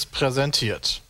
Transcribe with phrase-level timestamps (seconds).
[0.00, 1.02] Seriös präsentiert.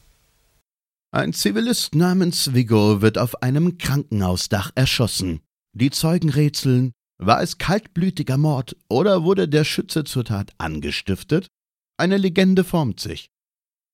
[1.13, 5.41] Ein Zivilist namens Vigo wird auf einem Krankenhausdach erschossen.
[5.73, 11.49] Die Zeugen rätseln, war es kaltblütiger Mord oder wurde der Schütze zur Tat angestiftet?
[11.99, 13.29] Eine Legende formt sich.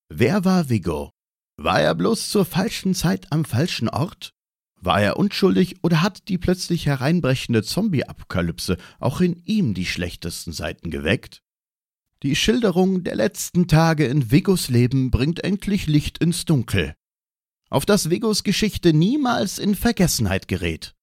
[0.09, 1.11] Wer war Vigo?
[1.59, 4.33] War er bloß zur falschen Zeit am falschen Ort?
[4.81, 10.91] War er unschuldig oder hat die plötzlich hereinbrechende Zombie-Apokalypse auch in ihm die schlechtesten Seiten
[10.91, 11.43] geweckt?
[12.23, 16.95] Die Schilderung der letzten Tage in Vigos Leben bringt endlich Licht ins Dunkel.
[17.69, 20.95] Auf das Vigos Geschichte niemals in Vergessenheit gerät.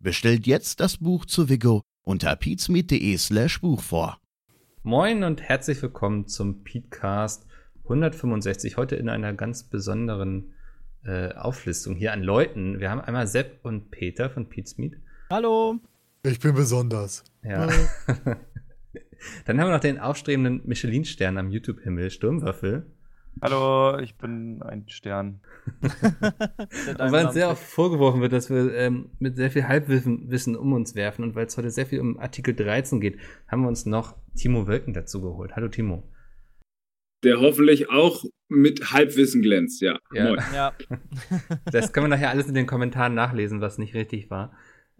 [0.00, 4.18] Bestellt jetzt das Buch zu Vigo unter peatsmeet.de slash Buch vor.
[4.82, 7.46] Moin und herzlich willkommen zum Petecast
[7.84, 8.76] 165.
[8.76, 10.52] Heute in einer ganz besonderen
[11.04, 12.80] äh, Auflistung hier an Leuten.
[12.80, 14.98] Wir haben einmal Sepp und Peter von Pete's Meet.
[15.30, 15.80] Hallo.
[16.22, 17.24] Ich bin besonders.
[17.42, 17.66] Ja.
[19.44, 22.86] Dann haben wir noch den aufstrebenden Michelin-Stern am YouTube-Himmel, Sturmwaffel.
[23.42, 25.40] Hallo, ich bin ein Stern.
[25.80, 30.72] und weil uns sehr oft vorgeworfen wird, dass wir ähm, mit sehr viel Halbwissen um
[30.72, 33.86] uns werfen und weil es heute sehr viel um Artikel 13 geht, haben wir uns
[33.86, 35.52] noch Timo Wölken dazu geholt.
[35.56, 36.02] Hallo Timo.
[37.24, 39.98] Der hoffentlich auch mit Halbwissen glänzt, ja.
[40.12, 40.36] Ja.
[40.54, 40.72] ja.
[41.70, 44.52] das können wir nachher alles in den Kommentaren nachlesen, was nicht richtig war.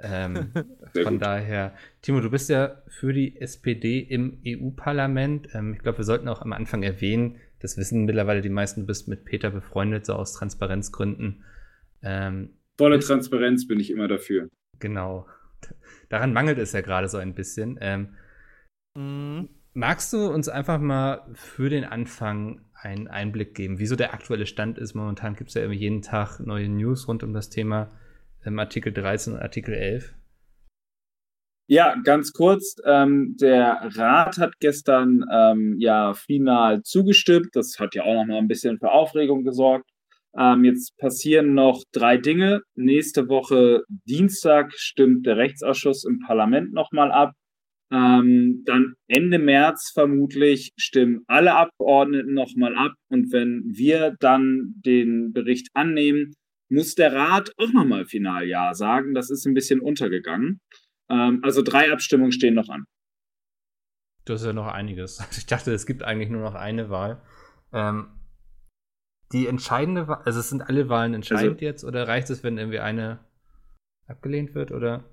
[0.02, 0.52] Ähm,
[1.02, 1.22] von gut.
[1.22, 5.48] daher, Timo, du bist ja für die SPD im EU-Parlament.
[5.54, 8.86] Ähm, ich glaube, wir sollten auch am Anfang erwähnen, das wissen mittlerweile die meisten, du
[8.86, 11.44] bist mit Peter befreundet, so aus Transparenzgründen.
[12.02, 14.48] Ähm, Volle Transparenz bin ich immer dafür.
[14.78, 15.26] Genau.
[16.08, 17.78] Daran mangelt es ja gerade so ein bisschen.
[17.80, 18.14] Ähm,
[18.96, 19.50] mhm.
[19.72, 24.78] Magst du uns einfach mal für den Anfang einen Einblick geben, wieso der aktuelle Stand
[24.78, 24.94] ist?
[24.94, 27.90] Momentan gibt es ja jeden Tag neue News rund um das Thema
[28.44, 30.14] ähm, Artikel 13 und Artikel 11.
[31.68, 32.74] Ja, ganz kurz.
[32.84, 37.50] Ähm, der Rat hat gestern ähm, ja final zugestimmt.
[37.52, 39.88] Das hat ja auch noch mal ein bisschen für Aufregung gesorgt.
[40.36, 42.62] Ähm, jetzt passieren noch drei Dinge.
[42.74, 47.34] Nächste Woche Dienstag stimmt der Rechtsausschuss im Parlament nochmal ab.
[47.92, 52.94] Ähm, dann Ende März vermutlich stimmen alle Abgeordneten nochmal ab.
[53.08, 56.34] Und wenn wir dann den Bericht annehmen,
[56.70, 59.14] muss der Rat auch nochmal final Ja sagen.
[59.14, 60.60] Das ist ein bisschen untergegangen.
[61.10, 62.84] Ähm, also drei Abstimmungen stehen noch an.
[64.24, 65.18] Das ist ja noch einiges.
[65.36, 67.22] Ich dachte, es gibt eigentlich nur noch eine Wahl.
[67.72, 68.08] Ähm,
[69.32, 72.58] die entscheidende Wahl, also es sind alle Wahlen entscheidend also, jetzt oder reicht es, wenn
[72.58, 73.20] irgendwie eine
[74.06, 75.04] abgelehnt wird oder?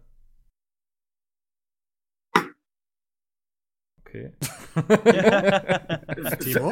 [4.02, 4.34] Okay.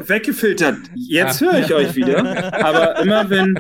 [0.08, 0.78] Weggefiltert.
[0.96, 1.46] Jetzt ah.
[1.46, 2.54] höre ich euch wieder.
[2.66, 3.60] Aber immer wenn,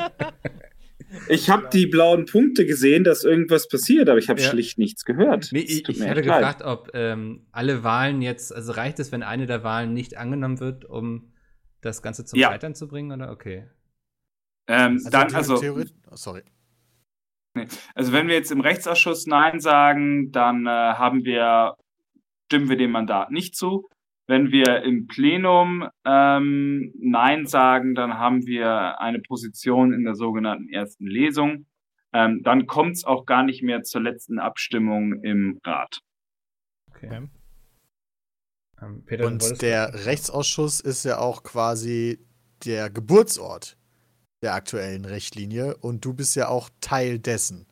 [1.29, 4.49] ich habe die blauen Punkte gesehen, dass irgendwas passiert, aber ich habe ja.
[4.49, 5.49] schlicht nichts gehört.
[5.51, 9.45] Nee, ich, ich hatte gefragt, ob ähm, alle Wahlen jetzt, also reicht es, wenn eine
[9.45, 11.33] der Wahlen nicht angenommen wird, um
[11.81, 12.49] das Ganze zum ja.
[12.49, 13.31] Scheitern zu bringen, oder?
[13.31, 13.67] Okay.
[14.67, 15.61] Ähm, also dann, also.
[16.11, 16.43] Oh, sorry.
[17.93, 21.75] Also, wenn wir jetzt im Rechtsausschuss Nein sagen, dann äh, haben wir,
[22.47, 23.87] stimmen wir dem Mandat nicht zu.
[24.27, 30.69] Wenn wir im Plenum ähm, Nein sagen, dann haben wir eine Position in der sogenannten
[30.69, 31.67] ersten Lesung.
[32.11, 35.99] Ähm, dann kommt es auch gar nicht mehr zur letzten Abstimmung im Rat.
[36.89, 37.27] Okay.
[38.81, 42.19] Ähm, Peter, Und der Rechtsausschuss ist ja auch quasi
[42.65, 43.77] der Geburtsort
[44.41, 47.67] der aktuellen Richtlinie und du bist ja auch Teil dessen.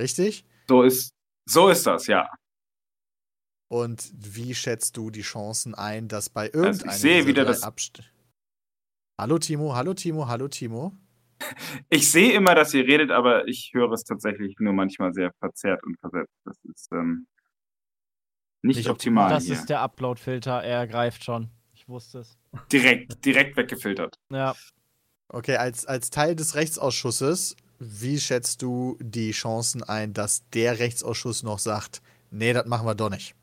[0.00, 0.44] Richtig?
[0.68, 1.14] So ist,
[1.46, 2.28] so ist das, ja.
[3.68, 7.62] Und wie schätzt du die Chancen ein, dass bei irgendeinem also ich sehe wieder das
[7.62, 8.02] Abst
[9.16, 10.92] Hallo Timo, hallo Timo, hallo Timo.
[11.90, 15.82] Ich sehe immer, dass ihr redet, aber ich höre es tatsächlich nur manchmal sehr verzerrt
[15.84, 16.32] und versetzt.
[16.44, 17.26] Das ist ähm,
[18.62, 19.30] nicht, nicht optimal.
[19.30, 19.54] Das hier.
[19.54, 21.50] ist der Upload-Filter, er greift schon.
[21.74, 22.38] Ich wusste es.
[22.72, 24.18] Direkt, direkt weggefiltert.
[24.30, 24.54] Ja.
[25.28, 31.42] Okay, als, als Teil des Rechtsausschusses, wie schätzt du die Chancen ein, dass der Rechtsausschuss
[31.42, 32.00] noch sagt,
[32.30, 33.34] nee, das machen wir doch nicht?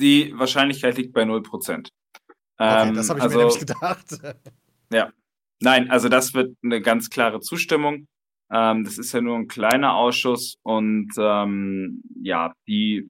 [0.00, 1.88] Die Wahrscheinlichkeit liegt bei 0%.
[2.58, 4.06] Okay, ähm, das habe ich also, mir nämlich gedacht.
[4.92, 5.12] ja.
[5.60, 8.06] Nein, also das wird eine ganz klare Zustimmung.
[8.50, 13.08] Ähm, das ist ja nur ein kleiner Ausschuss und ähm, ja, die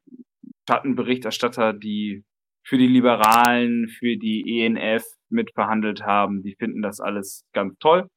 [0.69, 2.25] Schattenberichterstatter, die
[2.63, 8.09] für die Liberalen, für die ENF mitverhandelt haben, die finden das alles ganz toll.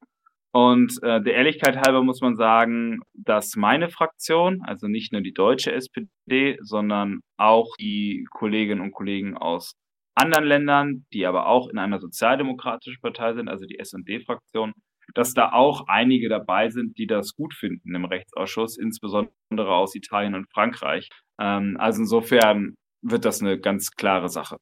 [0.56, 5.34] Und äh, der Ehrlichkeit halber muss man sagen, dass meine Fraktion, also nicht nur die
[5.34, 9.74] deutsche SPD, sondern auch die Kolleginnen und Kollegen aus
[10.16, 14.74] anderen Ländern, die aber auch in einer sozialdemokratischen Partei sind, also die SD-Fraktion,
[15.16, 19.34] dass da auch einige dabei sind, die das gut finden im Rechtsausschuss, insbesondere
[19.76, 21.10] aus Italien und Frankreich.
[21.42, 24.58] Ähm, also insofern wird das eine ganz klare Sache.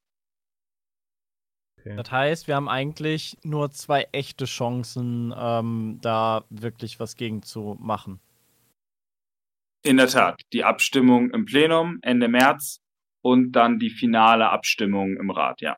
[1.81, 1.95] Okay.
[1.95, 7.75] Das heißt, wir haben eigentlich nur zwei echte Chancen, ähm, da wirklich was gegen zu
[7.79, 8.19] machen.
[9.83, 10.41] In der Tat.
[10.53, 12.81] Die Abstimmung im Plenum Ende März
[13.23, 15.75] und dann die finale Abstimmung im Rat, ja.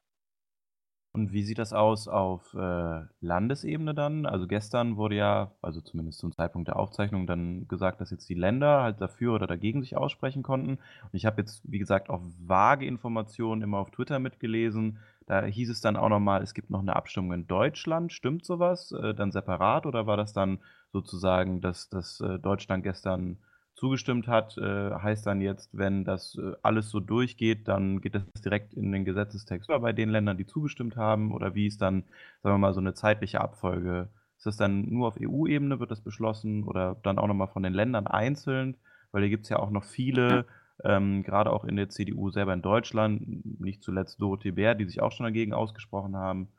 [1.15, 4.25] Und wie sieht das aus auf äh, Landesebene dann?
[4.25, 8.33] Also gestern wurde ja, also zumindest zum Zeitpunkt der Aufzeichnung, dann gesagt, dass jetzt die
[8.33, 10.71] Länder halt dafür oder dagegen sich aussprechen konnten.
[10.71, 14.97] Und ich habe jetzt, wie gesagt, auch vage Informationen immer auf Twitter mitgelesen.
[15.25, 18.11] Da hieß es dann auch nochmal, es gibt noch eine Abstimmung in Deutschland.
[18.11, 18.91] Stimmt sowas?
[18.91, 20.59] Äh, dann separat oder war das dann
[20.91, 23.37] sozusagen, dass, dass äh, Deutschland gestern
[23.75, 28.23] zugestimmt hat, äh, heißt dann jetzt, wenn das äh, alles so durchgeht, dann geht das
[28.43, 31.33] direkt in den Gesetzestext oder bei den Ländern, die zugestimmt haben?
[31.33, 32.03] Oder wie ist dann,
[32.41, 34.09] sagen wir mal, so eine zeitliche Abfolge?
[34.37, 37.73] Ist das dann nur auf EU-Ebene, wird das beschlossen oder dann auch nochmal von den
[37.73, 38.77] Ländern einzeln?
[39.11, 40.45] Weil hier gibt es ja auch noch viele,
[40.83, 45.01] ähm, gerade auch in der CDU selber in Deutschland, nicht zuletzt Dorothee Bär, die sich
[45.01, 46.49] auch schon dagegen ausgesprochen haben.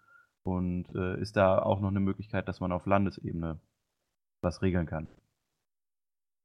[0.42, 3.58] Und äh, ist da auch noch eine Möglichkeit, dass man auf Landesebene
[4.42, 5.08] was regeln kann?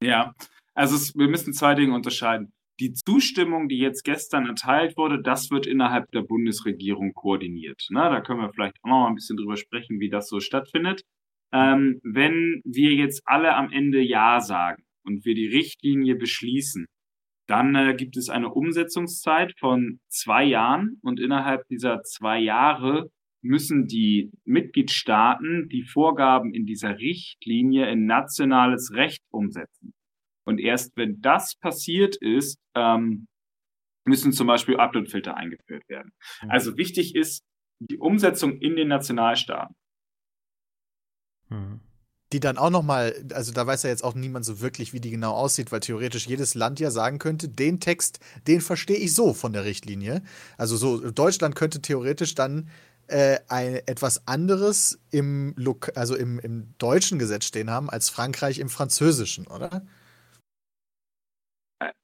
[0.01, 0.33] Ja,
[0.73, 2.53] also es, wir müssen zwei Dinge unterscheiden.
[2.79, 7.85] Die Zustimmung, die jetzt gestern erteilt wurde, das wird innerhalb der Bundesregierung koordiniert.
[7.89, 10.39] Na, da können wir vielleicht auch noch mal ein bisschen drüber sprechen, wie das so
[10.39, 11.01] stattfindet.
[11.51, 16.85] Ähm, wenn wir jetzt alle am Ende Ja sagen und wir die Richtlinie beschließen,
[17.49, 23.09] dann äh, gibt es eine Umsetzungszeit von zwei Jahren und innerhalb dieser zwei Jahre
[23.41, 29.93] müssen die Mitgliedstaaten die Vorgaben in dieser Richtlinie in nationales Recht umsetzen.
[30.45, 33.27] Und erst wenn das passiert ist, ähm,
[34.05, 36.11] müssen zum Beispiel Uploadfilter eingeführt werden.
[36.47, 37.43] Also wichtig ist
[37.79, 39.75] die Umsetzung in den Nationalstaaten.
[41.49, 41.79] Mhm.
[42.31, 45.09] Die dann auch nochmal, also da weiß ja jetzt auch niemand so wirklich, wie die
[45.09, 49.33] genau aussieht, weil theoretisch jedes Land ja sagen könnte, den Text, den verstehe ich so
[49.33, 50.21] von der Richtlinie.
[50.57, 52.69] Also so, Deutschland könnte theoretisch dann
[53.07, 55.55] äh, ein, etwas anderes im,
[55.95, 59.83] also im, im deutschen Gesetz stehen haben als Frankreich im französischen, oder?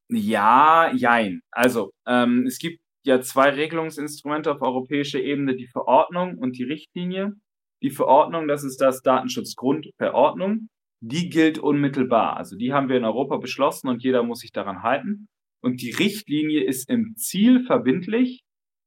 [0.10, 1.42] Ja, jein.
[1.52, 7.34] Also, ähm, es gibt ja zwei Regelungsinstrumente auf europäischer Ebene, die Verordnung und die Richtlinie.
[7.82, 10.70] Die Verordnung, das ist das Datenschutzgrundverordnung,
[11.02, 12.38] die gilt unmittelbar.
[12.38, 15.28] Also die haben wir in Europa beschlossen und jeder muss sich daran halten.
[15.62, 18.44] Und die Richtlinie ist im Ziel verbindlich,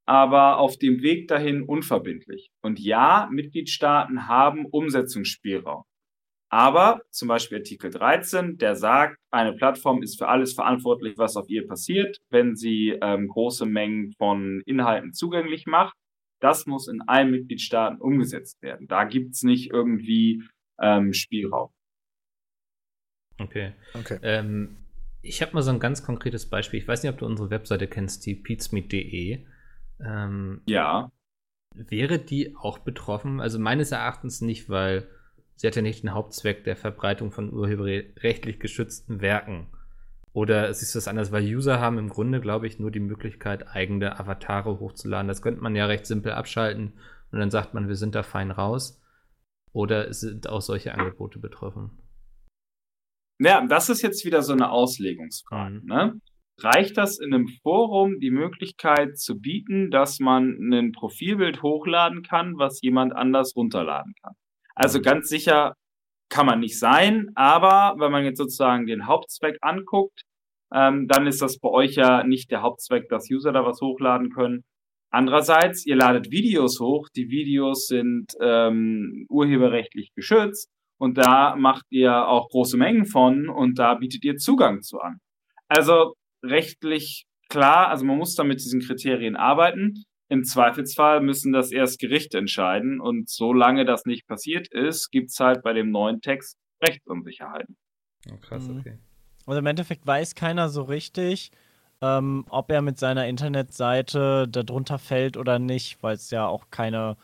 [0.07, 2.51] aber auf dem Weg dahin unverbindlich.
[2.63, 5.83] Und ja, Mitgliedstaaten haben Umsetzungsspielraum.
[6.51, 11.49] Aber zum Beispiel Artikel 13, der sagt, eine Plattform ist für alles verantwortlich, was auf
[11.51, 15.95] ihr passiert, wenn sie ähm, große Mengen von Inhalten zugänglich macht.
[16.41, 18.87] Das muss in allen Mitgliedstaaten umgesetzt werden.
[18.87, 20.43] Da gibt's nicht irgendwie
[20.81, 21.71] ähm, Spielraum.
[23.39, 23.73] Okay.
[23.95, 24.19] okay.
[24.23, 24.77] Ähm,
[25.23, 26.81] ich habe mal so ein ganz konkretes Beispiel.
[26.81, 29.45] Ich weiß nicht, ob du unsere Webseite kennst, die pizmeet.de.
[30.01, 31.11] Ähm, ja.
[31.75, 33.41] Wäre die auch betroffen?
[33.41, 35.09] Also meines Erachtens nicht, weil
[35.55, 39.67] sie hat ja nicht den Hauptzweck der Verbreitung von urheberrechtlich geschützten Werken.
[40.33, 41.33] Oder siehst du das anders?
[41.33, 45.29] Weil User haben im Grunde, glaube ich, nur die Möglichkeit, eigene Avatare hochzuladen.
[45.29, 46.93] Das könnte man ja recht simpel abschalten
[47.33, 49.01] und dann sagt man, wir sind da fein raus.
[49.73, 51.91] Oder sind auch solche Angebote betroffen?
[53.39, 55.81] Ja, das ist jetzt wieder so eine Auslegungsfrage.
[55.81, 55.87] Mhm.
[55.87, 56.21] Ne?
[56.61, 62.59] Reicht das in einem Forum die Möglichkeit zu bieten, dass man ein Profilbild hochladen kann,
[62.59, 64.35] was jemand anders runterladen kann?
[64.75, 65.75] Also ganz sicher
[66.29, 70.23] kann man nicht sein, aber wenn man jetzt sozusagen den Hauptzweck anguckt,
[70.73, 74.31] ähm, dann ist das bei euch ja nicht der Hauptzweck, dass User da was hochladen
[74.31, 74.65] können.
[75.11, 80.69] Andererseits, ihr ladet Videos hoch, die Videos sind ähm, urheberrechtlich geschützt
[80.99, 85.19] und da macht ihr auch große Mengen von und da bietet ihr Zugang zu an.
[85.69, 90.05] Also rechtlich klar, also man muss da mit diesen Kriterien arbeiten.
[90.29, 95.41] Im Zweifelsfall müssen das erst Gerichte entscheiden und solange das nicht passiert ist, gibt es
[95.41, 97.77] halt bei dem neuen Text Rechtsunsicherheiten.
[98.31, 98.79] Oh, krass, mhm.
[98.79, 98.99] okay.
[99.47, 101.51] Also im Endeffekt weiß keiner so richtig,
[102.03, 107.17] ähm, ob er mit seiner Internetseite darunter fällt oder nicht, weil es ja auch keine,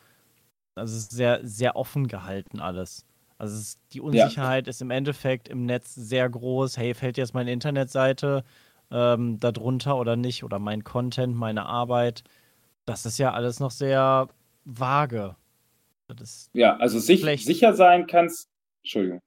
[0.75, 3.05] also es ist sehr, sehr offen gehalten alles.
[3.37, 4.71] Also ist, die Unsicherheit ja.
[4.71, 6.79] ist im Endeffekt im Netz sehr groß.
[6.79, 8.45] Hey, fällt jetzt meine Internetseite
[8.91, 10.45] ähm, darunter oder nicht?
[10.45, 12.25] Oder mein Content, meine Arbeit?
[12.87, 14.29] Das ist ja alles noch sehr
[14.65, 15.37] vage.
[16.53, 18.49] ja, also sich, sicher sein kannst.
[18.83, 19.21] Entschuldigung.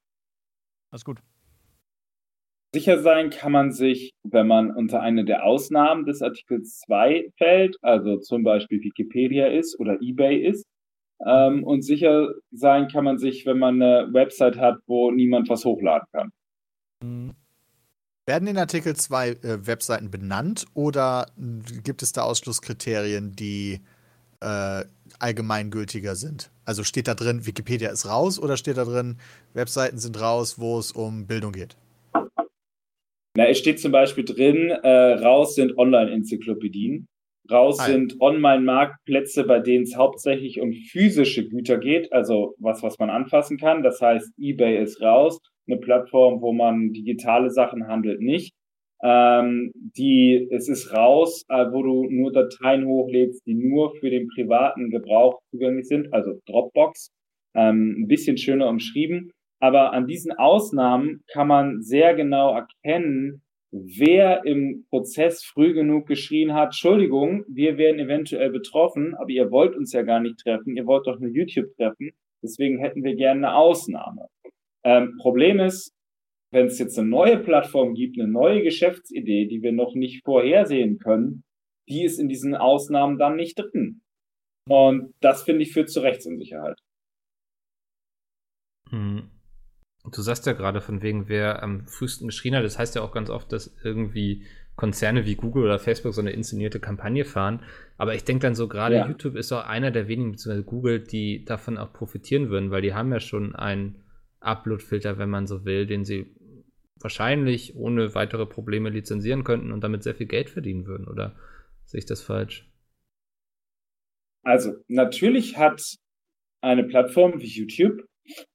[0.90, 1.18] Alles gut.
[2.74, 7.76] Sicher sein kann man sich, wenn man unter eine der Ausnahmen des Artikels 2 fällt,
[7.82, 10.66] also zum Beispiel Wikipedia ist oder eBay ist.
[11.26, 15.64] Ähm, und sicher sein kann man sich, wenn man eine Website hat, wo niemand was
[15.64, 16.30] hochladen kann.
[17.02, 17.34] Mhm.
[18.28, 21.28] Werden in Artikel 2 äh, Webseiten benannt oder
[21.82, 23.80] gibt es da Ausschlusskriterien, die
[24.42, 24.84] äh,
[25.18, 26.50] allgemeingültiger sind?
[26.66, 29.16] Also steht da drin, Wikipedia ist raus oder steht da drin,
[29.54, 31.78] Webseiten sind raus, wo es um Bildung geht?
[33.34, 37.06] Na, es steht zum Beispiel drin, äh, raus sind Online-Enzyklopädien,
[37.50, 37.92] raus Hi.
[37.92, 43.56] sind Online-Marktplätze, bei denen es hauptsächlich um physische Güter geht, also was, was man anfassen
[43.56, 43.82] kann.
[43.82, 48.54] Das heißt, eBay ist raus, eine Plattform, wo man digitale Sachen handelt, nicht.
[49.02, 54.26] Ähm, die, es ist raus, äh, wo du nur Dateien hochlädst, die nur für den
[54.28, 57.10] privaten Gebrauch zugänglich sind, also Dropbox.
[57.54, 59.30] Ähm, ein bisschen schöner umschrieben.
[59.60, 66.54] Aber an diesen Ausnahmen kann man sehr genau erkennen, wer im Prozess früh genug geschrien
[66.54, 70.86] hat, Entschuldigung, wir werden eventuell betroffen, aber ihr wollt uns ja gar nicht treffen, ihr
[70.86, 74.28] wollt doch nur YouTube treffen, deswegen hätten wir gerne eine Ausnahme.
[74.88, 75.94] Ähm, Problem ist,
[76.50, 80.98] wenn es jetzt eine neue Plattform gibt, eine neue Geschäftsidee, die wir noch nicht vorhersehen
[80.98, 81.44] können,
[81.90, 84.00] die ist in diesen Ausnahmen dann nicht drin.
[84.66, 86.78] Und das finde ich führt zu Rechtsunsicherheit.
[88.90, 89.30] Mhm.
[90.10, 92.64] Du sagst ja gerade von wegen, wer am frühesten geschrien hat.
[92.64, 96.30] Das heißt ja auch ganz oft, dass irgendwie Konzerne wie Google oder Facebook so eine
[96.30, 97.62] inszenierte Kampagne fahren.
[97.98, 99.06] Aber ich denke dann so, gerade ja.
[99.06, 102.94] YouTube ist auch einer der wenigen, beziehungsweise Google, die davon auch profitieren würden, weil die
[102.94, 104.02] haben ja schon einen
[104.40, 106.34] Upload-Filter, wenn man so will, den sie
[107.00, 111.06] wahrscheinlich ohne weitere Probleme lizenzieren könnten und damit sehr viel Geld verdienen würden.
[111.06, 111.36] Oder
[111.84, 112.68] sehe ich das falsch?
[114.44, 115.82] Also, natürlich hat
[116.60, 118.02] eine Plattform wie YouTube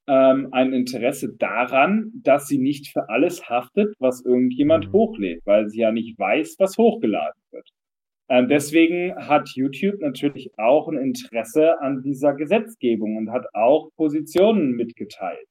[0.06, 4.92] ähm, ein Interesse daran, dass sie nicht für alles haftet, was irgendjemand mhm.
[4.92, 7.68] hochlädt, weil sie ja nicht weiß, was hochgeladen wird.
[8.28, 14.72] Ähm, deswegen hat YouTube natürlich auch ein Interesse an dieser Gesetzgebung und hat auch Positionen
[14.72, 15.48] mitgeteilt.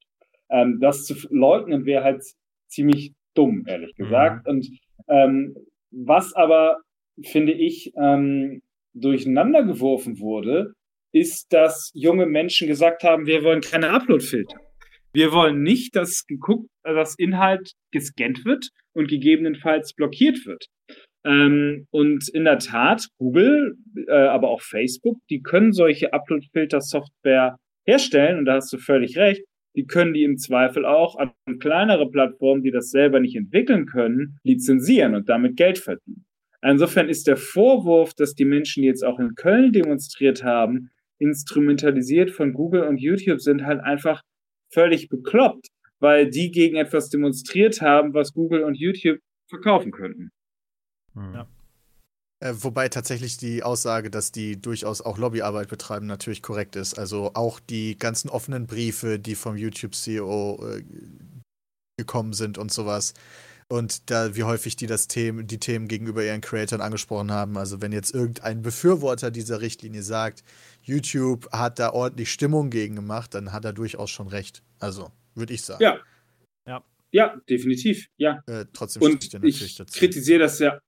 [0.49, 2.23] Ähm, das zu leugnen wäre halt
[2.67, 4.45] ziemlich dumm, ehrlich gesagt.
[4.45, 4.51] Mhm.
[4.51, 4.69] Und
[5.07, 5.55] ähm,
[5.91, 6.77] was aber,
[7.23, 8.61] finde ich, ähm,
[8.93, 10.73] durcheinander geworfen wurde,
[11.11, 14.57] ist, dass junge Menschen gesagt haben, wir wollen keine Upload-Filter.
[15.13, 20.65] Wir wollen nicht, dass geguckt, dass Inhalt gescannt wird und gegebenenfalls blockiert wird.
[21.23, 23.75] Ähm, und in der Tat, Google,
[24.07, 29.43] äh, aber auch Facebook, die können solche Upload-Filter-Software herstellen und da hast du völlig recht.
[29.75, 34.37] Die können die im Zweifel auch an kleinere Plattformen, die das selber nicht entwickeln können,
[34.43, 36.25] lizenzieren und damit Geld verdienen.
[36.61, 42.31] Insofern ist der Vorwurf, dass die Menschen, die jetzt auch in Köln demonstriert haben, instrumentalisiert
[42.31, 44.21] von Google und YouTube sind, halt einfach
[44.71, 45.67] völlig bekloppt,
[45.99, 50.31] weil die gegen etwas demonstriert haben, was Google und YouTube verkaufen könnten.
[51.13, 51.33] Hm.
[51.33, 51.47] Ja.
[52.43, 56.99] Äh, wobei tatsächlich die Aussage, dass die durchaus auch Lobbyarbeit betreiben, natürlich korrekt ist.
[56.99, 60.83] Also auch die ganzen offenen Briefe, die vom YouTube-CEO äh,
[61.97, 63.13] gekommen sind und sowas.
[63.69, 67.57] Und da, wie häufig die das Themen, die Themen gegenüber ihren Creatoren angesprochen haben.
[67.57, 70.43] Also wenn jetzt irgendein Befürworter dieser Richtlinie sagt,
[70.81, 74.63] YouTube hat da ordentlich Stimmung gegen gemacht, dann hat er durchaus schon recht.
[74.79, 75.81] Also, würde ich sagen.
[75.81, 75.97] Ja.
[76.67, 76.83] Ja.
[77.11, 78.07] Ja, definitiv.
[78.17, 78.43] Ja.
[78.47, 79.97] Äh, trotzdem Und ich natürlich dazu.
[79.97, 80.81] kritisiere das ja.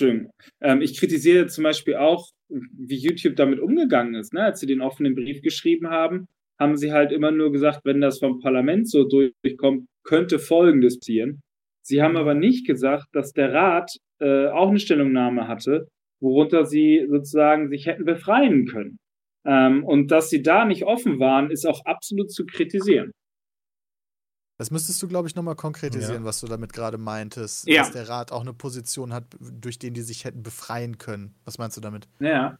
[0.00, 4.32] Ähm, ich kritisiere zum Beispiel auch, wie YouTube damit umgegangen ist.
[4.32, 4.42] Ne?
[4.42, 6.26] Als sie den offenen Brief geschrieben haben,
[6.58, 11.40] haben sie halt immer nur gesagt, wenn das vom Parlament so durchkommt, könnte Folgendes passieren.
[11.82, 15.86] Sie haben aber nicht gesagt, dass der Rat äh, auch eine Stellungnahme hatte
[16.20, 18.98] worunter sie sozusagen sich hätten befreien können.
[19.44, 23.12] Ähm, und dass sie da nicht offen waren, ist auch absolut zu kritisieren.
[24.58, 26.24] Das müsstest du, glaube ich, nochmal konkretisieren, ja.
[26.24, 27.82] was du damit gerade meintest, ja.
[27.82, 31.34] dass der Rat auch eine Position hat, durch den die sich hätten befreien können.
[31.44, 32.08] Was meinst du damit?
[32.20, 32.58] Ja.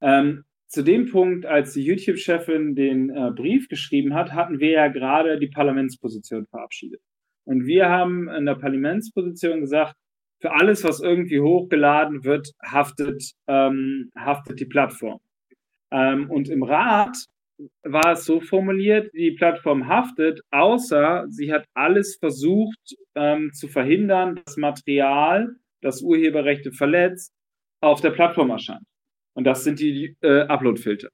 [0.00, 4.88] Ähm, zu dem Punkt, als die YouTube-Chefin den äh, Brief geschrieben hat, hatten wir ja
[4.88, 7.00] gerade die Parlamentsposition verabschiedet.
[7.44, 9.94] Und wir haben in der Parlamentsposition gesagt,
[10.40, 15.20] für alles, was irgendwie hochgeladen wird, haftet, ähm, haftet die Plattform.
[15.90, 17.16] Ähm, und im Rat
[17.82, 24.40] war es so formuliert, die Plattform haftet, außer sie hat alles versucht ähm, zu verhindern,
[24.44, 27.32] dass Material, das Urheberrechte verletzt,
[27.80, 28.84] auf der Plattform erscheint.
[29.34, 31.08] Und das sind die äh, Upload-Filter.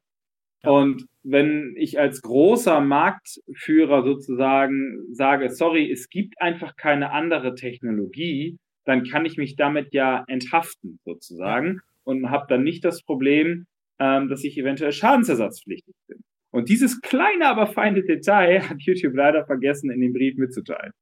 [0.62, 0.70] Ja.
[0.70, 8.58] Und wenn ich als großer Marktführer sozusagen sage, sorry, es gibt einfach keine andere Technologie,
[8.84, 13.66] dann kann ich mich damit ja enthaften sozusagen und habe dann nicht das Problem,
[13.98, 16.22] ähm, dass ich eventuell schadensersatzpflichtig bin.
[16.52, 20.92] Und dieses kleine, aber feine Detail hat YouTube leider vergessen, in dem Brief mitzuteilen.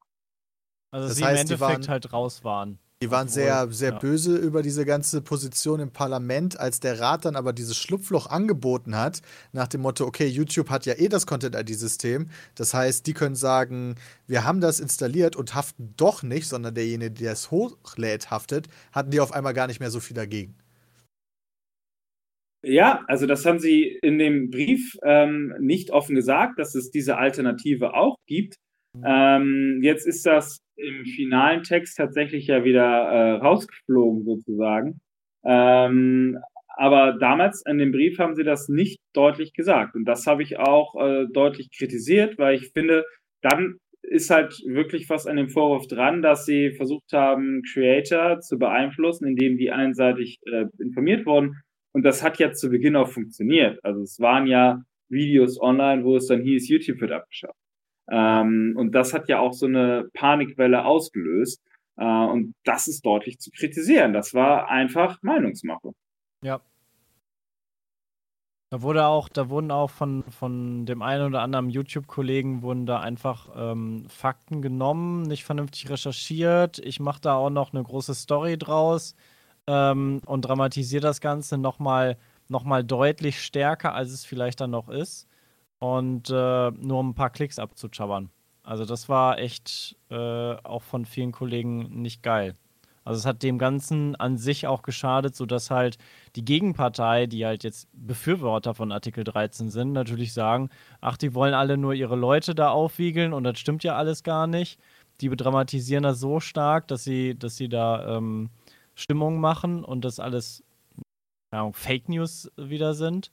[0.91, 2.79] Also das sie heißt, im Endeffekt waren, halt raus waren.
[3.01, 3.99] Die waren sehr, sehr ja.
[3.99, 8.97] böse über diese ganze Position im Parlament, als der Rat dann aber dieses Schlupfloch angeboten
[8.97, 12.29] hat, nach dem Motto, okay, YouTube hat ja eh das Content-ID-System.
[12.57, 13.95] Das heißt, die können sagen,
[14.27, 19.13] wir haben das installiert und haften doch nicht, sondern derjenige, der es hochlädt, haftet, hatten
[19.13, 20.57] die auf einmal gar nicht mehr so viel dagegen.
[22.63, 27.17] Ja, also das haben Sie in dem Brief ähm, nicht offen gesagt, dass es diese
[27.17, 28.57] Alternative auch gibt.
[28.95, 29.05] Mhm.
[29.07, 35.01] Ähm, jetzt ist das im finalen Text tatsächlich ja wieder äh, rausgeflogen sozusagen.
[35.45, 36.39] Ähm,
[36.77, 39.95] aber damals in dem Brief haben sie das nicht deutlich gesagt.
[39.97, 43.05] Und das habe ich auch äh, deutlich kritisiert, weil ich finde,
[43.43, 48.59] dann ist halt wirklich was an dem Vorwurf dran, dass sie versucht haben, Creator zu
[48.59, 51.57] beeinflussen, indem die einseitig äh, informiert wurden.
[51.99, 53.85] Und das hat ja zu Beginn auch funktioniert.
[53.85, 57.59] Also es waren ja Videos online, wo es dann hieß, YouTube wird abgeschafft.
[58.09, 61.61] Ähm, und das hat ja auch so eine Panikwelle ausgelöst.
[61.97, 64.13] Äh, und das ist deutlich zu kritisieren.
[64.13, 65.91] Das war einfach Meinungsmache.
[66.45, 66.61] Ja.
[68.71, 73.01] Da wurde auch, da wurden auch von, von dem einen oder anderen YouTube-Kollegen wurden da
[73.01, 76.79] einfach ähm, Fakten genommen, nicht vernünftig recherchiert.
[76.79, 79.17] Ich mache da auch noch eine große Story draus
[79.69, 82.17] ähm, und dramatisiere das Ganze nochmal
[82.49, 85.29] noch mal deutlich stärker, als es vielleicht dann noch ist.
[85.79, 88.31] Und äh, nur um ein paar Klicks abzuchabbern.
[88.65, 90.15] Also das war echt äh,
[90.65, 92.57] auch von vielen Kollegen nicht geil.
[93.05, 95.97] Also es hat dem Ganzen an sich auch geschadet, sodass halt
[96.37, 100.69] die Gegenpartei, die halt jetzt Befürworter von Artikel 13 sind, natürlich sagen,
[101.01, 104.47] ach, die wollen alle nur ihre Leute da aufwiegeln und das stimmt ja alles gar
[104.47, 104.79] nicht.
[105.21, 108.51] Die bedramatisieren das so stark, dass sie, dass sie da ähm,
[108.99, 110.65] Stimmung machen und das alles
[111.53, 113.31] ja, Fake News wieder sind.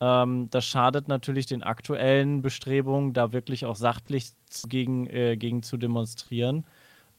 [0.00, 4.30] Ähm, das schadet natürlich den aktuellen Bestrebungen, da wirklich auch sachlich
[4.68, 6.64] gegen, äh, gegen zu demonstrieren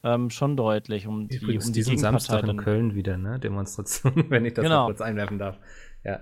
[0.03, 1.07] ähm, schon deutlich.
[1.07, 3.39] Um die, Übrigens um die diesen Samstag in Köln wieder, ne?
[3.39, 4.85] Demonstration, wenn ich das genau.
[4.85, 5.57] kurz einwerfen darf.
[6.03, 6.21] Ja.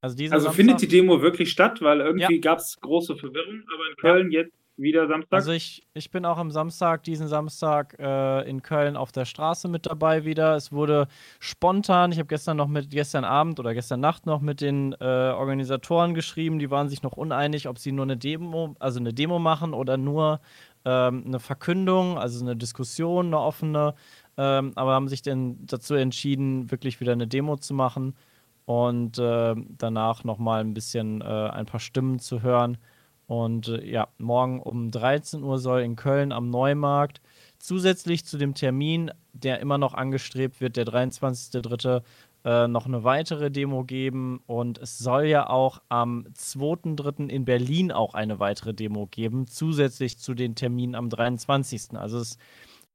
[0.00, 1.82] Also, also findet die Demo wirklich statt?
[1.82, 2.40] Weil irgendwie ja.
[2.40, 4.42] gab es große Verwirrung, aber in Köln ja.
[4.42, 5.36] jetzt wieder Samstag?
[5.36, 9.68] Also ich, ich bin auch am Samstag, diesen Samstag äh, in Köln auf der Straße
[9.68, 10.54] mit dabei wieder.
[10.56, 11.08] Es wurde
[11.40, 15.04] spontan, ich habe gestern noch mit, gestern Abend oder gestern Nacht noch mit den äh,
[15.04, 19.38] Organisatoren geschrieben, die waren sich noch uneinig, ob sie nur eine Demo, also eine Demo
[19.38, 20.40] machen oder nur
[20.84, 23.94] ähm, eine Verkündung, also eine Diskussion, eine offene,
[24.36, 28.14] ähm, aber haben sich dann dazu entschieden, wirklich wieder eine Demo zu machen
[28.64, 32.78] und äh, danach nochmal ein bisschen äh, ein paar Stimmen zu hören.
[33.28, 37.20] Und äh, ja, morgen um 13 Uhr soll in Köln am Neumarkt
[37.58, 42.02] zusätzlich zu dem Termin, der immer noch angestrebt wird, der 23.03.,
[42.44, 47.28] äh, noch eine weitere Demo geben und es soll ja auch am 2.3.
[47.28, 51.98] in Berlin auch eine weitere Demo geben, zusätzlich zu den Terminen am 23.
[51.98, 52.38] Also es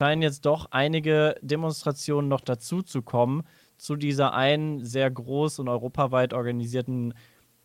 [0.02, 3.43] scheinen jetzt doch einige Demonstrationen noch dazu zu kommen
[3.78, 7.13] zu dieser einen sehr groß und europaweit organisierten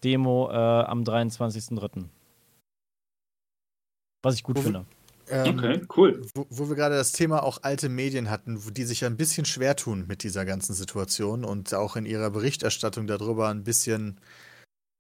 [0.03, 2.07] Demo äh, am 23.3.
[4.23, 4.85] Was ich gut finde.
[5.31, 6.23] Ähm, okay, cool.
[6.35, 9.45] Wo, wo wir gerade das Thema auch alte Medien hatten, die sich ja ein bisschen
[9.45, 14.19] schwer tun mit dieser ganzen Situation und auch in ihrer Berichterstattung darüber ein bisschen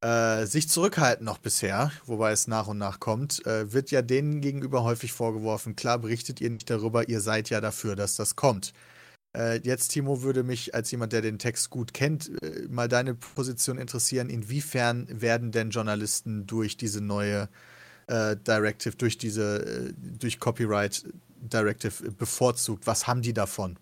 [0.01, 4.41] äh, sich zurückhalten noch bisher, wobei es nach und nach kommt, äh, wird ja denen
[4.41, 8.73] gegenüber häufig vorgeworfen, klar berichtet ihr nicht darüber, ihr seid ja dafür, dass das kommt.
[9.37, 13.15] Äh, jetzt, Timo, würde mich als jemand, der den Text gut kennt, äh, mal deine
[13.15, 14.31] Position interessieren.
[14.31, 17.49] Inwiefern werden denn Journalisten durch diese neue
[18.09, 21.05] äh, Directive, durch diese, äh, durch Copyright
[21.41, 22.87] Directive bevorzugt?
[22.87, 23.79] Was haben die davon?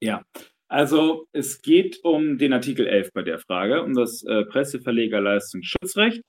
[0.00, 0.22] Ja,
[0.68, 6.22] also es geht um den Artikel 11 bei der Frage, um das äh, Presseverlegerleistungsschutzrecht.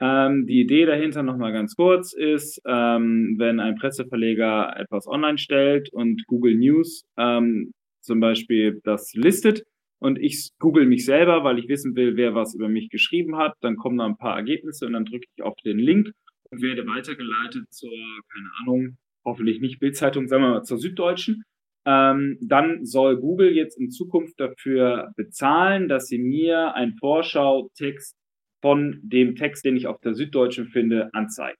[0.00, 5.92] Ähm, die Idee dahinter nochmal ganz kurz ist, ähm, wenn ein Presseverleger etwas online stellt
[5.92, 9.64] und Google News ähm, zum Beispiel das listet,
[10.04, 13.54] und ich google mich selber, weil ich wissen will, wer was über mich geschrieben hat.
[13.62, 16.12] Dann kommen da ein paar Ergebnisse und dann drücke ich auf den Link
[16.50, 17.90] und werde weitergeleitet zur,
[18.30, 21.42] keine Ahnung, hoffentlich nicht Bildzeitung, sagen wir mal zur Süddeutschen.
[21.86, 28.14] Ähm, dann soll Google jetzt in Zukunft dafür bezahlen, dass sie mir einen Vorschau-Text
[28.60, 31.58] von dem Text, den ich auf der Süddeutschen finde, anzeigt.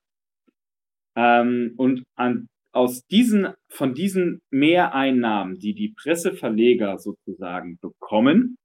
[1.16, 8.56] Ähm, und an aus diesen, von diesen Mehreinnahmen, die die Presseverleger sozusagen bekommen,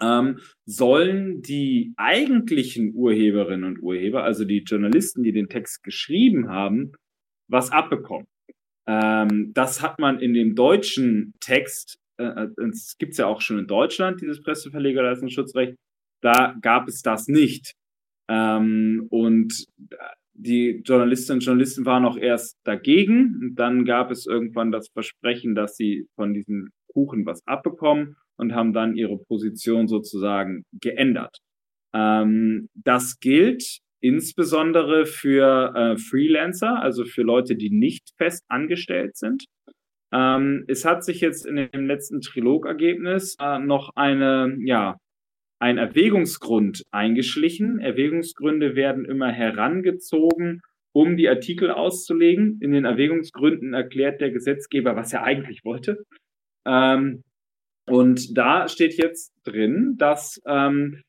[0.00, 6.92] ähm, sollen die eigentlichen Urheberinnen und Urheber, also die Journalisten, die den Text geschrieben haben,
[7.48, 8.26] was abbekommen.
[8.86, 13.58] Ähm, das hat man in dem deutschen Text, äh, äh es gibt ja auch schon
[13.58, 15.76] in Deutschland, dieses Presseverlegerleistungsschutzrecht,
[16.22, 17.72] da gab es das nicht.
[18.28, 19.66] Ähm, und
[20.38, 23.38] die Journalistinnen und Journalisten waren auch erst dagegen.
[23.40, 28.54] Und dann gab es irgendwann das Versprechen, dass sie von diesem Kuchen was abbekommen und
[28.54, 31.38] haben dann ihre Position sozusagen geändert.
[31.94, 39.44] Ähm, das gilt insbesondere für äh, Freelancer, also für Leute, die nicht fest angestellt sind.
[40.12, 44.96] Ähm, es hat sich jetzt in dem letzten Trilogergebnis äh, noch eine, ja,
[45.58, 47.78] ein Erwägungsgrund eingeschlichen.
[47.78, 50.60] Erwägungsgründe werden immer herangezogen,
[50.92, 52.58] um die Artikel auszulegen.
[52.60, 56.04] In den Erwägungsgründen erklärt der Gesetzgeber, was er eigentlich wollte.
[56.66, 57.22] Ähm,
[57.88, 61.02] und da steht jetzt drin, dass ähm,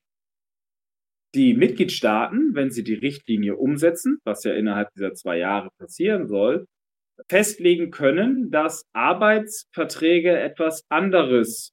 [1.36, 6.65] die Mitgliedstaaten, wenn sie die Richtlinie umsetzen, was ja innerhalb dieser zwei Jahre passieren soll,
[7.29, 11.71] festlegen können, dass Arbeitsverträge etwas anderes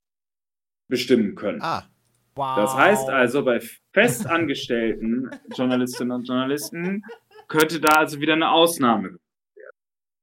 [0.88, 1.60] bestimmen können.
[1.62, 1.88] Ah.
[2.36, 2.56] Wow.
[2.56, 3.60] Das heißt also, bei
[3.92, 7.02] festangestellten Journalistinnen und Journalisten
[7.48, 9.18] könnte da also wieder eine Ausnahme werden.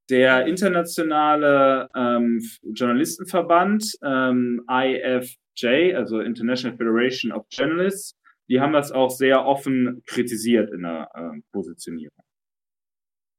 [0.10, 8.18] Der internationale ähm, Journalistenverband ähm, IFJ, also International Federation of Journalists,
[8.50, 12.18] die haben das auch sehr offen kritisiert in der äh, Positionierung.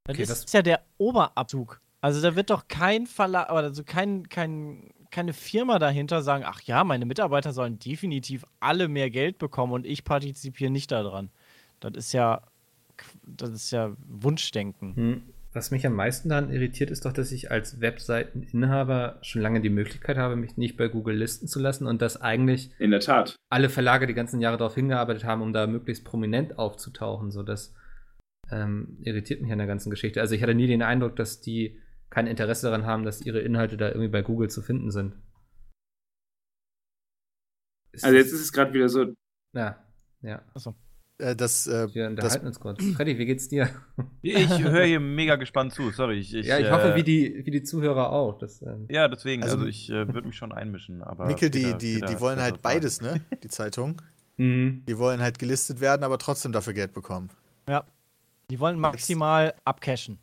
[0.04, 1.80] Das okay, ist das ja der Oberabzug.
[2.00, 6.82] Also da wird doch kein Verlag, also kein, kein, keine Firma dahinter sagen, ach ja,
[6.82, 11.30] meine Mitarbeiter sollen definitiv alle mehr Geld bekommen und ich partizipiere nicht daran.
[11.78, 12.42] Das ist ja,
[13.24, 14.96] das ist ja Wunschdenken.
[14.96, 15.22] Hm.
[15.54, 19.68] Was mich am meisten daran irritiert, ist doch, dass ich als Webseiteninhaber schon lange die
[19.68, 23.36] Möglichkeit habe, mich nicht bei Google listen zu lassen und dass eigentlich in der Tat
[23.50, 27.30] alle Verlage die ganzen Jahre darauf hingearbeitet haben, um da möglichst prominent aufzutauchen.
[27.30, 27.74] So das
[28.50, 30.22] ähm, irritiert mich an der ganzen Geschichte.
[30.22, 31.78] Also ich hatte nie den Eindruck, dass die
[32.12, 35.14] kein Interesse daran haben, dass ihre Inhalte da irgendwie bei Google zu finden sind.
[37.90, 39.06] Ist also jetzt ist es gerade wieder so.
[39.54, 39.82] Ja,
[40.20, 40.42] ja.
[40.54, 40.74] Achso.
[41.16, 42.84] Äh, das, äh, Wir unterhalten das, uns kurz.
[42.96, 43.70] Freddy, wie geht's dir?
[44.20, 46.18] Ich höre hier mega gespannt zu, sorry.
[46.18, 48.38] Ich, ich, ja, ich hoffe, äh, wie, die, wie die Zuhörer auch.
[48.38, 51.02] Das, ähm, ja, deswegen, also, also ich äh, würde mich schon einmischen.
[51.02, 53.22] Aber Mikkel, die, die, die wollen halt beides, ne?
[53.42, 54.00] Die Zeitung.
[54.38, 54.82] Mhm.
[54.88, 57.28] Die wollen halt gelistet werden, aber trotzdem dafür Geld bekommen.
[57.68, 57.84] Ja.
[58.50, 60.18] Die wollen maximal abcashen.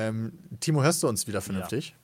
[0.00, 1.96] Ähm, Timo, hörst du uns wieder vernünftig?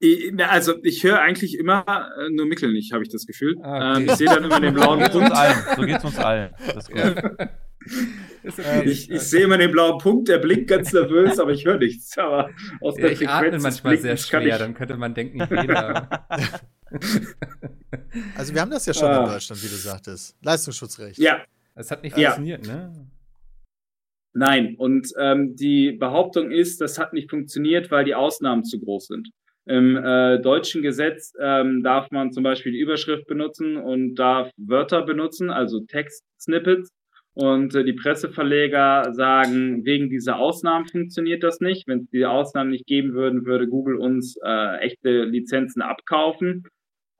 [0.00, 1.84] Ich, also ich höre eigentlich immer
[2.18, 3.56] äh, nur Mickel nicht, habe ich das Gefühl.
[3.62, 4.02] Ah, okay.
[4.02, 5.32] ähm, ich sehe dann immer den blauen so Punkt.
[5.32, 5.56] Allen.
[5.76, 6.54] So geht's uns allen.
[8.46, 8.82] okay.
[8.84, 12.16] ich, ich sehe immer den blauen Punkt, der blinkt ganz nervös, aber ich höre nichts.
[12.16, 16.08] Aber aus der ja, ich atme manchmal sehr schwer, dann könnte man denken, jeder.
[18.36, 19.24] also wir haben das ja schon ah.
[19.24, 20.36] in Deutschland, wie du sagtest.
[20.42, 21.18] Leistungsschutzrecht.
[21.18, 21.42] Ja.
[21.74, 22.74] Es hat nicht funktioniert, ja.
[22.74, 23.08] ne?
[24.38, 29.08] Nein, und ähm, die Behauptung ist, das hat nicht funktioniert, weil die Ausnahmen zu groß
[29.08, 29.30] sind.
[29.66, 35.02] Im äh, deutschen Gesetz ähm, darf man zum Beispiel die Überschrift benutzen und darf Wörter
[35.02, 36.92] benutzen, also Text-Snippets.
[37.34, 41.88] Und äh, die Presseverleger sagen, wegen dieser Ausnahmen funktioniert das nicht.
[41.88, 46.62] Wenn es die Ausnahmen nicht geben würden, würde Google uns äh, echte Lizenzen abkaufen.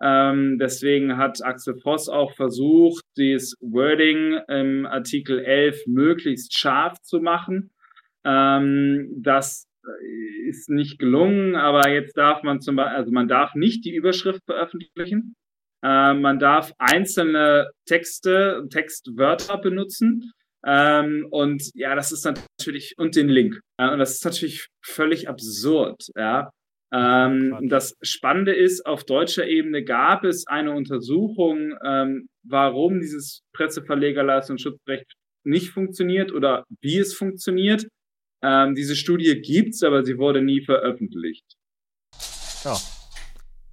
[0.01, 7.21] Ähm, deswegen hat Axel Voss auch versucht, das Wording im Artikel 11 möglichst scharf zu
[7.21, 7.71] machen.
[8.25, 9.67] Ähm, das
[10.47, 14.45] ist nicht gelungen, aber jetzt darf man zum Beispiel, also man darf nicht die Überschrift
[14.45, 15.35] veröffentlichen.
[15.83, 20.33] Äh, man darf einzelne Texte, Textwörter benutzen.
[20.67, 23.61] Ähm, und ja, das ist natürlich, und den Link.
[23.79, 26.51] Äh, und das ist natürlich völlig absurd, ja.
[26.91, 35.13] Ähm, das Spannende ist, auf deutscher Ebene gab es eine Untersuchung, ähm, warum dieses Presseverlegerleistungsschutzrecht
[35.45, 37.87] nicht funktioniert oder wie es funktioniert.
[38.43, 41.45] Ähm, diese Studie gibt's, aber sie wurde nie veröffentlicht.
[42.65, 42.77] Ja.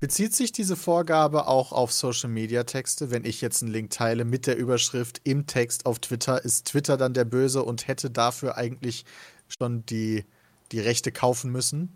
[0.02, 3.12] Bezieht sich diese Vorgabe auch auf Social Media Texte?
[3.12, 6.98] Wenn ich jetzt einen Link teile mit der Überschrift im Text auf Twitter, ist Twitter
[6.98, 9.06] dann der Böse und hätte dafür eigentlich
[9.48, 10.26] schon die,
[10.72, 11.96] die Rechte kaufen müssen?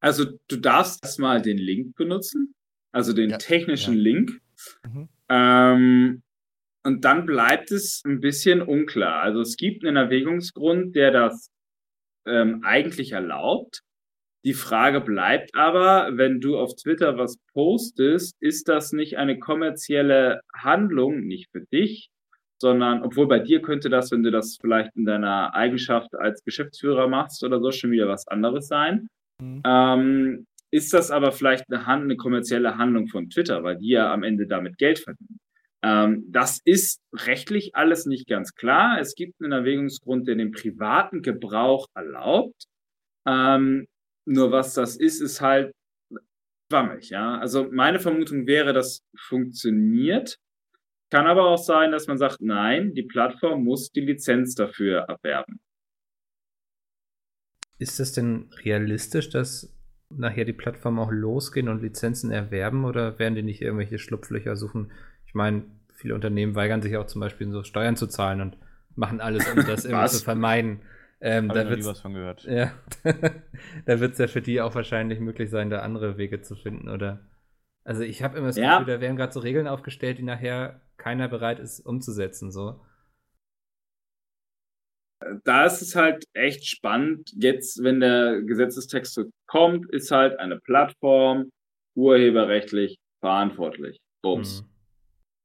[0.00, 2.54] Also du darfst erstmal den Link benutzen,
[2.92, 4.00] also den ja, technischen ja.
[4.00, 4.40] Link.
[4.84, 5.08] Mhm.
[5.28, 6.22] Ähm,
[6.82, 9.22] und dann bleibt es ein bisschen unklar.
[9.22, 11.50] Also es gibt einen Erwägungsgrund, der das
[12.26, 13.82] ähm, eigentlich erlaubt.
[14.44, 20.40] Die Frage bleibt aber, wenn du auf Twitter was postest, ist das nicht eine kommerzielle
[20.54, 22.08] Handlung, nicht für dich,
[22.58, 27.06] sondern, obwohl bei dir könnte das, wenn du das vielleicht in deiner Eigenschaft als Geschäftsführer
[27.08, 29.08] machst oder so, schon wieder was anderes sein.
[29.40, 29.62] Mhm.
[29.64, 34.12] Ähm, ist das aber vielleicht eine, Hand, eine kommerzielle Handlung von Twitter, weil die ja
[34.12, 35.40] am Ende damit Geld verdienen?
[35.82, 39.00] Ähm, das ist rechtlich alles nicht ganz klar.
[39.00, 42.64] Es gibt einen Erwägungsgrund, der den privaten Gebrauch erlaubt.
[43.26, 43.86] Ähm,
[44.26, 45.72] nur was das ist, ist halt
[46.70, 47.38] schwammig, ja.
[47.38, 50.36] Also meine Vermutung wäre, das funktioniert.
[51.10, 55.60] Kann aber auch sein, dass man sagt, nein, die Plattform muss die Lizenz dafür erwerben.
[57.80, 59.74] Ist es denn realistisch, dass
[60.10, 64.92] nachher die Plattformen auch losgehen und Lizenzen erwerben oder werden die nicht irgendwelche Schlupflöcher suchen?
[65.26, 65.62] Ich meine,
[65.94, 68.58] viele Unternehmen weigern sich auch zum Beispiel so Steuern zu zahlen und
[68.96, 70.82] machen alles, um das irgendwie zu vermeiden.
[71.22, 72.44] Ähm, da wird was von gehört.
[72.44, 72.72] Ja,
[73.86, 76.90] da wird es ja für die auch wahrscheinlich möglich sein, da andere Wege zu finden,
[76.90, 77.20] oder?
[77.84, 81.28] Also ich habe immer das Gefühl, da werden gerade so Regeln aufgestellt, die nachher keiner
[81.28, 82.52] bereit ist umzusetzen.
[82.52, 82.80] So.
[85.44, 87.30] Da ist es halt echt spannend.
[87.36, 91.50] Jetzt, wenn der Gesetzestext so kommt, ist halt eine Plattform
[91.94, 93.98] urheberrechtlich verantwortlich.
[94.22, 94.62] Bums.
[94.62, 94.66] Mhm.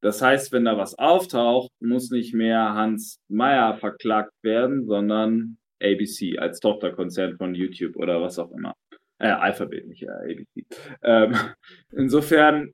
[0.01, 6.37] Das heißt, wenn da was auftaucht, muss nicht mehr Hans Meyer verklagt werden, sondern ABC
[6.37, 8.75] als Tochterkonzern von YouTube oder was auch immer.
[9.17, 10.65] Äh, Alphabet, nicht äh, ABC.
[11.01, 11.33] Ähm,
[11.91, 12.71] insofern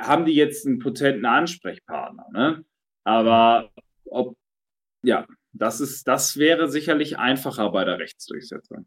[0.00, 2.26] haben die jetzt einen potenten Ansprechpartner.
[2.32, 2.64] Ne?
[3.04, 3.70] Aber
[4.04, 4.36] ob,
[5.02, 5.26] ja,
[5.58, 8.86] das ist, das wäre sicherlich einfacher bei der Rechtsdurchsetzung.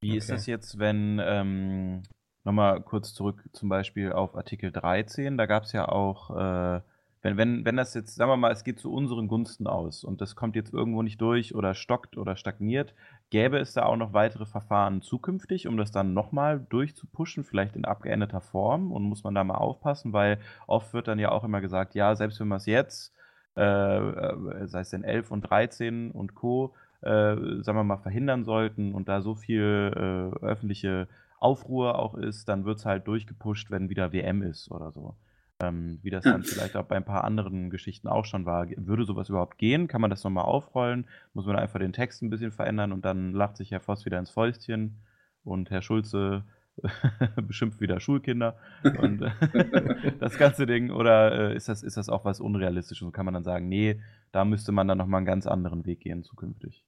[0.00, 0.18] Wie okay.
[0.18, 2.02] ist das jetzt, wenn, ähm,
[2.44, 6.80] nochmal kurz zurück zum Beispiel auf Artikel 13, da gab es ja auch, äh,
[7.22, 10.20] wenn, wenn, wenn das jetzt, sagen wir mal, es geht zu unseren Gunsten aus und
[10.20, 12.94] das kommt jetzt irgendwo nicht durch oder stockt oder stagniert,
[13.30, 17.84] gäbe es da auch noch weitere Verfahren zukünftig, um das dann nochmal durchzupushen, vielleicht in
[17.84, 20.38] abgeänderter Form und muss man da mal aufpassen, weil
[20.68, 23.12] oft wird dann ja auch immer gesagt, ja, selbst wenn man es jetzt,
[23.56, 28.44] äh, äh, sei es denn 11 und 13 und Co., äh, sagen wir mal, verhindern
[28.44, 33.70] sollten und da so viel äh, öffentliche Aufruhr auch ist, dann wird es halt durchgepusht,
[33.70, 35.14] wenn wieder WM ist oder so.
[35.60, 38.66] Ähm, wie das dann vielleicht auch bei ein paar anderen Geschichten auch schon war.
[38.76, 39.88] Würde sowas überhaupt gehen?
[39.88, 41.06] Kann man das nochmal aufrollen?
[41.32, 44.18] Muss man einfach den Text ein bisschen verändern und dann lacht sich Herr Voss wieder
[44.18, 44.96] ins Fäustchen
[45.44, 46.44] und Herr Schulze
[47.46, 48.58] beschimpft wieder Schulkinder
[48.98, 49.20] und
[50.20, 50.90] das ganze Ding.
[50.90, 53.12] Oder äh, ist, das, ist das auch was Unrealistisches?
[53.12, 54.00] Kann man dann sagen, nee,
[54.32, 56.84] da müsste man dann nochmal einen ganz anderen Weg gehen zukünftig?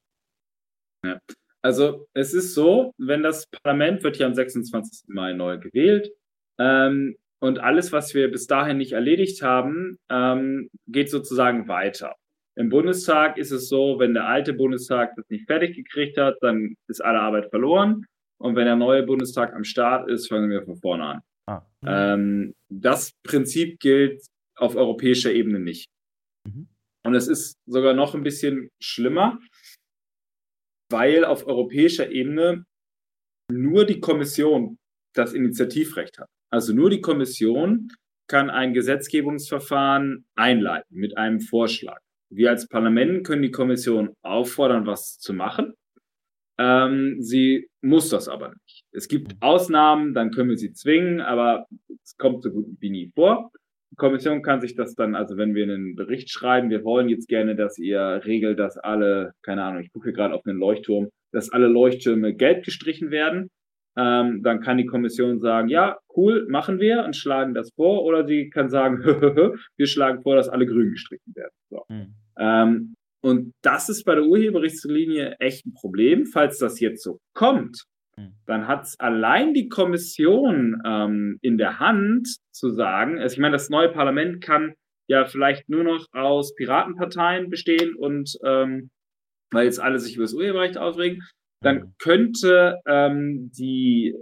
[1.05, 1.19] Ja.
[1.63, 5.09] Also es ist so, wenn das Parlament wird ja am 26.
[5.09, 6.11] Mai neu gewählt
[6.59, 12.15] ähm, und alles, was wir bis dahin nicht erledigt haben, ähm, geht sozusagen weiter.
[12.55, 16.75] Im Bundestag ist es so, wenn der alte Bundestag das nicht fertig gekriegt hat, dann
[16.89, 18.05] ist alle Arbeit verloren.
[18.41, 21.21] Und wenn der neue Bundestag am Start ist, fangen wir von vorne an.
[21.47, 21.67] Ah.
[21.85, 24.23] Ähm, das Prinzip gilt
[24.57, 25.89] auf europäischer Ebene nicht.
[26.47, 26.69] Mhm.
[27.05, 29.39] Und es ist sogar noch ein bisschen schlimmer
[30.91, 32.65] weil auf europäischer Ebene
[33.51, 34.79] nur die Kommission
[35.15, 36.29] das Initiativrecht hat.
[36.51, 37.89] Also nur die Kommission
[38.29, 42.01] kann ein Gesetzgebungsverfahren einleiten mit einem Vorschlag.
[42.31, 45.75] Wir als Parlament können die Kommission auffordern, was zu machen.
[46.59, 48.85] Ähm, sie muss das aber nicht.
[48.93, 51.67] Es gibt Ausnahmen, dann können wir sie zwingen, aber
[52.03, 53.51] es kommt so gut wie nie vor.
[53.93, 57.29] Die Kommission kann sich das dann, also wenn wir einen Bericht schreiben, wir wollen jetzt
[57.29, 61.51] gerne, dass ihr regelt, dass alle, keine Ahnung, ich gucke gerade auf einen Leuchtturm, dass
[61.51, 63.51] alle Leuchttürme gelb gestrichen werden,
[63.97, 68.27] ähm, dann kann die Kommission sagen, ja, cool, machen wir und schlagen das vor, oder
[68.27, 68.99] sie kann sagen,
[69.77, 71.55] wir schlagen vor, dass alle grün gestrichen werden.
[71.71, 71.85] So.
[71.89, 72.15] Mhm.
[72.39, 76.27] Ähm, und das ist bei der Urheberrechtslinie echt ein Problem.
[76.27, 77.85] Falls das jetzt so kommt,
[78.17, 78.35] hm.
[78.47, 83.53] dann hat es allein die Kommission ähm, in der Hand zu sagen, also ich meine,
[83.53, 84.75] das neue Parlament kann
[85.09, 88.91] ja vielleicht nur noch aus Piratenparteien bestehen und ähm,
[89.51, 91.23] weil jetzt alle sich über das Urheberrecht aufregen,
[91.61, 91.95] dann hm.
[91.99, 94.15] könnte ähm, die,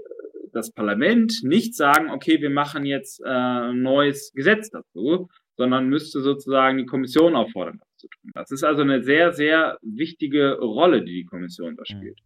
[0.52, 6.22] das Parlament nicht sagen, okay, wir machen jetzt äh, ein neues Gesetz dazu, sondern müsste
[6.22, 8.30] sozusagen die Kommission auffordern, das zu tun.
[8.34, 12.18] Das ist also eine sehr, sehr wichtige Rolle, die die Kommission da spielt.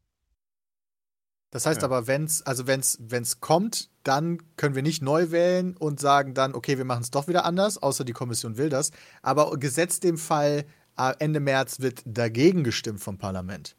[1.52, 1.88] Das heißt ja.
[1.88, 6.32] aber, wenn es also wenn's, wenn's kommt, dann können wir nicht neu wählen und sagen
[6.32, 8.92] dann, okay, wir machen es doch wieder anders, außer die Kommission will das.
[9.22, 10.64] Aber gesetzt dem Fall,
[10.96, 13.76] äh, Ende März wird dagegen gestimmt vom Parlament.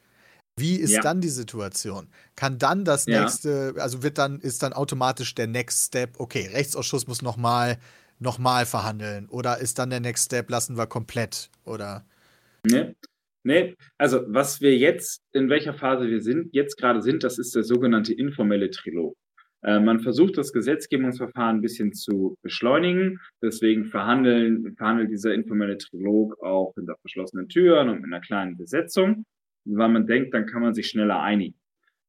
[0.58, 1.02] Wie ist ja.
[1.02, 2.10] dann die Situation?
[2.36, 3.22] Kann dann das ja.
[3.22, 7.78] nächste, also wird dann, ist dann automatisch der Next Step, okay, Rechtsausschuss muss nochmal
[8.22, 12.06] noch mal verhandeln oder ist dann der Next Step, lassen wir komplett oder?
[12.66, 12.96] Nee.
[13.44, 17.56] Nee, also was wir jetzt, in welcher Phase wir sind, jetzt gerade sind, das ist
[17.56, 19.18] der sogenannte informelle Trilog.
[19.64, 23.20] Äh, man versucht das Gesetzgebungsverfahren ein bisschen zu beschleunigen.
[23.42, 29.26] Deswegen verhandeln, verhandelt dieser informelle Trilog auch hinter verschlossenen Türen und mit einer kleinen Besetzung,
[29.66, 31.60] weil man denkt, dann kann man sich schneller einigen.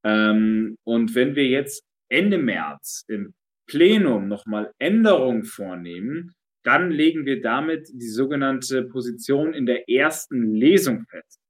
[0.04, 3.32] Ähm, und wenn wir jetzt Ende März im
[3.72, 11.06] Plenum nochmal Änderungen vornehmen, dann legen wir damit die sogenannte Position in der ersten Lesung
[11.08, 11.40] fest.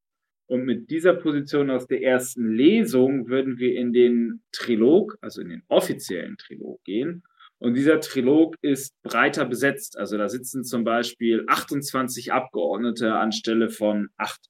[0.47, 5.49] Und mit dieser Position aus der ersten Lesung würden wir in den Trilog, also in
[5.49, 7.25] den offiziellen Trilog gehen.
[7.59, 9.99] Und dieser Trilog ist breiter besetzt.
[9.99, 14.47] Also da sitzen zum Beispiel 28 Abgeordnete anstelle von acht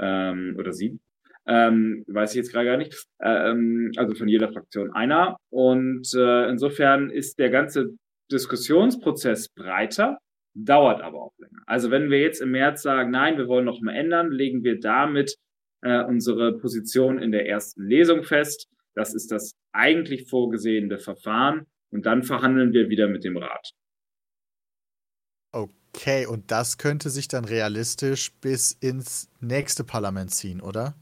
[0.00, 1.00] ähm, oder sieben.
[1.46, 3.06] Ähm, weiß ich jetzt gerade gar nicht.
[3.20, 5.36] Ähm, also von jeder Fraktion einer.
[5.50, 7.94] Und äh, insofern ist der ganze
[8.32, 10.18] Diskussionsprozess breiter,
[10.54, 11.62] dauert aber auch länger.
[11.66, 14.80] Also wenn wir jetzt im März sagen, nein, wir wollen noch mal ändern, legen wir
[14.80, 15.36] damit
[15.82, 18.68] äh, unsere Position in der ersten Lesung fest.
[18.94, 21.66] Das ist das eigentlich vorgesehene Verfahren.
[21.90, 23.70] Und dann verhandeln wir wieder mit dem Rat.
[25.52, 30.96] Okay, und das könnte sich dann realistisch bis ins nächste Parlament ziehen, oder?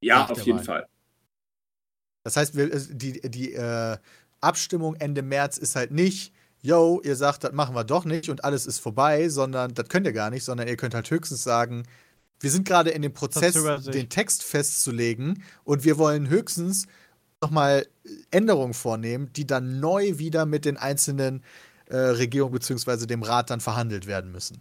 [0.00, 0.64] Ja, auf jeden Wahl.
[0.64, 0.86] Fall.
[2.24, 3.96] Das heißt, wir, äh, die, die äh,
[4.40, 6.32] Abstimmung Ende März ist halt nicht,
[6.62, 10.06] yo, ihr sagt, das machen wir doch nicht und alles ist vorbei, sondern das könnt
[10.06, 11.84] ihr gar nicht, sondern ihr könnt halt höchstens sagen,
[12.40, 16.86] wir sind gerade in dem Prozess, den Text festzulegen und wir wollen höchstens
[17.42, 17.86] nochmal
[18.30, 21.42] Änderungen vornehmen, die dann neu wieder mit den einzelnen
[21.86, 23.06] äh, Regierungen bzw.
[23.06, 24.58] dem Rat dann verhandelt werden müssen.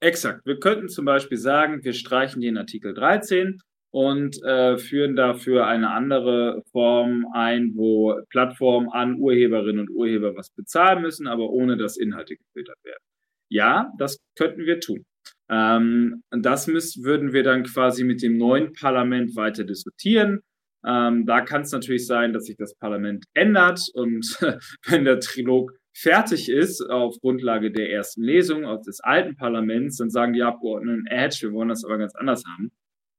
[0.00, 0.46] Exakt.
[0.46, 3.60] Wir könnten zum Beispiel sagen, wir streichen den Artikel 13
[3.90, 10.50] und äh, führen dafür eine andere Form ein, wo Plattformen an Urheberinnen und Urheber was
[10.50, 13.02] bezahlen müssen, aber ohne dass Inhalte gefiltert werden.
[13.50, 15.04] Ja, das könnten wir tun.
[15.50, 20.40] Ähm, das müssen, würden wir dann quasi mit dem neuen Parlament weiter diskutieren.
[20.86, 24.24] Ähm, da kann es natürlich sein, dass sich das Parlament ändert und
[24.86, 30.34] wenn der Trilog fertig ist auf Grundlage der ersten Lesung des alten Parlaments, dann sagen
[30.34, 32.70] die Abgeordneten, Edge, wir wollen das aber ganz anders haben.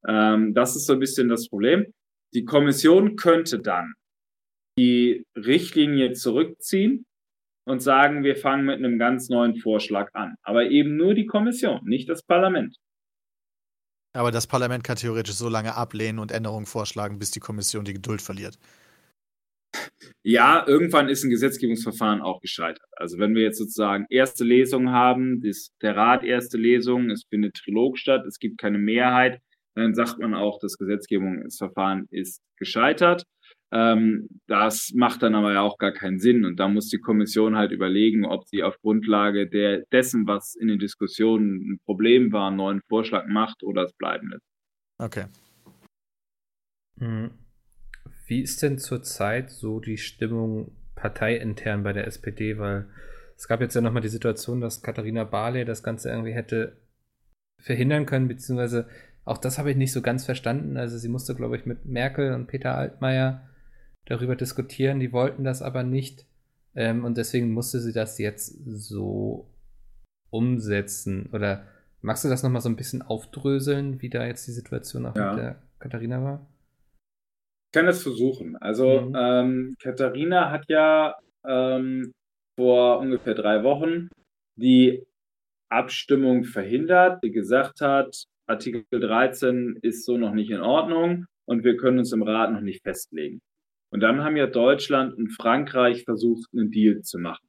[0.08, 1.94] Ähm, das ist so ein bisschen das Problem.
[2.34, 3.94] Die Kommission könnte dann
[4.78, 7.06] die Richtlinie zurückziehen
[7.66, 10.36] und sagen, wir fangen mit einem ganz neuen Vorschlag an.
[10.42, 12.78] Aber eben nur die Kommission, nicht das Parlament.
[14.14, 17.94] Aber das Parlament kann theoretisch so lange ablehnen und Änderungen vorschlagen, bis die Kommission die
[17.94, 18.58] Geduld verliert.
[20.24, 22.88] Ja, irgendwann ist ein Gesetzgebungsverfahren auch gescheitert.
[22.94, 27.56] Also wenn wir jetzt sozusagen erste Lesung haben, das, der Rat erste Lesung, es findet
[27.56, 29.42] Trilog statt, es gibt keine Mehrheit,
[29.80, 33.24] dann sagt man auch, das Gesetzgebungsverfahren ist gescheitert.
[33.72, 36.46] Ähm, das macht dann aber ja auch gar keinen Sinn.
[36.46, 40.68] Und da muss die Kommission halt überlegen, ob sie auf Grundlage der, dessen, was in
[40.68, 44.46] den Diskussionen ein Problem war, einen neuen Vorschlag macht oder es bleiben lässt.
[44.98, 45.26] Okay.
[46.96, 47.32] Mhm.
[48.28, 52.58] Wie ist denn zurzeit so die Stimmung parteiintern bei der SPD?
[52.58, 52.88] Weil
[53.36, 56.78] es gab jetzt ja nochmal die Situation, dass Katharina Barley das Ganze irgendwie hätte
[57.60, 58.88] verhindern können, beziehungsweise
[59.30, 60.76] auch das habe ich nicht so ganz verstanden.
[60.76, 63.48] Also sie musste, glaube ich, mit Merkel und Peter Altmaier
[64.06, 65.00] darüber diskutieren.
[65.00, 66.26] Die wollten das aber nicht.
[66.76, 69.48] Ähm, und deswegen musste sie das jetzt so
[70.32, 71.30] umsetzen.
[71.32, 71.68] Oder
[72.02, 75.34] magst du das nochmal so ein bisschen aufdröseln, wie da jetzt die Situation auch ja.
[75.34, 76.48] mit der Katharina war?
[77.68, 78.58] Ich kann das versuchen.
[78.58, 79.16] Also, mhm.
[79.16, 81.16] ähm, Katharina hat ja
[81.48, 82.14] ähm,
[82.58, 84.10] vor ungefähr drei Wochen
[84.56, 85.06] die
[85.70, 91.78] Abstimmung verhindert, die gesagt hat, Artikel 13 ist so noch nicht in Ordnung und wir
[91.78, 93.42] können uns im Rat noch nicht festlegen.
[93.92, 97.48] Und dann haben ja Deutschland und Frankreich versucht, einen Deal zu machen.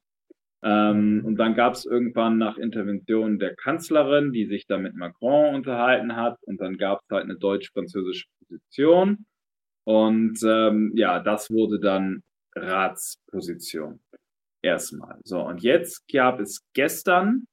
[0.62, 5.54] Ähm, und dann gab es irgendwann nach Intervention der Kanzlerin, die sich da mit Macron
[5.54, 6.38] unterhalten hat.
[6.42, 9.26] Und dann gab es halt eine deutsch-französische Position.
[9.84, 12.22] Und ähm, ja, das wurde dann
[12.54, 14.00] Ratsposition.
[14.62, 15.18] Erstmal.
[15.24, 17.46] So, und jetzt gab es gestern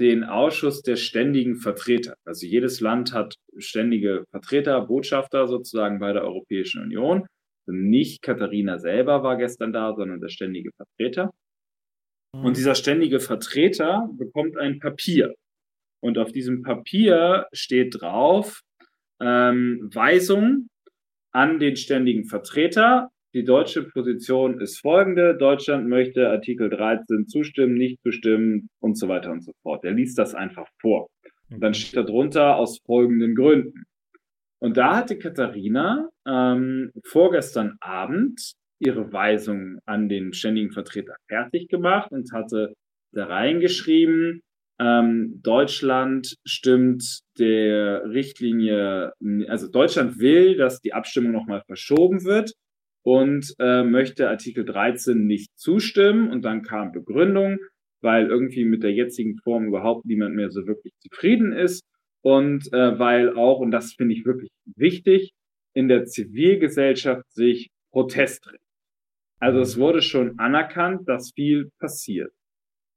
[0.00, 2.14] den Ausschuss der ständigen Vertreter.
[2.24, 7.26] Also jedes Land hat ständige Vertreter, Botschafter sozusagen bei der Europäischen Union.
[7.66, 11.30] Nicht Katharina selber war gestern da, sondern der ständige Vertreter.
[12.34, 12.44] Mhm.
[12.44, 15.34] Und dieser ständige Vertreter bekommt ein Papier.
[16.02, 18.62] Und auf diesem Papier steht drauf
[19.20, 20.68] ähm, Weisung
[21.32, 23.10] an den ständigen Vertreter.
[23.32, 25.36] Die deutsche Position ist folgende.
[25.36, 29.84] Deutschland möchte Artikel 13 zustimmen, nicht zustimmen und so weiter und so fort.
[29.84, 31.08] Er liest das einfach vor.
[31.48, 33.84] Und dann steht darunter aus folgenden Gründen.
[34.58, 42.10] Und da hatte Katharina ähm, vorgestern Abend ihre Weisung an den ständigen Vertreter fertig gemacht
[42.10, 42.74] und hatte
[43.12, 44.42] da reingeschrieben,
[44.80, 49.12] ähm, Deutschland stimmt der Richtlinie,
[49.46, 52.54] also Deutschland will, dass die Abstimmung nochmal verschoben wird
[53.02, 56.30] und äh, möchte Artikel 13 nicht zustimmen.
[56.30, 57.58] Und dann kam Begründung,
[58.02, 61.84] weil irgendwie mit der jetzigen Form überhaupt niemand mehr so wirklich zufrieden ist
[62.22, 65.32] und äh, weil auch, und das finde ich wirklich wichtig,
[65.74, 68.60] in der Zivilgesellschaft sich Protest dreht.
[69.40, 72.32] Also es wurde schon anerkannt, dass viel passiert.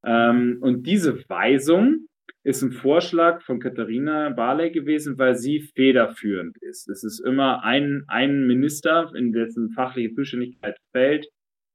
[0.06, 2.08] Ähm, und diese Weisung
[2.44, 6.90] ist ein Vorschlag von Katharina Barley gewesen, weil sie federführend ist.
[6.90, 11.28] Es ist immer ein, ein Minister, in dessen fachliche Zuständigkeit fällt,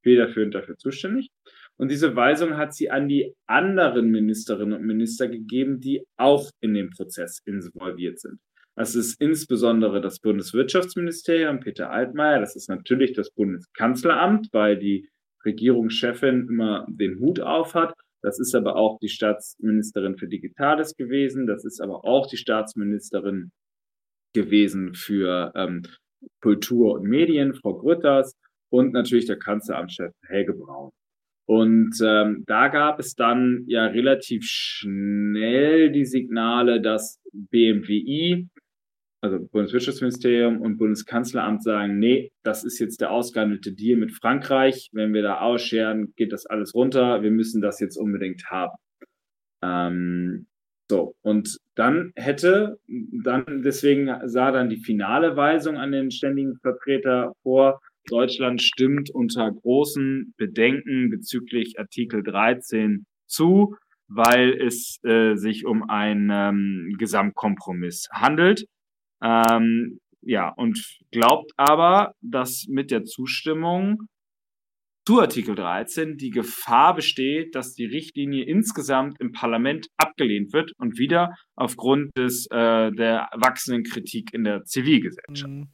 [0.03, 1.31] federführend dafür zuständig.
[1.77, 6.75] Und diese Weisung hat sie an die anderen Ministerinnen und Minister gegeben, die auch in
[6.75, 8.39] dem Prozess involviert sind.
[8.75, 12.41] Das ist insbesondere das Bundeswirtschaftsministerium, Peter Altmaier.
[12.41, 15.09] Das ist natürlich das Bundeskanzleramt, weil die
[15.45, 17.95] Regierungschefin immer den Hut auf hat.
[18.23, 21.47] Das ist aber auch die Staatsministerin für Digitales gewesen.
[21.47, 23.53] Das ist aber auch die Staatsministerin
[24.35, 25.83] gewesen für ähm,
[26.41, 28.37] Kultur und Medien, Frau Grütters.
[28.71, 30.91] und natürlich der Kanzleramtschef Helge Braun.
[31.47, 38.49] Und ähm, da gab es dann ja relativ schnell die Signale, dass BMWI,
[39.21, 44.91] also Bundeswirtschaftsministerium und Bundeskanzleramt sagen, nee, das ist jetzt der ausgehandelte Deal mit Frankreich.
[44.93, 47.23] Wenn wir da ausscheren, geht das alles runter.
[47.23, 48.77] Wir müssen das jetzt unbedingt haben.
[49.63, 50.47] Ähm,
[50.91, 57.33] so, und dann hätte, dann, deswegen sah dann die finale Weisung an den ständigen Vertreter
[57.43, 63.77] vor, Deutschland stimmt unter großen Bedenken bezüglich Artikel 13 zu,
[64.09, 68.65] weil es äh, sich um einen ähm, Gesamtkompromiss handelt.
[69.23, 70.79] Ähm, ja, und
[71.11, 74.09] glaubt aber, dass mit der Zustimmung
[75.07, 80.99] zu Artikel 13 die Gefahr besteht, dass die Richtlinie insgesamt im Parlament abgelehnt wird und
[80.99, 85.51] wieder aufgrund des, äh, der wachsenden Kritik in der Zivilgesellschaft.
[85.51, 85.69] Mhm.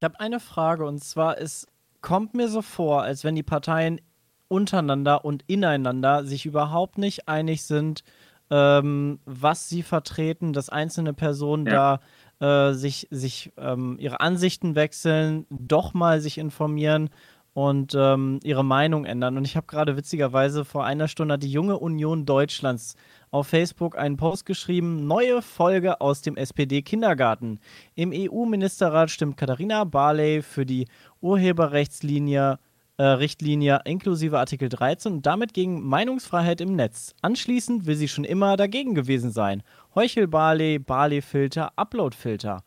[0.00, 1.68] Ich habe eine Frage und zwar, es
[2.00, 4.00] kommt mir so vor, als wenn die Parteien
[4.48, 8.02] untereinander und ineinander sich überhaupt nicht einig sind,
[8.50, 11.72] ähm, was sie vertreten, dass einzelne Personen ja.
[11.72, 12.00] da
[12.40, 17.10] äh, sich, sich ähm, ihre Ansichten wechseln, doch mal sich informieren
[17.52, 19.36] und ähm, ihre Meinung ändern.
[19.36, 22.94] Und ich habe gerade witzigerweise vor einer Stunde die Junge Union Deutschlands
[23.30, 27.58] auf Facebook einen Post geschrieben, neue Folge aus dem SPD-Kindergarten.
[27.94, 30.86] Im EU-Ministerrat stimmt Katharina Barley für die
[31.20, 32.58] Urheberrechtslinie
[32.98, 37.14] äh, Richtlinie inklusive Artikel 13 und damit gegen Meinungsfreiheit im Netz.
[37.22, 39.62] Anschließend will sie schon immer dagegen gewesen sein.
[39.94, 42.62] Heuchel-Barley, Barley-Filter, Upload-Filter.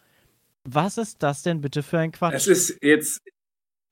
[0.64, 2.34] Was ist das denn bitte für ein Quatsch?
[2.34, 3.22] Es ist jetzt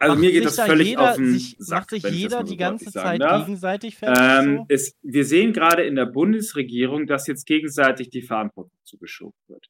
[0.01, 2.43] also macht mir geht das da völlig jeder, auf den sich, Sack, Macht sich jeder
[2.43, 3.45] die ganze Zeit darf.
[3.45, 4.23] gegenseitig fertig?
[4.23, 4.93] Ähm, so?
[5.01, 9.65] wir sehen gerade in der Bundesregierung, dass jetzt gegenseitig die Verantwortung zugeschoben wird.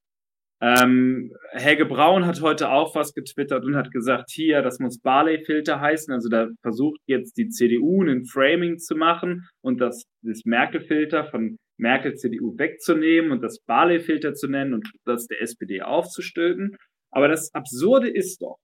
[0.62, 5.80] Ähm, Helge Braun hat heute auch was getwittert und hat gesagt, hier, das muss Barley-Filter
[5.80, 6.14] heißen.
[6.14, 11.58] Also da versucht jetzt die CDU ein Framing zu machen und das, das Merkel-Filter von
[11.80, 16.76] Merkel-CDU wegzunehmen und das Barley-Filter zu nennen und das der SPD aufzustülpen.
[17.12, 18.58] Aber das Absurde ist doch,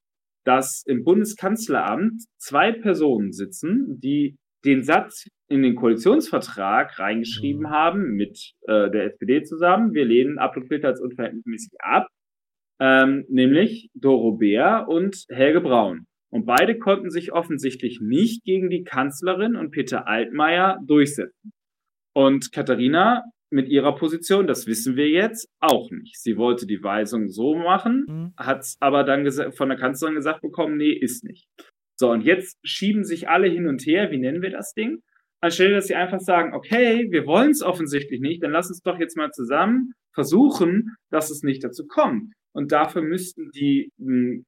[0.46, 4.36] dass im Bundeskanzleramt zwei Personen sitzen, die
[4.66, 7.70] den Satz in den Koalitionsvertrag reingeschrieben mhm.
[7.70, 9.94] haben mit äh, der SPD zusammen.
[9.94, 12.08] Wir lehnen Uploadfilter als unverhältnismäßig ab,
[12.80, 16.08] ähm, nämlich Doro Bär und Helge Braun.
[16.32, 21.54] Und beide konnten sich offensichtlich nicht gegen die Kanzlerin und Peter Altmaier durchsetzen.
[22.16, 26.18] Und Katharina mit ihrer Position, das wissen wir jetzt, auch nicht.
[26.22, 28.34] Sie wollte die Weisung so machen, mhm.
[28.38, 31.46] hat es aber dann von der Kanzlerin gesagt bekommen, nee, ist nicht.
[31.98, 35.00] So, und jetzt schieben sich alle hin und her, wie nennen wir das Ding?
[35.42, 39.00] Anstelle, dass sie einfach sagen, okay, wir wollen es offensichtlich nicht, dann lass uns doch
[39.00, 42.34] jetzt mal zusammen versuchen, dass es nicht dazu kommt.
[42.54, 43.90] Und dafür müssten die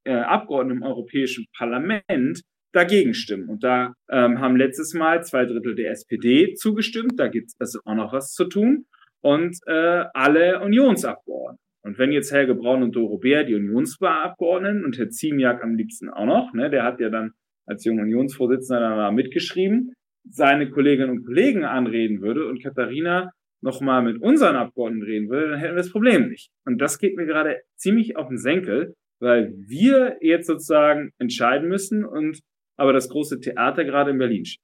[0.05, 2.41] äh, Abgeordneten im Europäischen Parlament
[2.77, 3.49] dagegen stimmen.
[3.49, 7.13] Und da ähm, haben letztes Mal zwei Drittel der SPD zugestimmt.
[7.17, 8.85] Da gibt es also auch noch was zu tun.
[9.21, 11.59] Und äh, alle Unionsabgeordneten.
[11.81, 16.09] Und wenn jetzt Helge Braun und Doro Bär, die Unionsabgeordneten und Herr Ziemiak am liebsten
[16.09, 17.31] auch noch, ne, der hat ja dann
[17.65, 19.93] als junger Unionsvorsitzender da mitgeschrieben,
[20.29, 25.59] seine Kolleginnen und Kollegen anreden würde und Katharina nochmal mit unseren Abgeordneten reden würde, dann
[25.59, 26.49] hätten wir das Problem nicht.
[26.65, 32.05] Und das geht mir gerade ziemlich auf den Senkel, weil wir jetzt sozusagen entscheiden müssen
[32.05, 32.39] und
[32.77, 34.61] aber das große Theater gerade in Berlin steht.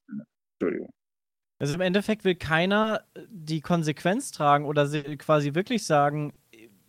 [0.59, 0.89] Entschuldigung.
[1.59, 4.87] Also im Endeffekt will keiner die Konsequenz tragen oder
[5.17, 6.33] quasi wirklich sagen,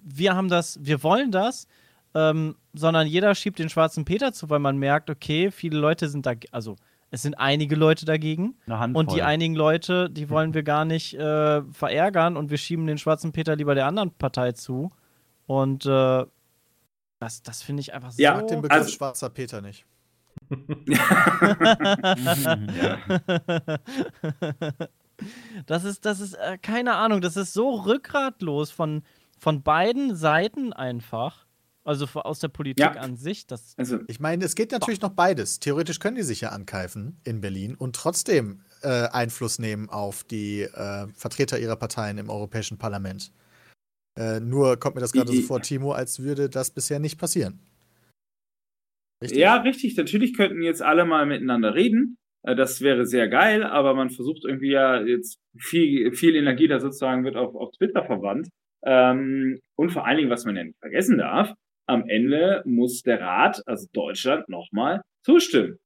[0.00, 1.66] wir haben das, wir wollen das,
[2.14, 6.26] ähm, sondern jeder schiebt den schwarzen Peter zu, weil man merkt, okay, viele Leute sind
[6.26, 6.76] da, also
[7.10, 8.56] es sind einige Leute dagegen
[8.92, 12.98] und die einigen Leute, die wollen wir gar nicht äh, verärgern und wir schieben den
[12.98, 14.90] schwarzen Peter lieber der anderen Partei zu
[15.46, 16.24] und äh,
[17.20, 18.20] das, das finde ich einfach so.
[18.20, 19.86] Ja, den Begriff also, schwarzer Peter nicht.
[25.66, 29.02] Das ist, das ist, äh, keine Ahnung, das ist so rückgratlos von,
[29.38, 31.44] von beiden Seiten einfach.
[31.86, 32.92] Also aus der Politik ja.
[32.92, 33.46] an sich.
[33.46, 35.60] Das also, ich meine, es geht natürlich noch beides.
[35.60, 40.62] Theoretisch können die sich ja ankeifen in Berlin und trotzdem äh, Einfluss nehmen auf die
[40.62, 43.32] äh, Vertreter ihrer Parteien im Europäischen Parlament.
[44.16, 47.60] Äh, nur kommt mir das gerade so vor, Timo, als würde das bisher nicht passieren.
[49.24, 49.38] Richtig?
[49.38, 49.96] Ja, richtig.
[49.96, 52.18] Natürlich könnten jetzt alle mal miteinander reden.
[52.42, 56.78] Äh, das wäre sehr geil, aber man versucht irgendwie ja jetzt viel, viel Energie da
[56.78, 58.48] sozusagen wird auf, auf Twitter verwandt.
[58.84, 61.52] Ähm, und vor allen Dingen, was man ja nicht vergessen darf,
[61.86, 65.78] am Ende muss der Rat, also Deutschland, nochmal zustimmen.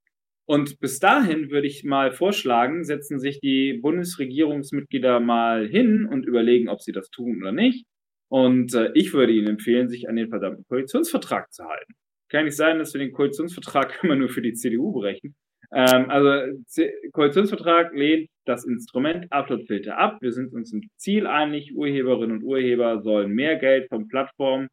[0.46, 6.68] Und bis dahin würde ich mal vorschlagen, setzen sich die Bundesregierungsmitglieder mal hin und überlegen,
[6.68, 7.84] ob sie das tun oder nicht.
[8.30, 11.94] Und äh, ich würde Ihnen empfehlen, sich an den verdammten Koalitionsvertrag zu halten.
[12.30, 15.34] Kann nicht sein, dass wir den Koalitionsvertrag immer nur für die CDU brechen.
[15.72, 20.18] Ähm, also C Koalitionsvertrag lehnt das Instrument Uploadfilter ab.
[20.20, 24.68] Wir sind uns im Ziel einig, Urheberinnen und Urheber sollen mehr Geld von Plattformen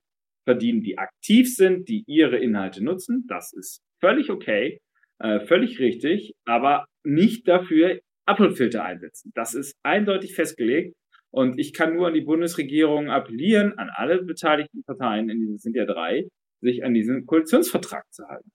[0.45, 3.25] verdienen, die aktiv sind, die ihre Inhalte nutzen.
[3.27, 4.79] Das ist völlig okay,
[5.19, 9.31] äh, völlig richtig, aber nicht dafür Uploadfilter einsetzen.
[9.35, 10.95] Das ist eindeutig festgelegt.
[11.31, 15.75] Und ich kann nur an die Bundesregierung appellieren, an alle beteiligten Parteien, in diesem sind
[15.75, 16.29] ja drei,
[16.61, 18.51] sich an diesen Koalitionsvertrag zu halten.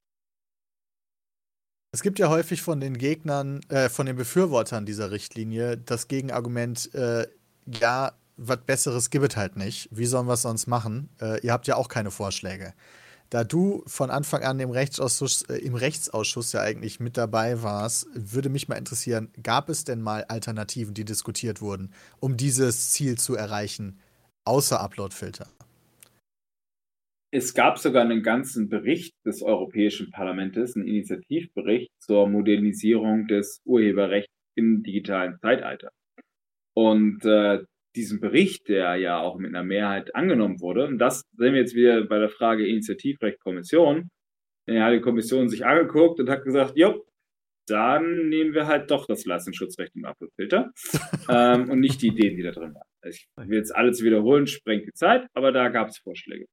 [1.92, 6.94] Es gibt ja häufig von den Gegnern, äh, von den Befürwortern dieser Richtlinie das Gegenargument,
[6.94, 7.26] äh,
[7.66, 9.88] ja, was Besseres gibt es halt nicht.
[9.90, 11.08] Wie sollen wir es sonst machen?
[11.20, 12.74] Äh, ihr habt ja auch keine Vorschläge.
[13.28, 18.06] Da du von Anfang an im Rechtsausschuss, äh, im Rechtsausschuss ja eigentlich mit dabei warst,
[18.14, 23.18] würde mich mal interessieren, gab es denn mal Alternativen, die diskutiert wurden, um dieses Ziel
[23.18, 24.00] zu erreichen,
[24.44, 25.46] außer Uploadfilter?
[27.32, 34.32] Es gab sogar einen ganzen Bericht des Europäischen Parlaments, einen Initiativbericht zur Modernisierung des Urheberrechts
[34.56, 35.90] im digitalen Zeitalter.
[36.74, 37.60] Und äh,
[37.94, 41.74] diesen Bericht, der ja auch mit einer Mehrheit angenommen wurde, und das sehen wir jetzt
[41.74, 44.10] wieder bei der Frage Initiativrecht Kommission,
[44.66, 47.04] ja, hat die Kommission sich angeguckt und hat gesagt, jo,
[47.68, 50.72] dann nehmen wir halt doch das Leistungsschutzrecht im Uploadfilter
[51.28, 52.88] ähm, und nicht die Ideen, die da drin waren.
[53.08, 56.46] Ich will jetzt alles wiederholen, sprengt die Zeit, aber da gab es Vorschläge.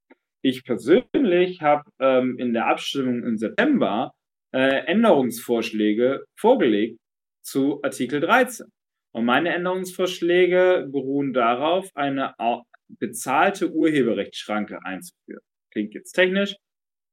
[0.50, 4.14] Ich persönlich habe ähm, in der Abstimmung im September
[4.54, 7.00] äh, Änderungsvorschläge vorgelegt
[7.44, 8.66] zu Artikel 13.
[9.12, 12.34] Und meine Änderungsvorschläge beruhen darauf, eine
[12.88, 15.42] bezahlte Urheberrechtsschranke einzuführen.
[15.74, 16.56] Klingt jetzt technisch,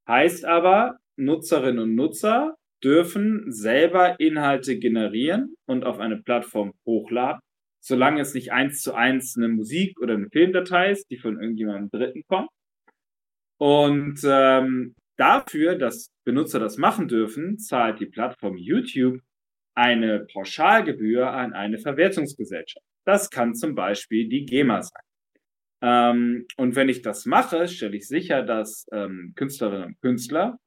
[0.09, 2.55] heißt aber, Nutzerinnen und Nutzer
[2.85, 7.41] dürfen selber Inhalte generieren und auf eine Plattform hochladen,
[7.81, 11.91] solange es nicht eins zu eins eine Musik oder eine Filmdatei ist, die von irgendjemandem
[11.91, 12.49] Dritten kommt.
[13.65, 19.23] Und ähm, dafür, dass Benutzer das machen dürfen, zahlt die Plattform YouTube
[19.75, 22.85] eine Pauschalgebühr an eine Verwertungsgesellschaft.
[23.07, 25.03] Das kann zum Beispiel die GEMA sein.
[25.81, 30.59] Ähm, und wenn ich das mache, stelle ich sicher, dass ähm, Künstlerinnen und Künstler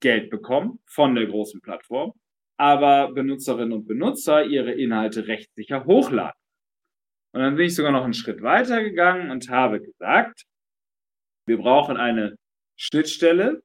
[0.00, 2.14] Geld bekommen von der großen Plattform,
[2.56, 6.40] aber Benutzerinnen und Benutzer ihre Inhalte rechtssicher hochladen.
[7.34, 10.44] Und dann bin ich sogar noch einen Schritt weiter gegangen und habe gesagt,
[11.46, 12.34] wir brauchen eine
[12.76, 13.62] Schnittstelle,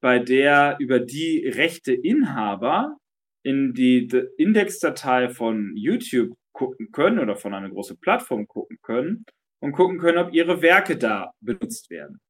[0.00, 2.96] bei der über die Rechteinhaber
[3.44, 4.08] in die
[4.38, 9.24] Indexdatei von YouTube gucken können oder von einer großen Plattform gucken können
[9.60, 12.20] und gucken können, ob ihre Werke da benutzt werden.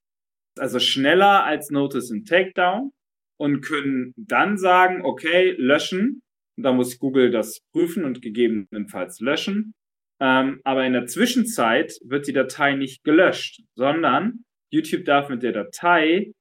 [0.59, 2.93] Also schneller als Notice and Takedown
[3.39, 6.23] und können dann sagen, okay, löschen.
[6.57, 9.75] Und da muss Google das prüfen und gegebenenfalls löschen.
[10.21, 15.53] Ähm, aber in der Zwischenzeit wird die Datei nicht gelöscht, sondern YouTube darf mit der
[15.53, 16.33] Datei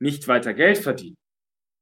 [0.00, 1.16] nicht weiter Geld verdienen.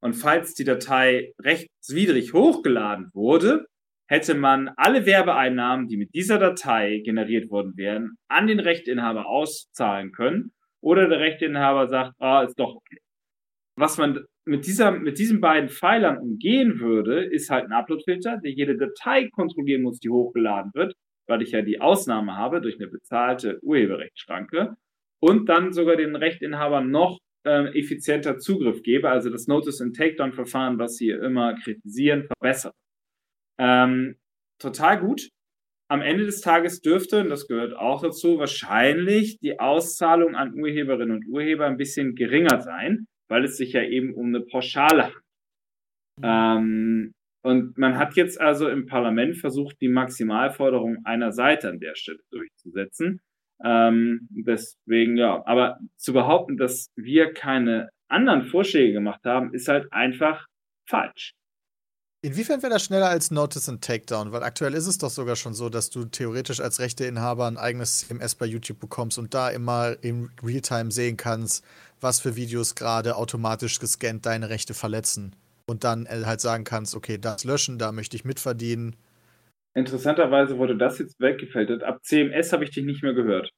[0.02, 3.66] Und falls die Datei rechtswidrig hochgeladen wurde,
[4.08, 10.12] hätte man alle Werbeeinnahmen, die mit dieser Datei generiert worden wären, an den Rechteinhaber auszahlen
[10.12, 10.52] können.
[10.82, 12.98] Oder der Rechteinhaber sagt, ah, ist doch okay.
[13.76, 18.50] Was man mit, dieser, mit diesen beiden Pfeilern umgehen würde, ist halt ein Uploadfilter, der
[18.50, 20.94] jede Datei kontrollieren muss, die hochgeladen wird,
[21.28, 24.76] weil ich ja die Ausnahme habe durch eine bezahlte Urheberrechtsschranke
[25.22, 30.32] und dann sogar den Rechteinhabern noch äh, effizienter Zugriff gebe, also das Notice and Takedown
[30.32, 32.74] Verfahren, was Sie immer kritisieren, verbessert.
[33.58, 34.16] Ähm,
[34.58, 35.28] total gut.
[35.90, 41.16] Am Ende des Tages dürfte, und das gehört auch dazu, wahrscheinlich die Auszahlung an Urheberinnen
[41.16, 45.24] und Urheber ein bisschen geringer sein, weil es sich ja eben um eine Pauschale handelt.
[46.22, 47.12] Ähm,
[47.42, 52.20] und man hat jetzt also im Parlament versucht, die Maximalforderung einer Seite an der Stelle
[52.30, 53.20] durchzusetzen.
[53.64, 55.42] Ähm, deswegen, ja.
[55.46, 60.46] Aber zu behaupten, dass wir keine anderen Vorschläge gemacht haben, ist halt einfach
[60.86, 61.34] falsch.
[62.22, 64.30] Inwiefern wäre das schneller als Notice and Takedown?
[64.30, 68.00] Weil aktuell ist es doch sogar schon so, dass du theoretisch als Rechteinhaber ein eigenes
[68.00, 71.64] CMS bei YouTube bekommst und da immer im Realtime sehen kannst,
[71.98, 75.34] was für Videos gerade automatisch gescannt deine Rechte verletzen.
[75.64, 78.96] Und dann halt sagen kannst, okay, das löschen, da möchte ich mitverdienen.
[79.74, 81.82] Interessanterweise wurde das jetzt weggefältet.
[81.82, 83.50] Ab CMS habe ich dich nicht mehr gehört.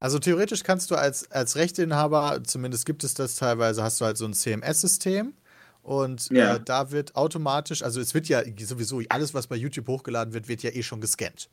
[0.00, 4.16] Also theoretisch kannst du als, als Rechteinhaber, zumindest gibt es das teilweise, hast du halt
[4.16, 5.34] so ein CMS-System.
[5.82, 6.56] Und ja.
[6.56, 10.48] äh, da wird automatisch, also es wird ja sowieso, alles, was bei YouTube hochgeladen wird,
[10.48, 11.48] wird ja eh schon gescannt.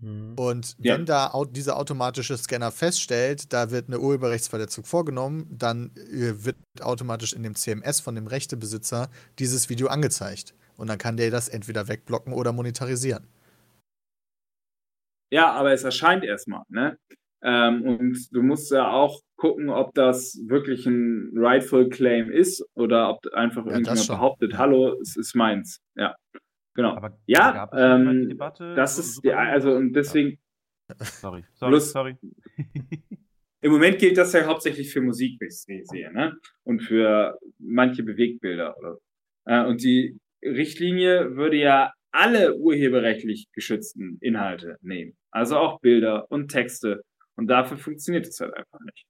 [0.00, 0.34] Mhm.
[0.36, 0.94] Und ja.
[0.94, 7.32] wenn da dieser automatische Scanner feststellt, da wird eine Urheberrechtsverletzung vorgenommen, dann äh, wird automatisch
[7.32, 9.08] in dem CMS von dem Rechtebesitzer
[9.38, 10.54] dieses Video angezeigt.
[10.82, 13.28] Und dann kann der das entweder wegblocken oder monetarisieren.
[15.32, 16.98] Ja, aber es erscheint erstmal, ne?
[17.40, 23.10] Ähm, und du musst ja auch gucken, ob das wirklich ein rightful Claim ist oder
[23.10, 25.80] ob einfach ja, irgendjemand behauptet, hallo, es ist meins.
[25.94, 26.16] Ja,
[26.74, 26.96] genau.
[26.96, 30.40] Aber ja, ähm, Debatte, das ist, ja, also und deswegen.
[30.98, 32.16] Sorry, sorry, bloß, sorry.
[33.60, 36.36] Im Moment gilt das ja hauptsächlich für Musik, wie ich sehe, ne?
[36.64, 38.76] Und für manche Bewegbilder.
[38.76, 38.98] Oder,
[39.44, 45.16] äh, und die Richtlinie würde ja alle urheberrechtlich geschützten Inhalte nehmen.
[45.30, 47.02] Also auch Bilder und Texte.
[47.36, 49.06] Und dafür funktioniert es halt einfach nicht.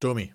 [0.00, 0.34] Domi.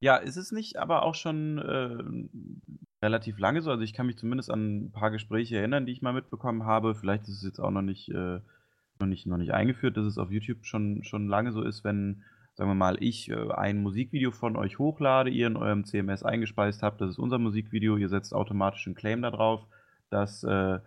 [0.00, 3.70] Ja, ist es nicht aber auch schon äh, relativ lange so?
[3.70, 6.94] Also ich kann mich zumindest an ein paar Gespräche erinnern, die ich mal mitbekommen habe.
[6.94, 8.40] Vielleicht ist es jetzt auch noch nicht, äh,
[8.98, 12.24] noch nicht, noch nicht eingeführt, dass es auf YouTube schon, schon lange so ist, wenn,
[12.60, 16.82] sagen wir mal, ich äh, ein Musikvideo von euch hochlade, ihr in eurem CMS eingespeist
[16.82, 19.66] habt, das ist unser Musikvideo, ihr setzt automatisch einen Claim da drauf
[20.10, 20.78] dass, äh,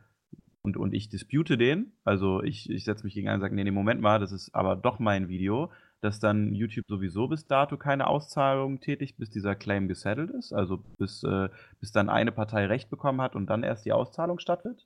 [0.62, 3.64] und, und ich dispute den, also ich, ich setze mich gegen einen und sage, nee,
[3.64, 5.72] nee, Moment mal, das ist aber doch mein Video,
[6.02, 10.84] dass dann YouTube sowieso bis dato keine Auszahlung tätigt, bis dieser Claim gesettelt ist, also
[10.98, 11.50] bis, äh,
[11.80, 14.86] bis dann eine Partei Recht bekommen hat und dann erst die Auszahlung stattfindet?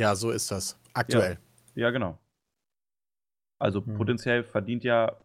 [0.00, 0.80] Ja, so ist das.
[0.94, 1.38] Aktuell.
[1.74, 2.18] Ja, ja genau.
[3.60, 3.96] Also hm.
[3.96, 5.16] potenziell verdient ja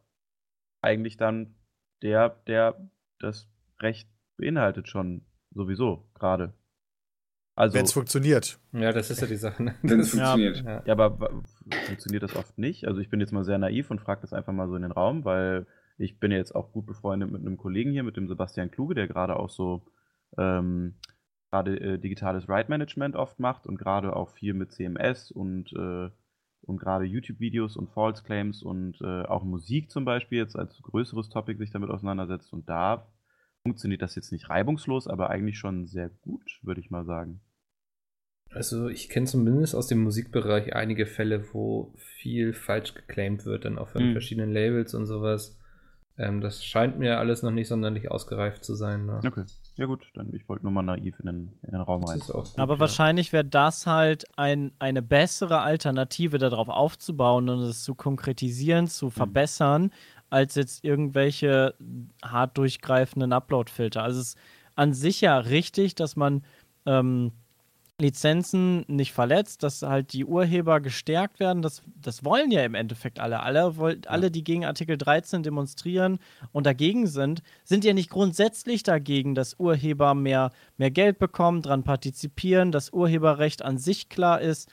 [0.82, 1.56] eigentlich dann
[2.02, 3.50] der, der das
[3.82, 6.54] Recht beinhaltet schon sowieso gerade.
[7.56, 8.58] Also, Wenn es funktioniert.
[8.72, 9.62] Ja, das ist ja die Sache.
[9.62, 9.76] Ne?
[9.82, 10.64] Wenn es funktioniert.
[10.64, 10.82] Ja.
[10.86, 11.44] ja, aber
[11.88, 12.88] funktioniert das oft nicht?
[12.88, 14.94] Also ich bin jetzt mal sehr naiv und frage das einfach mal so in den
[14.94, 15.68] Raum, weil
[15.98, 19.10] ich bin jetzt auch gut befreundet mit einem Kollegen hier, mit dem Sebastian Kluge, der
[19.10, 19.84] gerade auch so
[20.38, 20.96] ähm,
[21.52, 26.10] gerade äh, digitales Ride Management oft macht und gerade auch viel mit CMS und, äh,
[26.70, 31.30] und gerade YouTube-Videos und False Claims und äh, auch Musik zum Beispiel jetzt als größeres
[31.30, 32.54] Topic sich damit auseinandersetzt.
[32.54, 33.08] Und da
[33.64, 37.42] funktioniert das jetzt nicht reibungslos, aber eigentlich schon sehr gut, würde ich mal sagen.
[38.52, 43.78] Also ich kenne zumindest aus dem Musikbereich einige Fälle, wo viel falsch geclaimed wird, dann
[43.78, 44.12] auch von mhm.
[44.14, 45.59] verschiedenen Labels und sowas.
[46.20, 49.06] Ähm, das scheint mir alles noch nicht sonderlich ausgereift zu sein.
[49.06, 49.22] Ne?
[49.26, 49.46] Okay,
[49.78, 52.22] ja gut, dann ich wollte nur mal naiv in den, in den Raum rein.
[52.58, 52.80] Aber ja.
[52.82, 59.06] wahrscheinlich wäre das halt ein, eine bessere Alternative, darauf aufzubauen und es zu konkretisieren, zu
[59.06, 59.12] mhm.
[59.12, 59.92] verbessern,
[60.30, 61.76] als jetzt irgendwelche
[62.22, 64.04] hart durchgreifenden Upload-Filter.
[64.04, 64.38] Also es ist
[64.76, 66.44] an sich ja richtig, dass man
[66.86, 67.32] ähm,
[68.00, 71.62] Lizenzen nicht verletzt, dass halt die Urheber gestärkt werden.
[71.62, 73.42] Das, das wollen ja im Endeffekt alle.
[73.42, 73.74] Alle,
[74.08, 76.20] alle, die gegen Artikel 13 demonstrieren
[76.52, 81.84] und dagegen sind, sind ja nicht grundsätzlich dagegen, dass Urheber mehr, mehr Geld bekommen, daran
[81.84, 84.70] partizipieren, dass Urheberrecht an sich klar ist.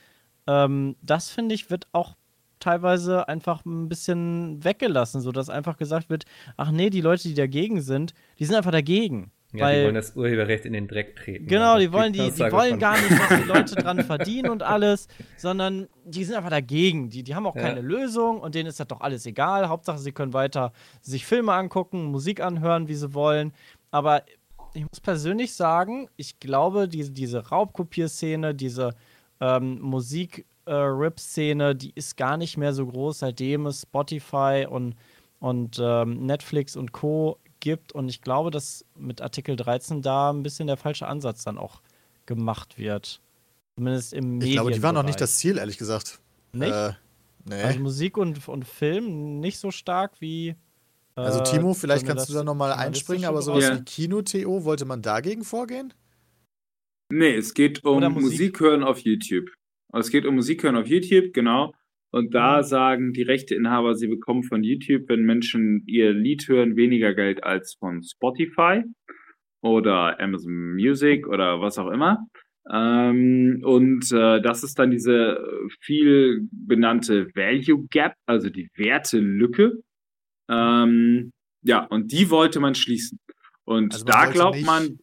[0.47, 2.15] Ähm, das finde ich, wird auch
[2.59, 6.25] teilweise einfach ein bisschen weggelassen, sodass einfach gesagt wird,
[6.55, 9.31] ach nee, die Leute, die dagegen sind, die sind einfach dagegen.
[9.57, 11.47] Ja, weil, die wollen das Urheberrecht in den Dreck treten.
[11.47, 15.07] Genau, die wollen, die, die wollen gar nicht, dass die Leute dran verdienen und alles,
[15.37, 17.09] sondern die sind einfach dagegen.
[17.09, 17.61] Die, die haben auch ja.
[17.61, 19.69] keine Lösung und denen ist das doch alles egal.
[19.69, 23.53] Hauptsache, sie können weiter sich Filme angucken, Musik anhören, wie sie wollen.
[23.91, 24.23] Aber
[24.73, 28.93] ich muss persönlich sagen, ich glaube, diese, diese Raubkopierszene, diese
[29.39, 34.95] ähm, Musik-Rip-Szene, äh, die ist gar nicht mehr so groß, seitdem es Spotify und,
[35.39, 37.91] und ähm, Netflix und Co gibt.
[37.91, 41.81] Und ich glaube, dass mit Artikel 13 da ein bisschen der falsche Ansatz dann auch
[42.25, 43.21] gemacht wird.
[43.75, 46.19] Zumindest im Ich glaube, die waren noch nicht das Ziel, ehrlich gesagt.
[46.51, 46.71] Nicht?
[46.71, 46.93] Äh,
[47.45, 47.61] nee.
[47.61, 50.49] Also Musik und, und Film nicht so stark wie.
[50.49, 50.55] Äh,
[51.21, 53.77] also, Timo, vielleicht kannst du da nochmal einspringen, aber sowas ja.
[53.77, 55.93] wie Kino-TO, wollte man dagegen vorgehen?
[57.09, 58.21] Nee, es geht um Musik?
[58.21, 59.49] Musik hören auf YouTube.
[59.93, 61.73] Es geht um Musik hören auf YouTube, genau.
[62.11, 62.63] Und da mhm.
[62.63, 67.75] sagen die Rechteinhaber, sie bekommen von YouTube, wenn Menschen ihr Lied hören, weniger Geld als
[67.79, 68.83] von Spotify
[69.61, 72.25] oder Amazon Music oder was auch immer.
[72.71, 75.39] Ähm, und äh, das ist dann diese
[75.81, 79.73] viel benannte Value Gap, also die Wertelücke.
[80.49, 81.31] Ähm,
[81.63, 83.19] ja, und die wollte man schließen.
[83.65, 84.99] Und also da glaubt man,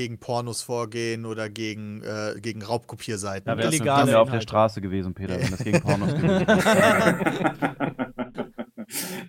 [0.00, 3.50] gegen Pornos vorgehen oder gegen, äh, gegen Raubkopierseiten.
[3.50, 7.94] Ja, wäre illegal ja auf der Straße gewesen, Peter, wenn das gegen Pornos gewesen wäre.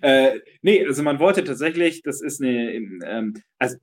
[0.00, 2.72] äh, nee, also man wollte tatsächlich, das ist eine,
[3.04, 3.76] ähm, also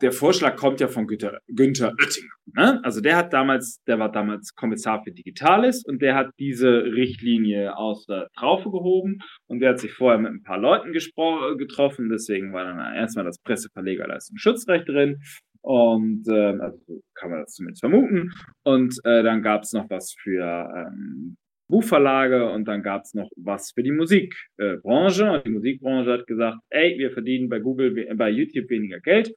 [0.00, 2.32] der Vorschlag kommt ja von Günther, Günther Oettinger.
[2.54, 2.80] Ne?
[2.84, 7.76] Also der hat damals, der war damals Kommissar für Digitales und der hat diese Richtlinie
[7.76, 9.18] aus der Traufe gehoben
[9.48, 12.10] und der hat sich vorher mit ein paar Leuten getroffen.
[12.10, 15.20] Deswegen war dann erstmal das Presseverlegerleistungsschutzrecht drin
[15.62, 18.30] und äh, also kann man das zumindest vermuten.
[18.64, 21.36] Und äh, dann gab es noch was für ähm,
[21.68, 25.30] Buchverlage und dann gab es noch was für die Musikbranche.
[25.30, 29.34] Und die Musikbranche hat gesagt, ey, wir verdienen bei Google, bei YouTube weniger Geld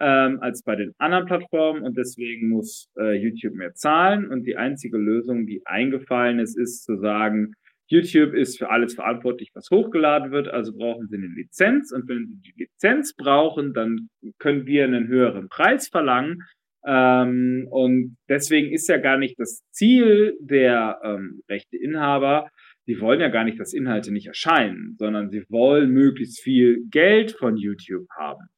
[0.00, 4.28] ähm, als bei den anderen Plattformen und deswegen muss äh, YouTube mehr zahlen.
[4.30, 7.52] Und die einzige Lösung, die eingefallen ist, ist zu sagen,
[7.86, 12.26] YouTube ist für alles verantwortlich, was hochgeladen wird, also brauchen sie eine Lizenz und wenn
[12.26, 14.08] sie die Lizenz brauchen, dann
[14.38, 16.42] können wir einen höheren Preis verlangen.
[16.84, 22.48] Ähm, und deswegen ist ja gar nicht das Ziel der ähm, Rechteinhaber,
[22.88, 27.32] die wollen ja gar nicht, dass Inhalte nicht erscheinen, sondern sie wollen möglichst viel Geld
[27.32, 28.48] von YouTube haben.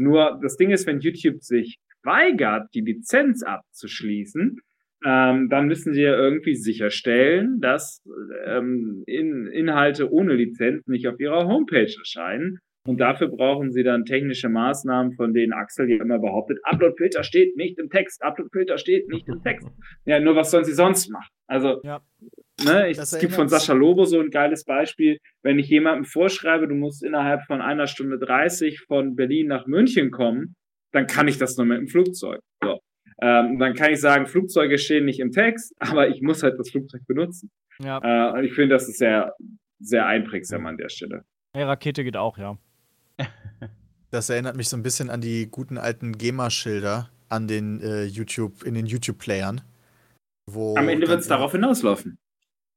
[0.00, 4.60] Nur das Ding ist, wenn YouTube sich weigert, die Lizenz abzuschließen,
[5.04, 8.02] ähm, dann müssen sie ja irgendwie sicherstellen, dass
[8.46, 12.58] ähm, in, Inhalte ohne Lizenz nicht auf ihrer Homepage erscheinen.
[12.84, 17.54] Und dafür brauchen sie dann technische Maßnahmen, von denen Axel ja immer behauptet, Uploadfilter steht
[17.54, 19.68] nicht im Text, Uploadfilter steht nicht im Text.
[20.06, 21.28] Ja, nur was sollen sie sonst machen?
[21.46, 22.00] Also, ja.
[22.64, 25.18] ne, ich, es gibt von Sascha Lobo so ein geiles Beispiel.
[25.42, 30.10] Wenn ich jemandem vorschreibe, du musst innerhalb von einer Stunde 30 von Berlin nach München
[30.10, 30.54] kommen,
[30.92, 32.40] dann kann ich das nur mit dem Flugzeug.
[32.62, 32.78] So.
[33.20, 36.70] Ähm, dann kann ich sagen, Flugzeuge stehen nicht im Text, aber ich muss halt das
[36.70, 37.50] Flugzeug benutzen.
[37.82, 37.98] Ja.
[38.02, 39.34] Äh, und ich finde, das ist sehr,
[39.80, 41.24] sehr einprägsam an der Stelle.
[41.54, 42.58] Hey, Rakete geht auch, ja.
[44.10, 48.62] Das erinnert mich so ein bisschen an die guten alten GEMA-Schilder an den äh, YouTube,
[48.62, 49.60] in den YouTube-Playern.
[50.76, 52.16] Am Ende wird es darauf hinauslaufen.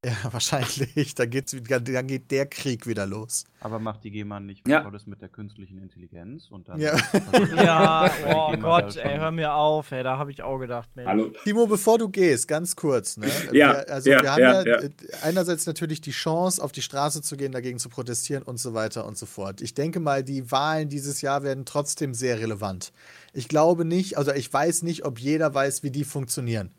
[0.04, 1.14] Ja, wahrscheinlich.
[1.14, 3.44] Da, geht's, dann geht der Krieg wieder los.
[3.60, 4.88] Aber macht die GEMA nicht ja.
[4.90, 6.50] das mit der künstlichen Intelligenz?
[6.50, 6.96] Und dann ja,
[7.56, 10.88] ja oh Gott, ey, hör mir auf, ey, da habe ich auch gedacht.
[10.96, 11.08] Mensch.
[11.08, 11.30] Hallo.
[11.44, 13.16] Timo, bevor du gehst, ganz kurz.
[13.16, 13.28] Ne?
[13.52, 14.88] Ja, wir, also ja, wir haben ja, ja,
[15.22, 19.06] einerseits natürlich die Chance, auf die Straße zu gehen, dagegen zu protestieren und so weiter
[19.06, 19.60] und so fort.
[19.60, 22.92] Ich denke mal, die Wahlen dieses Jahr werden trotzdem sehr relevant.
[23.32, 26.72] Ich glaube nicht, also ich weiß nicht, ob jeder weiß, wie die funktionieren.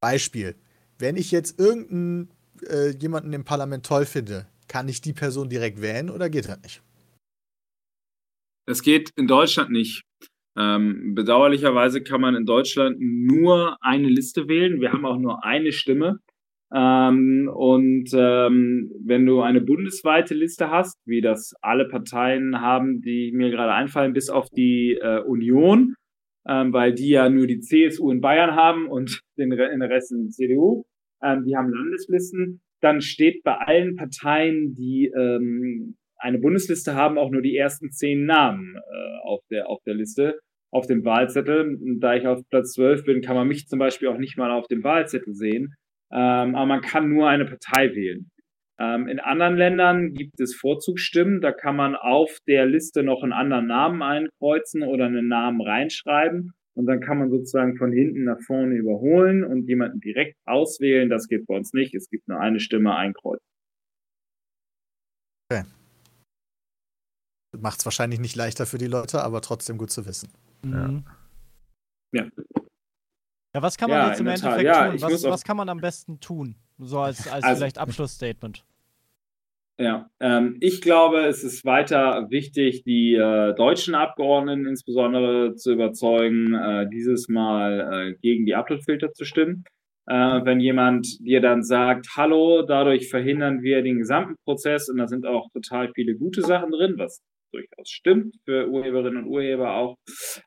[0.00, 0.56] Beispiel.
[0.98, 2.28] Wenn ich jetzt irgendein
[2.68, 6.60] äh, jemanden im Parlament toll finde, kann ich die Person direkt wählen oder geht das
[6.62, 6.82] nicht?
[8.66, 10.04] Das geht in Deutschland nicht.
[10.56, 14.80] Ähm, bedauerlicherweise kann man in Deutschland nur eine Liste wählen.
[14.80, 16.20] Wir haben auch nur eine Stimme.
[16.72, 23.32] Ähm, und ähm, wenn du eine bundesweite Liste hast, wie das alle Parteien haben, die
[23.32, 25.94] mir gerade einfallen, bis auf die äh, Union,
[26.48, 30.30] ähm, weil die ja nur die CSU in Bayern haben und den, den Rest in
[30.30, 30.84] CDU,
[31.24, 37.30] ähm, die haben Landeslisten, dann steht bei allen Parteien, die ähm, eine Bundesliste haben, auch
[37.30, 40.38] nur die ersten zehn Namen äh, auf, der, auf der Liste,
[40.70, 41.78] auf dem Wahlzettel.
[41.98, 44.66] Da ich auf Platz 12 bin, kann man mich zum Beispiel auch nicht mal auf
[44.68, 45.74] dem Wahlzettel sehen.
[46.12, 48.30] Ähm, aber man kann nur eine Partei wählen.
[48.78, 51.40] Ähm, in anderen Ländern gibt es Vorzugsstimmen.
[51.40, 56.52] Da kann man auf der Liste noch einen anderen Namen einkreuzen oder einen Namen reinschreiben.
[56.76, 61.08] Und dann kann man sozusagen von hinten nach vorne überholen und jemanden direkt auswählen.
[61.08, 61.94] Das geht bei uns nicht.
[61.94, 63.40] Es gibt nur eine Stimme, ein Kreuz.
[65.50, 65.64] Okay.
[67.56, 70.30] Macht es wahrscheinlich nicht leichter für die Leute, aber trotzdem gut zu wissen.
[70.62, 71.04] Mhm.
[72.12, 72.28] Ja.
[73.54, 75.00] Ja, was kann man ja, jetzt im Endeffekt ja, tun?
[75.00, 76.56] Was, was, kann man am besten tun?
[76.78, 78.64] So als, als also, vielleicht Abschlussstatement.
[79.76, 86.54] Ja, ähm, ich glaube, es ist weiter wichtig, die äh, deutschen Abgeordneten insbesondere zu überzeugen,
[86.54, 89.64] äh, dieses Mal äh, gegen die Uploadfilter zu stimmen.
[90.06, 90.14] Äh,
[90.44, 95.26] wenn jemand dir dann sagt, hallo, dadurch verhindern wir den gesamten Prozess und da sind
[95.26, 97.20] auch total viele gute Sachen drin, was
[97.52, 99.96] durchaus stimmt für Urheberinnen und Urheber auch,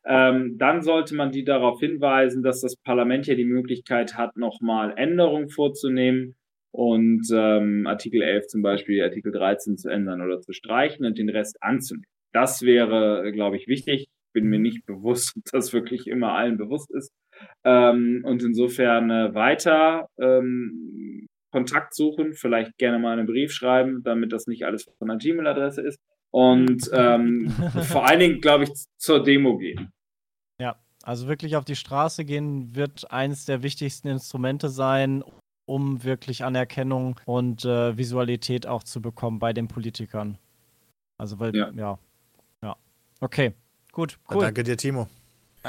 [0.06, 4.94] ähm, dann sollte man die darauf hinweisen, dass das Parlament ja die Möglichkeit hat, nochmal
[4.96, 6.36] Änderungen vorzunehmen
[6.78, 11.30] und ähm, Artikel 11 zum Beispiel, Artikel 13 zu ändern oder zu streichen und den
[11.30, 12.06] Rest anzunehmen.
[12.34, 14.02] Das wäre, glaube ich, wichtig.
[14.02, 17.12] Ich bin mir nicht bewusst, ob das wirklich immer allen bewusst ist.
[17.64, 24.32] Ähm, und insofern äh, weiter ähm, Kontakt suchen, vielleicht gerne mal einen Brief schreiben, damit
[24.32, 25.98] das nicht alles von einer Gmail-Adresse ist.
[26.30, 27.50] Und ähm,
[27.88, 28.70] vor allen Dingen, glaube ich,
[29.00, 29.90] zur Demo gehen.
[30.62, 35.24] Ja, also wirklich auf die Straße gehen wird eines der wichtigsten Instrumente sein,
[35.68, 40.40] um wirklich Anerkennung und äh, Visualität auch zu bekommen bei den Politikern.
[41.18, 41.70] Also, weil, ja.
[41.76, 42.00] Ja,
[42.64, 42.76] ja.
[43.20, 43.54] Okay,
[43.92, 44.42] gut, cool.
[44.42, 45.08] danke dir, Timo.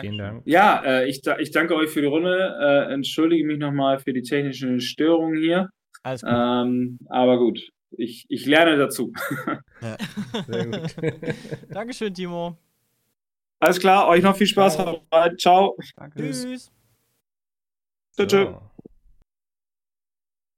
[0.01, 0.43] Vielen Dank.
[0.45, 2.57] Ja, äh, ich, ich danke euch für die Runde.
[2.61, 5.71] Äh, entschuldige mich nochmal für die technischen Störungen hier.
[6.05, 6.31] Alles gut.
[6.33, 9.13] Ähm, aber gut, ich, ich lerne dazu.
[9.81, 9.97] Ja.
[10.49, 10.97] Sehr gut.
[11.71, 12.57] Dankeschön, Timo.
[13.61, 14.75] Alles klar, euch noch viel Spaß.
[14.75, 15.03] Ciao.
[15.39, 15.77] Ciao.
[15.97, 16.19] Danke.
[16.19, 16.43] Tschüss.
[16.43, 16.71] Tschüss.
[18.29, 18.61] So.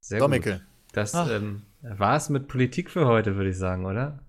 [0.01, 0.53] Sehr Domicke.
[0.53, 0.61] gut.
[0.93, 4.19] Das ähm, war es mit Politik für heute, würde ich sagen, oder?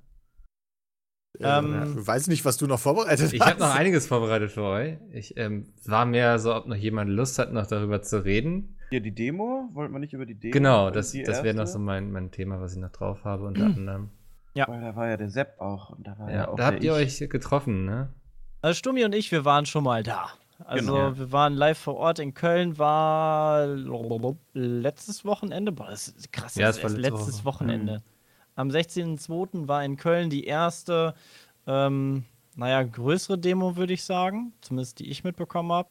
[1.40, 3.32] Ähm, ich weiß nicht, was du noch vorbereitet hast.
[3.32, 4.98] Ich habe noch einiges vorbereitet für euch.
[5.10, 8.76] Ich ähm, war mehr so, ob noch jemand Lust hat, noch darüber zu reden.
[8.90, 9.70] Ja, die Demo?
[9.72, 10.52] Wollten wir nicht über die Demo?
[10.52, 13.64] Genau, das, das wäre noch so mein, mein Thema, was ich noch drauf habe, unter
[13.64, 14.10] anderem.
[14.54, 14.68] Ja.
[14.68, 15.90] Weil da war ja der Sepp auch.
[15.90, 18.12] Und da war ja, ja auch da habt ihr euch getroffen, ne?
[18.60, 20.28] Also Stummi und ich, wir waren schon mal da.
[20.66, 21.16] Also genau.
[21.18, 23.66] wir waren live vor Ort in Köln, war
[24.54, 25.72] letztes Wochenende.
[25.72, 27.60] Boah, das ist krass, ja, das war letztes Woche.
[27.60, 27.98] Wochenende.
[27.98, 28.02] Mhm.
[28.54, 29.68] Am 16.02.
[29.68, 31.14] war in Köln die erste,
[31.66, 34.52] ähm, naja, größere Demo, würde ich sagen.
[34.60, 35.88] Zumindest die ich mitbekommen habe.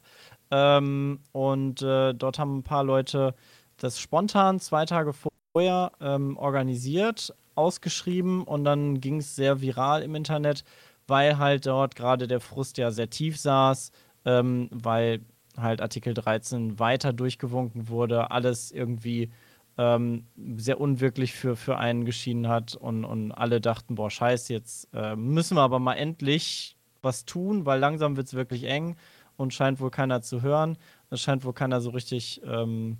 [0.51, 3.33] Ähm, und äh, dort haben ein paar Leute
[3.77, 10.15] das spontan zwei Tage vorher ähm, organisiert, ausgeschrieben und dann ging es sehr viral im
[10.15, 10.63] Internet,
[11.07, 13.91] weil halt dort gerade der Frust ja sehr tief saß,
[14.25, 15.21] ähm, weil
[15.57, 19.31] halt Artikel 13 weiter durchgewunken wurde, alles irgendwie
[19.77, 20.25] ähm,
[20.57, 25.15] sehr unwirklich für, für einen geschienen hat und, und alle dachten, boah, scheiße, jetzt äh,
[25.15, 28.95] müssen wir aber mal endlich was tun, weil langsam wird es wirklich eng
[29.37, 30.77] und scheint wohl keiner zu hören.
[31.09, 32.97] Es scheint wohl keiner so richtig, ähm,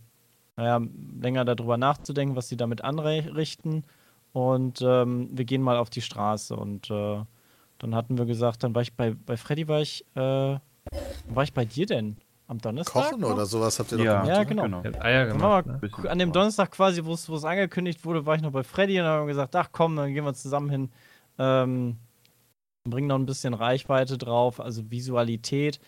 [0.57, 0.81] naja,
[1.21, 3.83] länger darüber nachzudenken, was sie damit anrichten.
[4.33, 6.55] Und ähm, wir gehen mal auf die Straße.
[6.55, 7.23] Und äh,
[7.77, 10.57] dann hatten wir gesagt, dann war ich bei, bei Freddy, war ich, äh,
[11.29, 12.17] war ich bei dir denn?
[12.47, 13.11] Am Donnerstag?
[13.11, 14.37] Kochen oder sowas habt ihr doch ja, gemacht.
[14.37, 14.81] Ja, genau.
[14.81, 14.99] genau.
[14.99, 16.09] Eier gemacht, ne?
[16.09, 19.27] An dem Donnerstag quasi, wo es angekündigt wurde, war ich noch bei Freddy und haben
[19.27, 20.89] gesagt, ach komm, dann gehen wir zusammen hin.
[21.39, 21.97] Ähm,
[22.83, 25.79] bringen noch ein bisschen Reichweite drauf, also Visualität.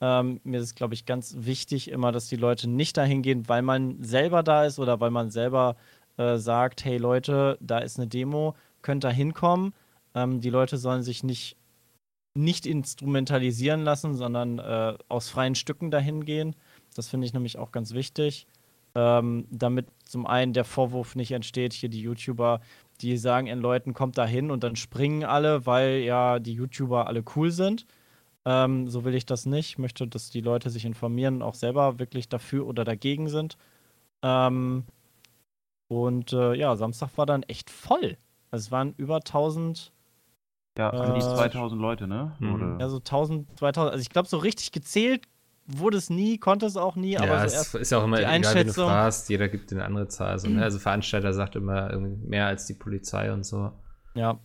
[0.00, 3.62] Ähm, mir ist, glaube ich, ganz wichtig immer, dass die Leute nicht dahin gehen, weil
[3.62, 5.76] man selber da ist oder weil man selber
[6.18, 9.74] äh, sagt, hey Leute, da ist eine Demo, könnt da hinkommen.
[10.14, 11.56] Ähm, die Leute sollen sich nicht,
[12.34, 16.56] nicht instrumentalisieren lassen, sondern äh, aus freien Stücken dahin gehen.
[16.94, 18.46] Das finde ich nämlich auch ganz wichtig.
[18.94, 22.60] Ähm, damit zum einen der Vorwurf nicht entsteht, hier die YouTuber,
[23.00, 27.06] die sagen ihren Leuten, kommt da hin und dann springen alle, weil ja die YouTuber
[27.06, 27.86] alle cool sind.
[28.44, 29.70] Ähm, so will ich das nicht.
[29.70, 33.56] Ich möchte, dass die Leute sich informieren und auch selber wirklich dafür oder dagegen sind.
[34.22, 34.84] Ähm,
[35.88, 38.16] und äh, ja, Samstag war dann echt voll.
[38.50, 39.92] Also es waren über 1000.
[40.78, 42.32] Ja, an äh, die 2000 Leute, ne?
[42.38, 42.78] Mhm.
[42.80, 43.92] Ja, so 1000, 2000.
[43.92, 45.24] Also ich glaube, so richtig gezählt
[45.66, 47.12] wurde es nie, konnte es auch nie.
[47.12, 49.84] Ja, aber so es ist ja auch immer die egal, du fragst, jeder gibt eine
[49.84, 50.30] andere Zahl.
[50.30, 50.62] Also, ne?
[50.62, 53.70] also Veranstalter sagt immer mehr als die Polizei und so.
[54.14, 54.38] Ja,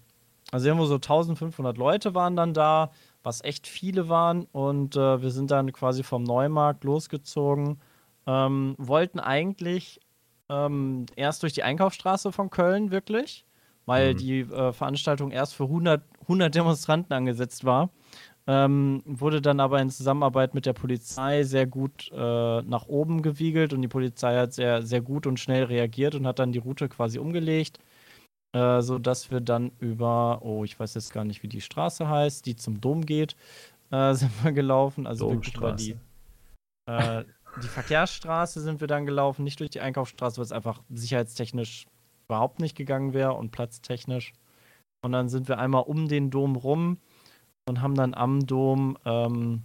[0.52, 2.92] also irgendwo so 1500 Leute waren dann da
[3.28, 4.48] was echt viele waren.
[4.52, 7.80] Und äh, wir sind dann quasi vom Neumarkt losgezogen.
[8.26, 10.00] Ähm, wollten eigentlich
[10.50, 13.46] ähm, erst durch die Einkaufsstraße von Köln wirklich,
[13.86, 14.18] weil mhm.
[14.18, 17.90] die äh, Veranstaltung erst für 100, 100 Demonstranten angesetzt war.
[18.50, 23.74] Ähm, wurde dann aber in Zusammenarbeit mit der Polizei sehr gut äh, nach oben gewiegelt
[23.74, 26.88] und die Polizei hat sehr, sehr gut und schnell reagiert und hat dann die Route
[26.88, 27.80] quasi umgelegt
[28.54, 32.46] äh, sodass wir dann über, oh, ich weiß jetzt gar nicht, wie die Straße heißt,
[32.46, 33.36] die zum Dom geht,
[33.92, 35.08] äh, sind wir gelaufen.
[35.08, 35.96] Also über die,
[36.86, 37.24] äh,
[37.62, 41.88] die Verkehrsstraße sind wir dann gelaufen, nicht durch die Einkaufsstraße, weil es einfach sicherheitstechnisch
[42.28, 44.34] überhaupt nicht gegangen wäre und platztechnisch.
[45.08, 46.98] Und dann sind wir einmal um den Dom rum
[47.66, 49.64] und haben dann am Dom ähm,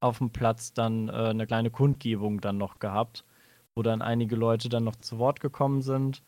[0.00, 3.24] auf dem Platz dann äh, eine kleine Kundgebung dann noch gehabt,
[3.74, 6.22] wo dann einige Leute dann noch zu Wort gekommen sind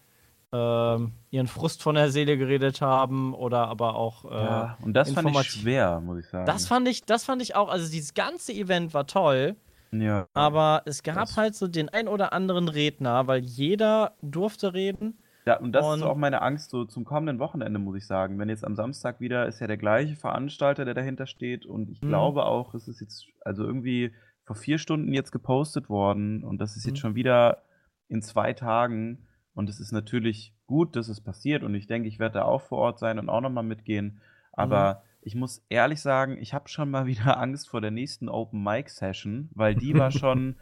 [0.55, 0.99] äh,
[1.31, 5.29] ihren Frust von der Seele geredet haben oder aber auch äh, ja, und das fand
[5.31, 6.47] ich schwer, muss ich sagen.
[6.47, 9.57] Das fand ich, das fand ich auch, also dieses ganze Event war toll.
[9.91, 10.27] Ja.
[10.35, 15.19] Aber es gab halt so den ein oder anderen Redner, weil jeder durfte reden.
[15.47, 18.39] Ja, und das und ist auch meine Angst so zum kommenden Wochenende, muss ich sagen.
[18.39, 21.67] Wenn jetzt am Samstag wieder ist ja der gleiche Veranstalter, der dahinter steht.
[21.67, 22.09] Und ich mhm.
[22.09, 24.13] glaube auch, es ist jetzt also irgendwie
[24.45, 27.01] vor vier Stunden jetzt gepostet worden und das ist jetzt mhm.
[27.01, 27.63] schon wieder
[28.09, 29.27] in zwei Tagen.
[29.55, 31.63] Und es ist natürlich gut, dass es passiert.
[31.63, 34.21] Und ich denke, ich werde da auch vor Ort sein und auch nochmal mitgehen.
[34.53, 35.19] Aber mhm.
[35.23, 38.89] ich muss ehrlich sagen, ich habe schon mal wieder Angst vor der nächsten Open Mic
[38.89, 40.57] Session, weil die war schon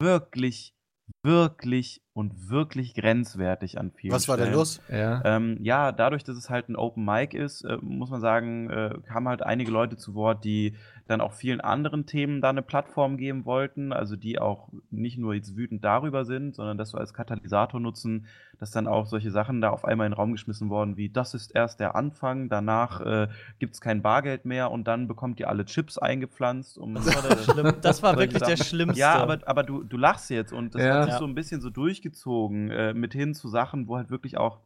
[0.00, 0.74] wirklich,
[1.22, 4.50] wirklich und wirklich grenzwertig an vielen Was war Stellen.
[4.50, 4.82] denn los?
[4.90, 5.22] Ja.
[5.24, 8.94] Ähm, ja, dadurch, dass es halt ein Open Mic ist, äh, muss man sagen, äh,
[9.06, 10.74] kamen halt einige Leute zu Wort, die
[11.08, 15.34] dann auch vielen anderen Themen da eine Plattform geben wollten, also die auch nicht nur
[15.34, 18.26] jetzt wütend darüber sind, sondern das so als Katalysator nutzen,
[18.58, 21.32] dass dann auch solche Sachen da auf einmal in den Raum geschmissen worden, wie das
[21.32, 25.48] ist erst der Anfang, danach äh, gibt es kein Bargeld mehr und dann bekommt ihr
[25.48, 26.76] alle Chips eingepflanzt.
[26.76, 29.00] Um das war, das war wirklich der Schlimmste.
[29.00, 30.94] Ja, aber, aber du, du lachst jetzt und das ja.
[30.94, 31.18] hat sich ja.
[31.18, 31.70] so ein bisschen so
[32.08, 34.60] durchgezogen, äh, mit hin zu Sachen, wo halt wirklich auch,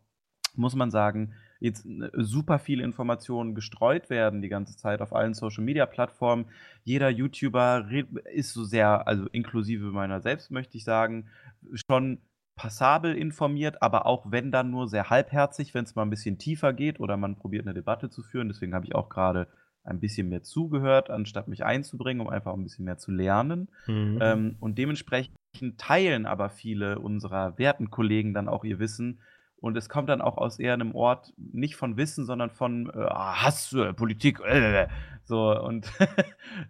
[0.54, 5.34] muss man sagen, jetzt äh, super viele Informationen gestreut werden die ganze Zeit auf allen
[5.34, 6.46] Social Media Plattformen.
[6.84, 7.88] Jeder YouTuber
[8.32, 11.28] ist so sehr, also inklusive meiner selbst möchte ich sagen,
[11.74, 12.18] schon
[12.54, 16.74] passabel informiert, aber auch wenn dann nur sehr halbherzig, wenn es mal ein bisschen tiefer
[16.74, 18.48] geht oder man probiert eine Debatte zu führen.
[18.48, 19.48] Deswegen habe ich auch gerade
[19.84, 23.68] ein bisschen mehr zugehört, anstatt mich einzubringen, um einfach ein bisschen mehr zu lernen.
[23.86, 24.18] Mhm.
[24.20, 25.34] Ähm, und dementsprechend
[25.78, 29.20] teilen aber viele unserer werten Kollegen dann auch ihr Wissen
[29.62, 33.06] und es kommt dann auch aus eher einem Ort nicht von Wissen, sondern von äh,
[33.08, 34.88] Hass, äh, Politik, äh,
[35.24, 35.88] So, und,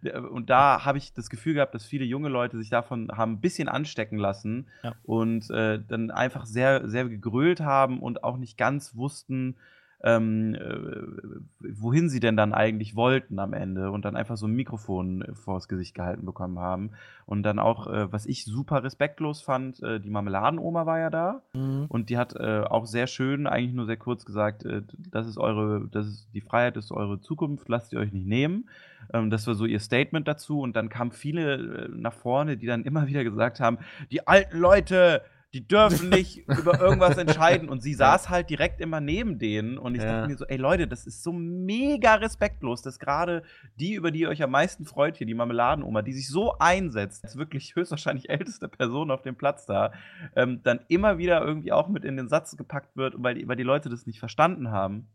[0.30, 3.40] und da habe ich das Gefühl gehabt, dass viele junge Leute sich davon haben ein
[3.40, 4.94] bisschen anstecken lassen ja.
[5.04, 9.56] und äh, dann einfach sehr, sehr gegrölt haben und auch nicht ganz wussten,
[10.04, 14.54] ähm, äh, wohin sie denn dann eigentlich wollten am Ende und dann einfach so ein
[14.54, 16.90] Mikrofon vors Gesicht gehalten bekommen haben.
[17.24, 21.42] Und dann auch, äh, was ich super respektlos fand, äh, die Marmeladenoma war ja da
[21.54, 21.86] mhm.
[21.88, 25.38] und die hat äh, auch sehr schön, eigentlich nur sehr kurz gesagt, äh, das ist
[25.38, 28.68] eure, das ist die Freiheit ist eure Zukunft, lasst ihr euch nicht nehmen.
[29.12, 32.66] Ähm, das war so ihr Statement dazu und dann kamen viele äh, nach vorne, die
[32.66, 33.78] dann immer wieder gesagt haben,
[34.10, 35.22] die alten Leute,
[35.54, 37.68] die dürfen nicht über irgendwas entscheiden.
[37.68, 39.78] Und sie saß halt direkt immer neben denen.
[39.78, 40.12] Und ich ja.
[40.12, 43.42] dachte mir so, ey Leute, das ist so mega respektlos, dass gerade
[43.78, 47.24] die, über die ihr euch am meisten freut hier, die Marmeladenoma, die sich so einsetzt,
[47.24, 49.92] als wirklich höchstwahrscheinlich älteste Person auf dem Platz da,
[50.36, 53.56] ähm, dann immer wieder irgendwie auch mit in den Satz gepackt wird, weil die, weil
[53.56, 55.08] die Leute das nicht verstanden haben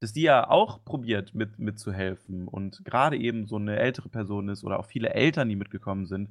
[0.00, 4.62] dass die ja auch probiert mit, mitzuhelfen und gerade eben so eine ältere Person ist
[4.62, 6.30] oder auch viele Eltern, die mitgekommen sind,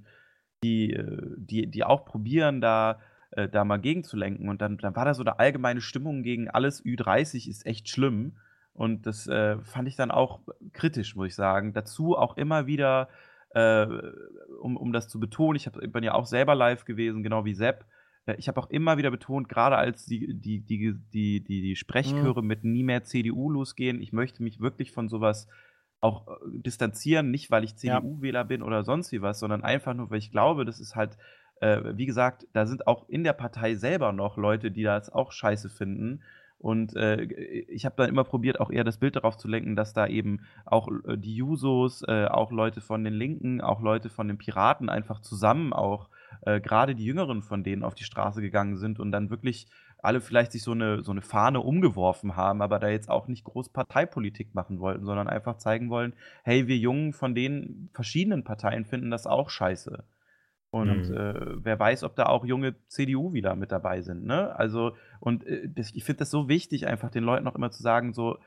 [0.63, 2.99] die, äh, die, die auch probieren, da
[3.37, 4.49] äh, da mal gegenzulenken.
[4.49, 8.33] Und dann, dann war da so eine allgemeine Stimmung gegen alles Ü30 ist echt schlimm.
[8.73, 10.41] Und das äh, fand ich dann auch
[10.73, 11.73] kritisch, muss ich sagen.
[11.73, 13.09] Dazu auch immer wieder,
[13.51, 13.85] äh,
[14.59, 17.53] um, um das zu betonen, ich hab, bin ja auch selber live gewesen, genau wie
[17.53, 17.85] Sepp.
[18.25, 21.75] Äh, ich habe auch immer wieder betont, gerade als die, die, die, die, die, die
[21.75, 22.47] Sprechchöre mhm.
[22.47, 25.47] mit nie mehr CDU losgehen, ich möchte mich wirklich von sowas
[25.99, 30.09] auch äh, distanzieren, nicht weil ich CDU-Wähler bin oder sonst wie was, sondern einfach nur,
[30.09, 31.17] weil ich glaube, das ist halt
[31.61, 35.31] äh, wie gesagt, da sind auch in der Partei selber noch Leute, die das auch
[35.31, 36.21] scheiße finden.
[36.59, 39.93] Und äh, ich habe dann immer probiert, auch eher das Bild darauf zu lenken, dass
[39.93, 44.27] da eben auch äh, die Jusos, äh, auch Leute von den Linken, auch Leute von
[44.27, 46.09] den Piraten einfach zusammen auch,
[46.41, 49.67] äh, gerade die Jüngeren von denen auf die Straße gegangen sind und dann wirklich
[50.01, 53.43] alle vielleicht sich so eine, so eine Fahne umgeworfen haben, aber da jetzt auch nicht
[53.43, 58.85] groß Parteipolitik machen wollten, sondern einfach zeigen wollen, hey, wir Jungen von den verschiedenen Parteien
[58.85, 60.03] finden das auch scheiße.
[60.77, 61.17] Und mhm.
[61.17, 64.25] äh, wer weiß, ob da auch junge CDU wieder mit dabei sind.
[64.25, 64.55] Ne?
[64.55, 68.13] Also, und äh, ich finde das so wichtig, einfach den Leuten auch immer zu sagen,
[68.13, 68.37] so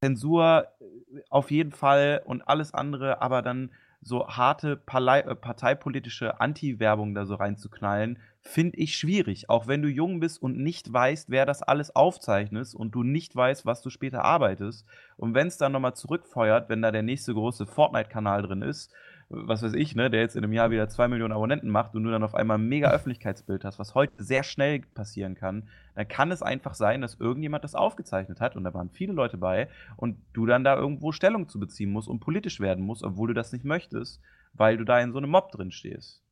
[0.00, 3.70] Zensur äh, auf jeden Fall und alles andere, aber dann
[4.04, 9.48] so harte Palei äh, parteipolitische Anti-Werbung da so reinzuknallen, finde ich schwierig.
[9.48, 13.34] Auch wenn du jung bist und nicht weißt, wer das alles aufzeichnet und du nicht
[13.34, 14.86] weißt, was du später arbeitest.
[15.16, 18.92] Und wenn es dann nochmal zurückfeuert, wenn da der nächste große Fortnite-Kanal drin ist,
[19.34, 22.04] was weiß ich, ne, der jetzt in einem Jahr wieder zwei Millionen Abonnenten macht und
[22.04, 26.08] du dann auf einmal ein mega Öffentlichkeitsbild hast, was heute sehr schnell passieren kann, dann
[26.08, 29.68] kann es einfach sein, dass irgendjemand das aufgezeichnet hat und da waren viele Leute bei
[29.96, 33.34] und du dann da irgendwo Stellung zu beziehen musst und politisch werden musst, obwohl du
[33.34, 34.20] das nicht möchtest,
[34.52, 36.22] weil du da in so einem Mob drin stehst.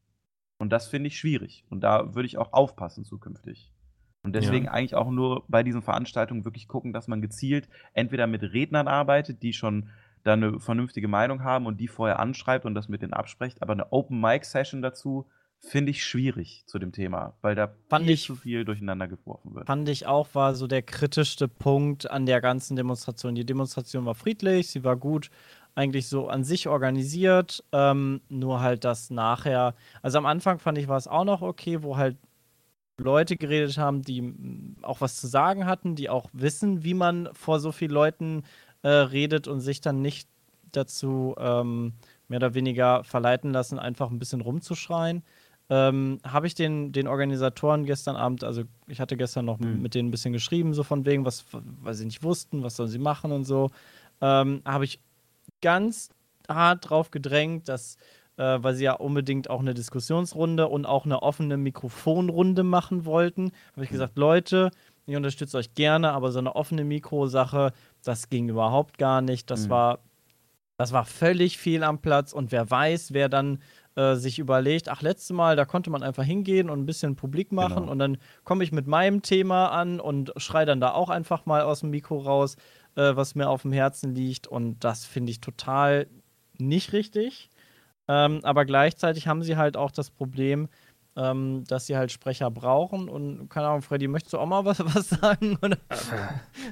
[0.59, 1.65] Und das finde ich schwierig.
[1.71, 3.73] Und da würde ich auch aufpassen zukünftig.
[4.23, 4.71] Und deswegen ja.
[4.71, 9.43] eigentlich auch nur bei diesen Veranstaltungen wirklich gucken, dass man gezielt entweder mit Rednern arbeitet,
[9.43, 9.91] die schon
[10.25, 13.63] da eine vernünftige Meinung haben und die vorher anschreibt und das mit denen abspricht.
[13.63, 15.27] Aber eine Open Mic Session dazu
[15.59, 19.55] finde ich schwierig zu dem Thema, weil da fand viel ich, zu viel durcheinander geworfen
[19.55, 19.67] wird.
[19.67, 23.37] Fand ich auch, war so der kritischste Punkt an der ganzen Demonstration.
[23.37, 25.31] Die Demonstration war friedlich, sie war gut,
[25.75, 29.75] eigentlich so an sich organisiert, ähm, nur halt das nachher.
[30.03, 32.17] Also am Anfang fand ich war es auch noch okay, wo halt
[32.99, 34.35] Leute geredet haben, die
[34.83, 38.43] auch was zu sagen hatten, die auch wissen, wie man vor so vielen Leuten
[38.83, 40.29] äh, redet und sich dann nicht
[40.73, 41.95] dazu ähm,
[42.29, 45.23] mehr oder weniger verleiten lassen, einfach ein bisschen rumzuschreien.
[45.71, 49.81] Ähm, habe ich den, den Organisatoren gestern Abend, also ich hatte gestern noch mhm.
[49.81, 52.89] mit denen ein bisschen geschrieben, so von wegen, was, weil sie nicht wussten, was sollen
[52.89, 53.71] sie machen und so,
[54.21, 55.01] ähm, habe ich
[55.61, 56.11] ganz
[56.49, 57.97] hart drauf gedrängt, dass,
[58.37, 63.53] äh, weil sie ja unbedingt auch eine Diskussionsrunde und auch eine offene Mikrofonrunde machen wollten,
[63.73, 63.95] habe ich mhm.
[63.95, 64.71] gesagt, Leute,
[65.07, 67.73] ich unterstütze euch gerne, aber so eine offene Mikrosache,
[68.05, 69.51] das ging überhaupt gar nicht.
[69.51, 69.71] Das mhm.
[69.71, 69.99] war
[70.83, 73.61] das war völlig fehl am Platz und wer weiß, wer dann
[73.95, 77.53] äh, sich überlegt, ach, letztes Mal, da konnte man einfach hingehen und ein bisschen publik
[77.53, 77.93] machen genau.
[77.93, 81.63] und dann komme ich mit meinem Thema an und schreie dann da auch einfach mal
[81.63, 82.57] aus dem Mikro raus,
[82.97, 86.09] äh, was mir auf dem Herzen liegt und das finde ich total
[86.59, 87.51] nicht richtig.
[88.09, 90.69] Ähm, aber gleichzeitig haben sie halt auch das Problem,
[91.15, 93.09] ähm, dass sie halt Sprecher brauchen.
[93.09, 95.59] Und keine Ahnung, Freddy, möchtest du auch mal was, was sagen?
[95.63, 95.79] Oder?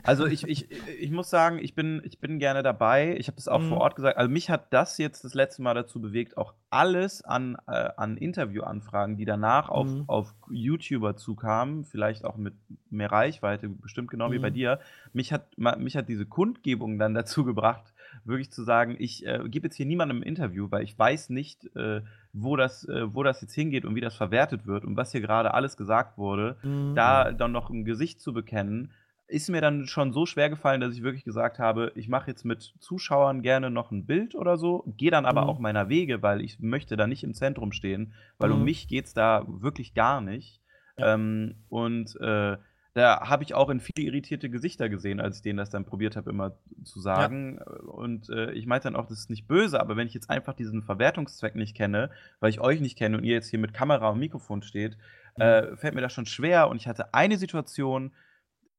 [0.03, 0.69] Also ich, ich,
[0.99, 3.17] ich muss sagen, ich bin, ich bin gerne dabei.
[3.19, 3.69] Ich habe das auch mhm.
[3.69, 4.17] vor Ort gesagt.
[4.17, 8.17] Also mich hat das jetzt das letzte Mal dazu bewegt, auch alles an, äh, an
[8.17, 10.05] Interviewanfragen, die danach auf, mhm.
[10.07, 12.55] auf YouTuber zukamen, vielleicht auch mit
[12.91, 14.33] mehr Reichweite, bestimmt genau mhm.
[14.33, 14.55] wie bei mhm.
[14.55, 14.81] dir.
[15.13, 17.93] Mich hat, mich hat diese Kundgebung dann dazu gebracht,
[18.25, 21.65] wirklich zu sagen, ich äh, gebe jetzt hier niemandem ein Interview, weil ich weiß nicht,
[21.77, 22.01] äh,
[22.33, 25.21] wo, das, äh, wo das jetzt hingeht und wie das verwertet wird und was hier
[25.21, 26.95] gerade alles gesagt wurde, mhm.
[26.95, 28.93] da dann noch ein Gesicht zu bekennen,
[29.31, 32.45] ist mir dann schon so schwer gefallen, dass ich wirklich gesagt habe, ich mache jetzt
[32.45, 35.49] mit Zuschauern gerne noch ein Bild oder so, gehe dann aber mhm.
[35.49, 38.57] auch meiner Wege, weil ich möchte da nicht im Zentrum stehen, weil mhm.
[38.57, 40.61] um mich geht es da wirklich gar nicht.
[40.99, 41.15] Ja.
[41.15, 42.57] Ähm, und äh,
[42.93, 46.17] da habe ich auch in viele irritierte Gesichter gesehen, als ich denen das dann probiert
[46.17, 47.59] habe, immer zu sagen.
[47.59, 47.65] Ja.
[47.89, 50.55] Und äh, ich meinte dann auch, das ist nicht böse, aber wenn ich jetzt einfach
[50.55, 52.11] diesen Verwertungszweck nicht kenne,
[52.41, 54.97] weil ich euch nicht kenne und ihr jetzt hier mit Kamera und Mikrofon steht,
[55.37, 55.43] mhm.
[55.43, 56.69] äh, fällt mir das schon schwer.
[56.69, 58.13] Und ich hatte eine Situation,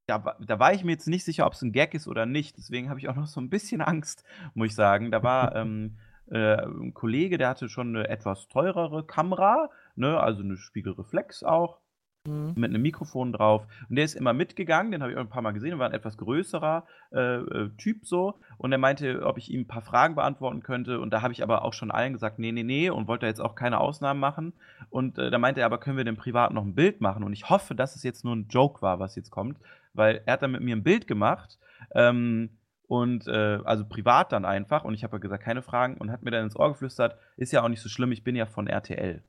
[0.08, 2.58] da, da war ich mir jetzt nicht sicher, ob es ein Gag ist oder nicht.
[2.58, 5.12] Deswegen habe ich auch noch so ein bisschen Angst, muss ich sagen.
[5.12, 5.98] Da war ähm,
[6.30, 11.81] äh, ein Kollege, der hatte schon eine etwas teurere Kamera, ne, also eine Spiegelreflex auch.
[12.28, 12.54] Mhm.
[12.56, 13.66] Mit einem Mikrofon drauf.
[13.90, 15.96] Und der ist immer mitgegangen, den habe ich auch ein paar Mal gesehen, war ein
[15.96, 18.40] etwas größerer äh, äh, Typ so.
[18.58, 21.00] Und er meinte, ob ich ihm ein paar Fragen beantworten könnte.
[21.00, 23.42] Und da habe ich aber auch schon allen gesagt, nee, nee, nee, und wollte jetzt
[23.42, 24.54] auch keine Ausnahmen machen.
[24.92, 27.24] Und äh, da meinte er, aber können wir denn privat noch ein Bild machen?
[27.24, 29.58] Und ich hoffe, dass es jetzt nur ein Joke war, was jetzt kommt,
[29.94, 31.58] weil er hat dann mit mir ein Bild gemacht.
[31.96, 32.52] Ähm,
[32.88, 34.84] und äh, also privat dann einfach.
[34.84, 35.98] Und ich habe gesagt, keine Fragen.
[35.98, 38.36] Und hat mir dann ins Ohr geflüstert, ist ja auch nicht so schlimm, ich bin
[38.36, 39.24] ja von RTL.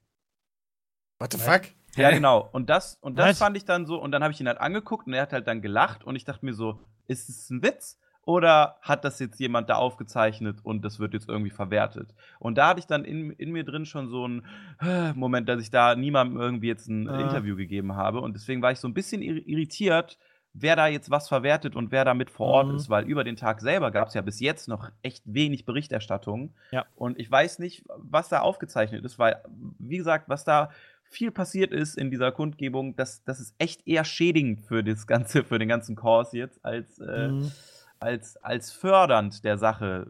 [1.22, 1.62] What the fuck?
[1.94, 2.48] Ja, genau.
[2.50, 5.06] Und das, und das fand ich dann so, und dann habe ich ihn halt angeguckt
[5.06, 7.96] und er hat halt dann gelacht und ich dachte mir so, ist es ein Witz?
[8.24, 12.12] Oder hat das jetzt jemand da aufgezeichnet und das wird jetzt irgendwie verwertet?
[12.40, 14.46] Und da hatte ich dann in, in mir drin schon so einen
[14.80, 17.20] äh, Moment, dass ich da niemandem irgendwie jetzt ein ah.
[17.20, 18.20] Interview gegeben habe.
[18.20, 20.18] Und deswegen war ich so ein bisschen irritiert,
[20.54, 22.76] wer da jetzt was verwertet und wer da mit vor Ort mhm.
[22.76, 26.54] ist, weil über den Tag selber gab es ja bis jetzt noch echt wenig Berichterstattung.
[26.70, 26.84] Ja.
[26.94, 29.42] Und ich weiß nicht, was da aufgezeichnet ist, weil,
[29.78, 30.70] wie gesagt, was da
[31.12, 35.44] viel passiert ist in dieser Kundgebung, das, das ist echt eher schädigend für das Ganze,
[35.44, 37.52] für den ganzen Kurs jetzt, als, äh, mhm.
[38.00, 40.06] als, als fördernd der Sache.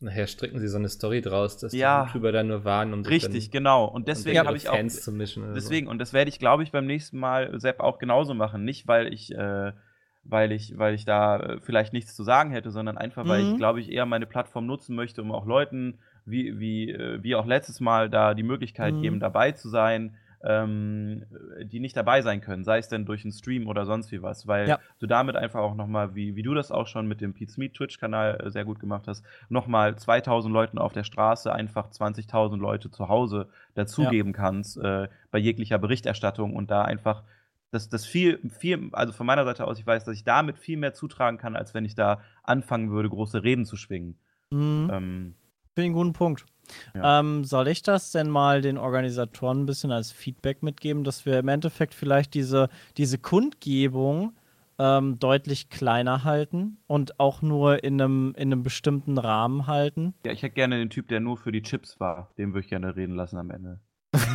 [0.00, 3.04] Nachher stricken sie so eine Story draus, dass ja, die YouTuber da nur waren, um
[3.04, 3.84] Richtig, genau.
[3.84, 4.86] Und deswegen habe ich auch.
[4.86, 5.90] Zu mischen deswegen, so.
[5.90, 8.64] und das werde ich, glaube ich, beim nächsten Mal Sepp auch genauso machen.
[8.64, 9.34] Nicht, weil ich.
[9.34, 9.72] Äh,
[10.28, 13.52] weil ich, weil ich da äh, vielleicht nichts zu sagen hätte, sondern einfach, weil ich,
[13.52, 13.56] mhm.
[13.56, 17.46] glaube ich, eher meine Plattform nutzen möchte, um auch Leuten, wie, wie, äh, wie auch
[17.46, 19.02] letztes Mal, da die Möglichkeit mhm.
[19.02, 21.24] geben, dabei zu sein, ähm,
[21.62, 24.46] die nicht dabei sein können, sei es denn durch einen Stream oder sonst wie was,
[24.46, 24.78] weil ja.
[24.98, 27.72] du damit einfach auch nochmal, wie, wie du das auch schon mit dem Pete Smith
[27.72, 32.90] Twitch-Kanal äh, sehr gut gemacht hast, nochmal 2000 Leuten auf der Straße einfach 20.000 Leute
[32.90, 34.38] zu Hause dazugeben ja.
[34.38, 37.24] kannst, äh, bei jeglicher Berichterstattung und da einfach
[37.70, 40.78] das, das viel, viel, also von meiner Seite aus, ich weiß, dass ich damit viel
[40.78, 44.18] mehr zutragen kann, als wenn ich da anfangen würde, große Reden zu schwingen.
[44.50, 44.90] Mhm.
[44.90, 45.34] Ähm,
[45.78, 46.44] Finde ich einen guten Punkt.
[46.92, 47.20] Ja.
[47.20, 51.38] Ähm, soll ich das denn mal den Organisatoren ein bisschen als Feedback mitgeben, dass wir
[51.38, 54.32] im Endeffekt vielleicht diese, diese Kundgebung
[54.80, 60.14] ähm, deutlich kleiner halten und auch nur in einem, in einem bestimmten Rahmen halten?
[60.26, 62.32] Ja, ich hätte gerne den Typ, der nur für die Chips war.
[62.38, 63.78] Den würde ich gerne reden lassen am Ende.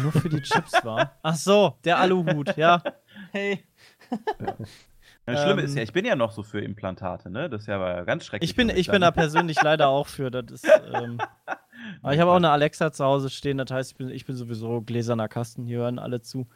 [0.02, 1.20] nur für die Chips war?
[1.24, 2.82] Ach so, der Aluhut, ja.
[3.34, 3.66] Hey.
[4.40, 4.56] Ja.
[5.26, 7.50] Das Schlimme ähm, ist ja, ich bin ja noch so für Implantate, ne?
[7.50, 8.50] Das ist ja ganz schrecklich.
[8.50, 10.30] Ich bin, ich bin da persönlich leider auch für.
[10.30, 11.20] Das ist, ähm,
[12.02, 14.36] aber ich habe auch eine Alexa zu Hause stehen, das heißt, ich bin, ich bin
[14.36, 16.48] sowieso gläserner Kasten, hier hören alle zu.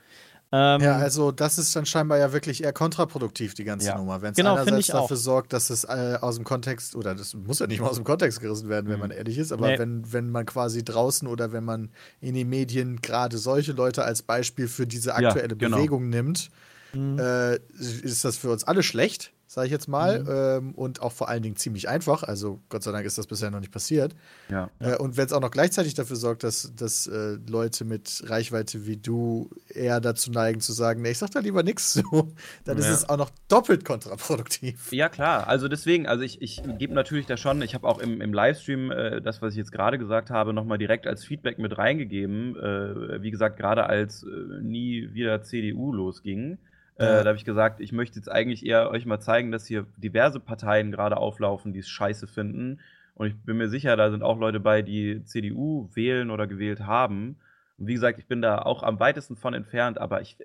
[0.49, 3.97] Ähm, ja, also das ist dann scheinbar ja wirklich eher kontraproduktiv, die ganze ja.
[3.97, 4.21] Nummer.
[4.21, 5.21] Wenn es genau, einerseits dafür auch.
[5.21, 8.05] sorgt, dass es äh, aus dem Kontext, oder das muss ja nicht mal aus dem
[8.05, 9.01] Kontext gerissen werden, wenn mhm.
[9.01, 9.79] man ehrlich ist, aber nee.
[9.79, 11.89] wenn, wenn man quasi draußen oder wenn man
[12.21, 15.77] in den Medien gerade solche Leute als Beispiel für diese aktuelle ja, genau.
[15.77, 16.49] Bewegung nimmt,
[16.93, 17.19] mhm.
[17.19, 20.19] äh, ist das für uns alle schlecht sage ich jetzt mal.
[20.19, 20.27] Mhm.
[20.29, 22.23] Ähm, und auch vor allen Dingen ziemlich einfach.
[22.23, 24.13] Also Gott sei Dank ist das bisher noch nicht passiert.
[24.49, 24.69] Ja.
[24.79, 28.85] Äh, und wenn es auch noch gleichzeitig dafür sorgt, dass, dass äh, Leute mit Reichweite
[28.85, 32.33] wie du eher dazu neigen zu sagen, nee, ich sag da lieber nichts so,
[32.65, 32.83] dann ja.
[32.83, 34.91] ist es auch noch doppelt kontraproduktiv.
[34.91, 35.47] Ja, klar.
[35.47, 38.91] Also deswegen, also ich, ich gebe natürlich da schon, ich habe auch im, im Livestream
[38.91, 42.57] äh, das, was ich jetzt gerade gesagt habe, nochmal direkt als Feedback mit reingegeben.
[42.57, 46.57] Äh, wie gesagt, gerade als äh, nie wieder CDU losging.
[46.97, 49.85] Äh, da habe ich gesagt, ich möchte jetzt eigentlich eher euch mal zeigen, dass hier
[49.97, 52.79] diverse Parteien gerade auflaufen, die es scheiße finden.
[53.13, 56.81] Und ich bin mir sicher, da sind auch Leute bei, die CDU wählen oder gewählt
[56.81, 57.37] haben.
[57.77, 60.37] Und wie gesagt, ich bin da auch am weitesten von entfernt, aber ich,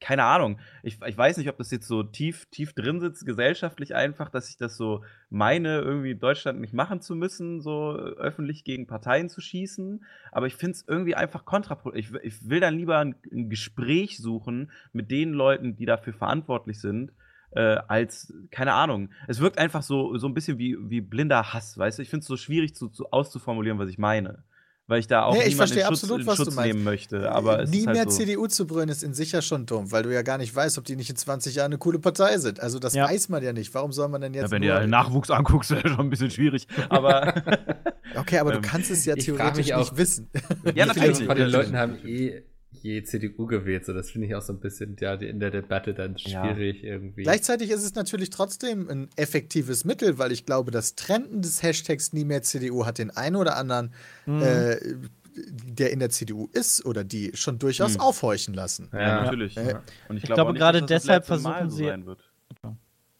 [0.00, 0.58] keine Ahnung.
[0.82, 4.48] Ich, ich weiß nicht, ob das jetzt so tief, tief drin sitzt, gesellschaftlich einfach, dass
[4.48, 9.40] ich das so meine, irgendwie Deutschland nicht machen zu müssen, so öffentlich gegen Parteien zu
[9.40, 10.04] schießen.
[10.32, 12.14] Aber ich finde es irgendwie einfach kontraproduktiv.
[12.22, 16.80] Ich, ich will dann lieber ein, ein, Gespräch suchen mit den Leuten, die dafür verantwortlich
[16.80, 17.12] sind.
[17.52, 19.10] Äh, als, keine Ahnung.
[19.26, 22.02] Es wirkt einfach so, so ein bisschen wie, wie blinder Hass, weißt du?
[22.02, 24.44] Ich finde es so schwierig zu, zu auszuformulieren, was ich meine
[24.90, 27.30] weil ich da auch nee, niemanden in Schutz, absolut, in Schutz nehmen möchte.
[27.30, 28.18] Aber Nie halt mehr so.
[28.18, 30.78] CDU zu brüllen ist in sich ja schon dumm, weil du ja gar nicht weißt,
[30.78, 32.58] ob die nicht in 20 Jahren eine coole Partei sind.
[32.58, 33.08] Also das ja.
[33.08, 33.72] weiß man ja nicht.
[33.72, 34.42] Warum soll man denn jetzt.
[34.42, 36.66] Ja, wenn du ja Nachwuchs anguckst, wäre schon ein bisschen schwierig.
[36.88, 37.34] Aber.
[38.16, 40.28] okay, aber du ähm, kannst es ja theoretisch auch, nicht wissen.
[40.74, 41.24] ja, natürlich.
[41.24, 42.42] Von den Leuten haben eh
[42.82, 43.84] je CDU gewählt.
[43.84, 46.90] So, das finde ich auch so ein bisschen ja, in der Debatte dann schwierig ja.
[46.90, 47.22] irgendwie.
[47.22, 52.12] Gleichzeitig ist es natürlich trotzdem ein effektives Mittel, weil ich glaube, das Trenden des Hashtags
[52.12, 53.92] nie mehr CDU hat den einen oder anderen,
[54.26, 54.42] mhm.
[54.42, 54.76] äh,
[55.34, 58.00] der in der CDU ist oder die, schon durchaus mhm.
[58.00, 58.88] aufhorchen lassen.
[58.92, 59.24] Ja, ja.
[59.24, 59.56] natürlich.
[59.56, 59.76] Äh,
[60.08, 61.92] Und ich, ich glaube, gerade deshalb versuchen sie.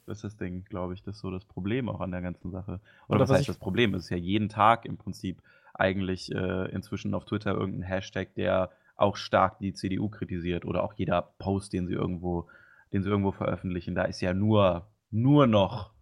[0.06, 1.02] Das ist das Ding, glaube ich.
[1.04, 2.80] Das ist so das Problem auch an der ganzen Sache.
[3.06, 3.94] Oder, oder was, was heißt das Problem?
[3.94, 5.40] Es ist ja jeden Tag im Prinzip
[5.72, 8.70] eigentlich äh, inzwischen auf Twitter irgendein Hashtag, der
[9.00, 12.48] auch stark die CDU kritisiert oder auch jeder Post, den sie irgendwo,
[12.92, 15.92] den sie irgendwo veröffentlichen, da ist ja nur, nur noch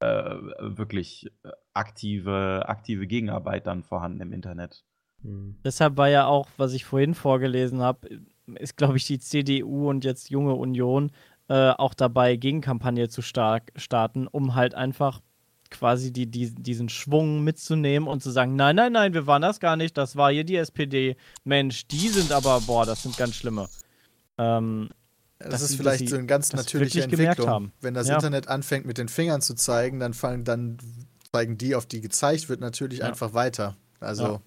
[0.00, 1.30] äh, wirklich
[1.72, 4.84] aktive, aktive Gegenarbeit dann vorhanden im Internet.
[5.22, 5.58] Mhm.
[5.64, 8.08] Deshalb war ja auch, was ich vorhin vorgelesen habe,
[8.46, 11.10] ist, glaube ich, die CDU und jetzt Junge Union
[11.48, 15.20] äh, auch dabei, Gegenkampagne zu stark starten, um halt einfach
[15.74, 19.60] quasi die, die, diesen Schwung mitzunehmen und zu sagen, nein, nein, nein, wir waren das
[19.60, 21.16] gar nicht, das war hier die SPD.
[21.42, 23.68] Mensch, die sind aber, boah, das sind ganz schlimme.
[24.38, 24.88] Ähm,
[25.38, 27.72] das, ist vielleicht so eine ganz natürliche Entwicklung.
[27.80, 28.14] Wenn das ja.
[28.14, 30.78] Internet anfängt, mit den Fingern zu zeigen, dann fallen, dann
[31.32, 33.06] zeigen die, auf die gezeigt wird, natürlich ja.
[33.06, 33.76] einfach weiter.
[33.98, 34.40] Also,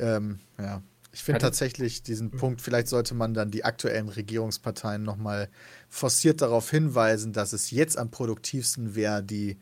[0.00, 0.82] ja, ähm, ja.
[1.12, 5.48] ich finde tatsächlich diesen Punkt, vielleicht sollte man dann die aktuellen Regierungsparteien nochmal
[5.88, 9.56] forciert darauf hinweisen, dass es jetzt am produktivsten wäre, die äh,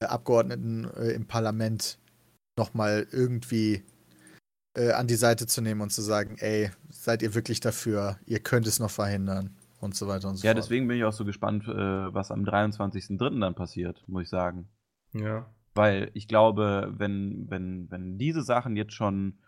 [0.00, 1.98] Abgeordneten äh, im Parlament
[2.56, 3.82] nochmal irgendwie
[4.76, 8.40] äh, an die Seite zu nehmen und zu sagen, ey, seid ihr wirklich dafür, ihr
[8.40, 10.56] könnt es noch verhindern und so weiter und so ja, fort.
[10.56, 13.40] Ja, deswegen bin ich auch so gespannt, äh, was am 23.03.
[13.40, 14.68] dann passiert, muss ich sagen.
[15.12, 15.46] Ja.
[15.74, 19.38] Weil ich glaube, wenn, wenn, wenn diese Sachen jetzt schon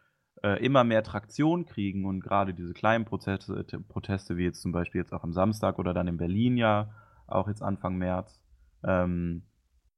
[0.43, 5.01] äh, immer mehr Traktion kriegen und gerade diese kleinen Proteste, Proteste, wie jetzt zum Beispiel
[5.01, 6.91] jetzt auch am Samstag oder dann in Berlin ja,
[7.27, 8.43] auch jetzt Anfang März,
[8.85, 9.43] ähm,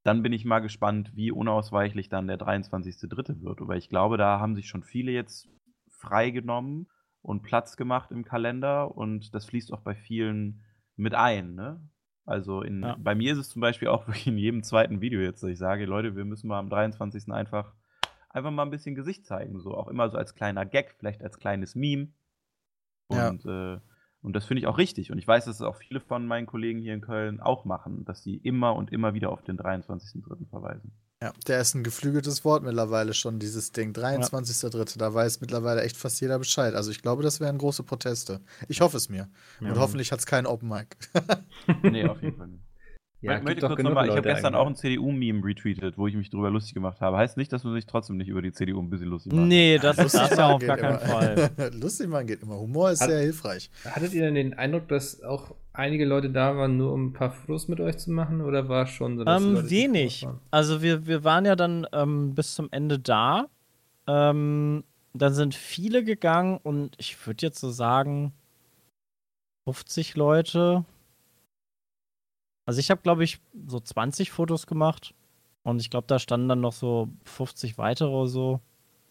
[0.05, 3.43] dann bin ich mal gespannt, wie unausweichlich dann der 23.3.
[3.43, 3.61] wird.
[3.61, 5.49] Aber ich glaube, da haben sich schon viele jetzt
[5.91, 6.89] freigenommen
[7.23, 10.63] und Platz gemacht im Kalender und das fließt auch bei vielen
[10.97, 11.55] mit ein.
[11.55, 11.81] Ne?
[12.25, 12.97] Also in, ja.
[12.99, 15.59] bei mir ist es zum Beispiel auch wirklich in jedem zweiten Video jetzt, dass ich
[15.59, 17.33] sage, Leute, wir müssen mal am 23.
[17.33, 17.75] einfach,
[18.31, 19.59] einfach mal ein bisschen Gesicht zeigen.
[19.61, 22.13] So auch immer so als kleiner Gag, vielleicht als kleines Meme.
[23.09, 23.75] Und ja.
[23.75, 23.81] äh,
[24.23, 25.13] und das finde ich auch richtig.
[25.13, 28.05] Und ich weiß, dass es auch viele von meinen Kollegen hier in Köln auch machen,
[28.05, 30.49] dass sie immer und immer wieder auf den 23.03.
[30.51, 30.93] verweisen.
[31.23, 33.93] Ja, der ist ein geflügeltes Wort mittlerweile schon, dieses Ding.
[33.93, 34.77] 23.03.
[34.79, 34.85] Ja.
[34.99, 36.75] Da weiß mittlerweile echt fast jeder Bescheid.
[36.75, 38.41] Also ich glaube, das wären große Proteste.
[38.69, 39.29] Ich hoffe es mir.
[39.61, 39.71] Ja.
[39.71, 40.97] Und hoffentlich hat es keinen Open Mic.
[41.83, 42.68] nee, auf jeden Fall nicht.
[43.21, 46.31] Ja, möchte kurz noch mal, ich habe gestern auch ein CDU-Meme retweetet, wo ich mich
[46.31, 47.17] drüber lustig gemacht habe.
[47.17, 49.49] Heißt nicht, dass du dich trotzdem nicht über die CDU ein bisschen lustig machst.
[49.49, 51.51] Nee, das ist das ja auf gar keinen Fall.
[51.73, 52.59] lustig machen geht immer.
[52.61, 53.71] Humor ist Hat, sehr hilfreich.
[53.85, 57.33] Hattet ihr denn den Eindruck, dass auch einige Leute da waren, nur um ein paar
[57.33, 58.41] Fotos mit euch zu machen?
[58.41, 60.25] Oder war es schon so, dass ähm, Wenig.
[60.53, 63.47] Also wir, wir waren ja dann ähm, bis zum Ende da.
[64.07, 68.33] Ähm, dann sind viele gegangen und ich würde jetzt so sagen
[69.65, 70.85] 50 Leute,
[72.69, 75.15] also ich habe, glaube ich, so 20 Fotos gemacht
[75.63, 78.61] und ich glaube, da standen dann noch so 50 weitere oder so.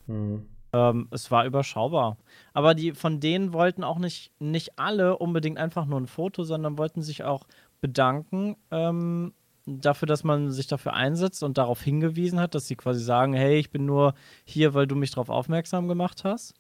[0.06, 0.46] Mhm.
[0.74, 2.18] Ähm, es war überschaubar.
[2.54, 6.78] Aber die von denen wollten auch nicht, nicht alle unbedingt einfach nur ein Foto, sondern
[6.78, 7.48] wollten sich auch
[7.82, 9.34] bedanken ähm,
[9.66, 13.58] dafür, dass man sich dafür einsetzt und darauf hingewiesen hat, dass sie quasi sagen, hey,
[13.58, 14.14] ich bin nur
[14.46, 16.54] hier, weil du mich darauf aufmerksam gemacht hast.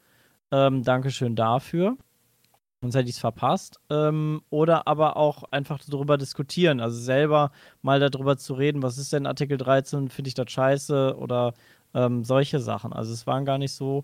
[0.49, 1.95] Ähm, Dankeschön dafür
[2.81, 3.79] sonst hätte ich es verpasst.
[3.89, 7.51] Ähm, oder aber auch einfach darüber diskutieren, also selber
[7.81, 11.53] mal darüber zu reden, was ist denn Artikel 13, finde ich das scheiße oder
[11.93, 12.93] ähm, solche Sachen.
[12.93, 14.03] Also es waren gar nicht so,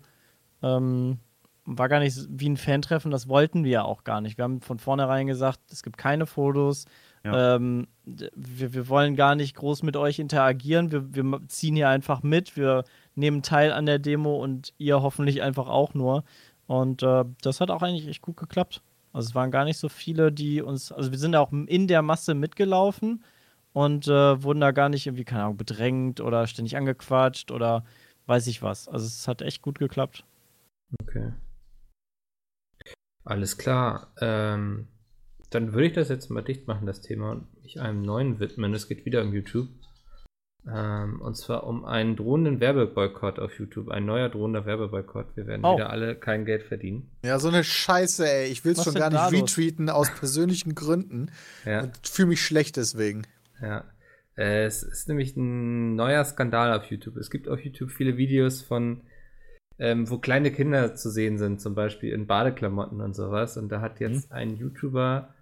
[0.62, 1.18] ähm,
[1.64, 4.36] war gar nicht wie ein Fan-Treffen, das wollten wir ja auch gar nicht.
[4.36, 6.84] Wir haben von vornherein gesagt, es gibt keine Fotos.
[7.24, 7.56] Ja.
[7.56, 10.92] Ähm, wir, wir wollen gar nicht groß mit euch interagieren.
[10.92, 12.56] Wir, wir ziehen hier einfach mit.
[12.56, 12.84] Wir
[13.14, 16.24] nehmen teil an der Demo und ihr hoffentlich einfach auch nur.
[16.66, 18.82] Und äh, das hat auch eigentlich echt gut geklappt.
[19.12, 22.02] Also es waren gar nicht so viele, die uns, also wir sind auch in der
[22.02, 23.22] Masse mitgelaufen
[23.72, 27.84] und äh, wurden da gar nicht irgendwie, keine Ahnung, bedrängt oder ständig angequatscht oder
[28.26, 28.88] weiß ich was.
[28.88, 30.24] Also es hat echt gut geklappt.
[31.02, 31.32] Okay.
[33.24, 34.12] Alles klar.
[34.20, 34.88] Ähm,
[35.50, 38.74] dann würde ich das jetzt mal dicht machen, das Thema, und mich einem neuen widmen.
[38.74, 39.68] Es geht wieder um YouTube.
[40.66, 43.90] Ähm, und zwar um einen drohenden Werbeboykott auf YouTube.
[43.90, 45.36] Ein neuer drohender Werbeboykott.
[45.36, 45.74] Wir werden oh.
[45.74, 47.10] wieder alle kein Geld verdienen.
[47.22, 48.46] Ja, so eine Scheiße, ey.
[48.46, 51.30] Ich will es schon gar nicht retweeten aus persönlichen Gründen.
[51.66, 51.82] Ja.
[51.82, 53.26] Und fühle mich schlecht deswegen.
[53.60, 53.84] Ja.
[54.36, 57.16] Äh, es ist nämlich ein neuer Skandal auf YouTube.
[57.16, 59.02] Es gibt auf YouTube viele Videos von,
[59.78, 63.58] ähm, wo kleine Kinder zu sehen sind, zum Beispiel in Badeklamotten und sowas.
[63.58, 64.36] Und da hat jetzt mhm.
[64.36, 65.33] ein YouTuber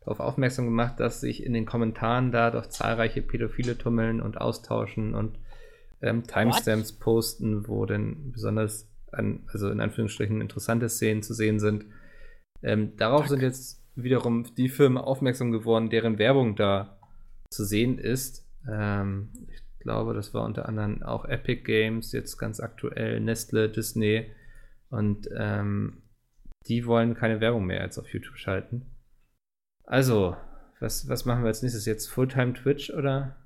[0.00, 5.14] darauf aufmerksam gemacht, dass sich in den Kommentaren da doch zahlreiche Pädophile tummeln und austauschen
[5.14, 5.38] und
[6.02, 11.84] ähm, Timestamps posten, wo denn besonders an, also in Anführungsstrichen interessante Szenen zu sehen sind.
[12.62, 13.30] Ähm, darauf Danke.
[13.30, 16.98] sind jetzt wiederum die Firmen aufmerksam geworden, deren Werbung da
[17.50, 18.46] zu sehen ist.
[18.68, 24.30] Ähm, ich glaube, das war unter anderem auch Epic Games, jetzt ganz aktuell, Nestle, Disney.
[24.90, 26.02] Und ähm,
[26.68, 28.86] die wollen keine Werbung mehr jetzt auf YouTube schalten.
[29.84, 30.36] Also,
[30.78, 32.08] was, was machen wir als nächstes jetzt?
[32.08, 33.36] Fulltime Twitch oder?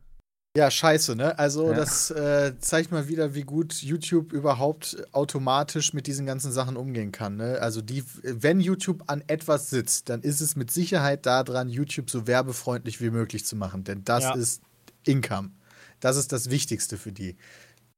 [0.57, 1.37] Ja, scheiße, ne?
[1.37, 1.75] Also, ja.
[1.75, 7.11] das äh, zeigt mal wieder, wie gut YouTube überhaupt automatisch mit diesen ganzen Sachen umgehen
[7.11, 7.37] kann.
[7.37, 7.59] Ne?
[7.61, 12.29] Also, die, wenn YouTube an etwas sitzt, dann ist es mit Sicherheit daran, YouTube so
[12.29, 13.83] werbefreundlich wie möglich zu machen.
[13.83, 14.35] Denn das ja.
[14.35, 14.63] ist
[15.05, 15.51] Income.
[15.99, 17.37] Das ist das Wichtigste für die.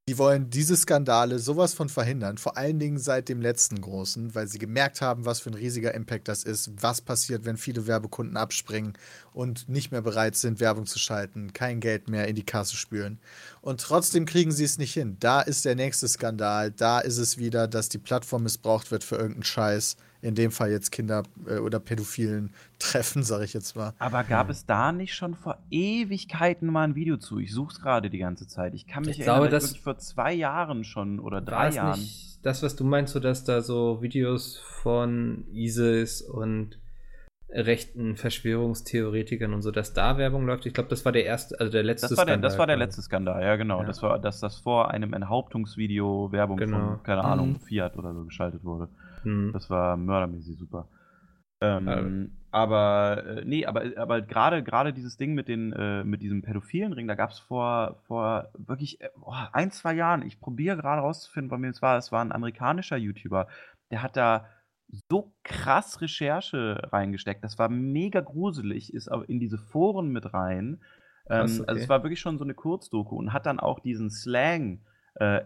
[0.08, 4.46] Die wollen diese Skandale sowas von verhindern, vor allen Dingen seit dem letzten großen, weil
[4.46, 8.36] sie gemerkt haben, was für ein riesiger Impact das ist, was passiert, wenn viele Werbekunden
[8.36, 8.92] abspringen
[9.32, 13.18] und nicht mehr bereit sind, Werbung zu schalten, kein Geld mehr in die Kasse spüren.
[13.62, 15.16] Und trotzdem kriegen sie es nicht hin.
[15.18, 19.16] Da ist der nächste Skandal, da ist es wieder, dass die Plattform missbraucht wird für
[19.16, 23.92] irgendeinen Scheiß in dem Fall jetzt Kinder äh, oder Pädophilen treffen, sage ich jetzt mal.
[23.98, 27.38] Aber gab es da nicht schon vor Ewigkeiten mal ein Video zu?
[27.38, 28.74] Ich suche es gerade die ganze Zeit.
[28.74, 32.00] Ich kann mich ich erinnern, glaube, das wirklich vor zwei Jahren schon oder drei Jahren.
[32.00, 36.78] Nicht das, was du meinst, so dass da so Videos von ISIS und
[37.48, 40.66] rechten Verschwörungstheoretikern und so, dass da Werbung läuft.
[40.66, 42.50] Ich glaube, das war der erste, also der letzte das war der, Skandal.
[42.50, 43.80] Das war der letzte Skandal, ja genau.
[43.80, 43.86] Ja.
[43.86, 46.78] Das war, dass das vor einem Enthauptungsvideo Werbung genau.
[46.78, 47.60] von, keine Ahnung, mhm.
[47.60, 48.88] Fiat oder so geschaltet wurde.
[49.26, 49.52] Mhm.
[49.52, 50.88] Das war mördermäßig super.
[51.60, 52.26] Ähm, also.
[52.52, 56.92] Aber äh, nee, aber, aber gerade gerade dieses Ding mit den äh, mit diesem pädophilen
[56.92, 60.22] Ring, da gab es vor vor wirklich oh, ein zwei Jahren.
[60.22, 61.98] Ich probiere gerade rauszufinden, bei mir es war.
[61.98, 63.48] Es war ein amerikanischer YouTuber,
[63.90, 64.46] der hat da
[65.10, 67.42] so krass Recherche reingesteckt.
[67.42, 70.80] Das war mega gruselig, ist aber in diese Foren mit rein.
[71.28, 71.64] Ähm, okay.
[71.66, 74.84] Also es war wirklich schon so eine Kurzdoku und hat dann auch diesen Slang
[75.16, 75.40] äh,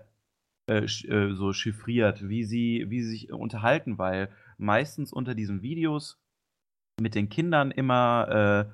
[0.70, 6.20] äh, äh, so chiffriert, wie sie, wie sie sich unterhalten, weil meistens unter diesen Videos
[7.00, 8.68] mit den Kindern immer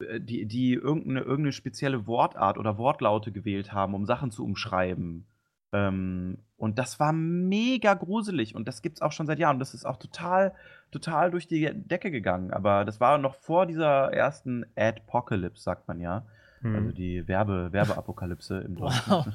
[0.00, 5.26] äh, die, die irgendeine, irgendeine spezielle Wortart oder Wortlaute gewählt haben, um Sachen zu umschreiben.
[5.72, 9.58] Ähm, und das war mega gruselig und das gibt es auch schon seit Jahren.
[9.58, 10.54] Das ist auch total,
[10.92, 12.52] total durch die Decke gegangen.
[12.52, 16.24] Aber das war noch vor dieser ersten Adpocalypse, sagt man ja.
[16.60, 16.74] Hm.
[16.76, 19.10] Also die Werbe, Werbeapokalypse im Deutschen.
[19.10, 19.26] Wow.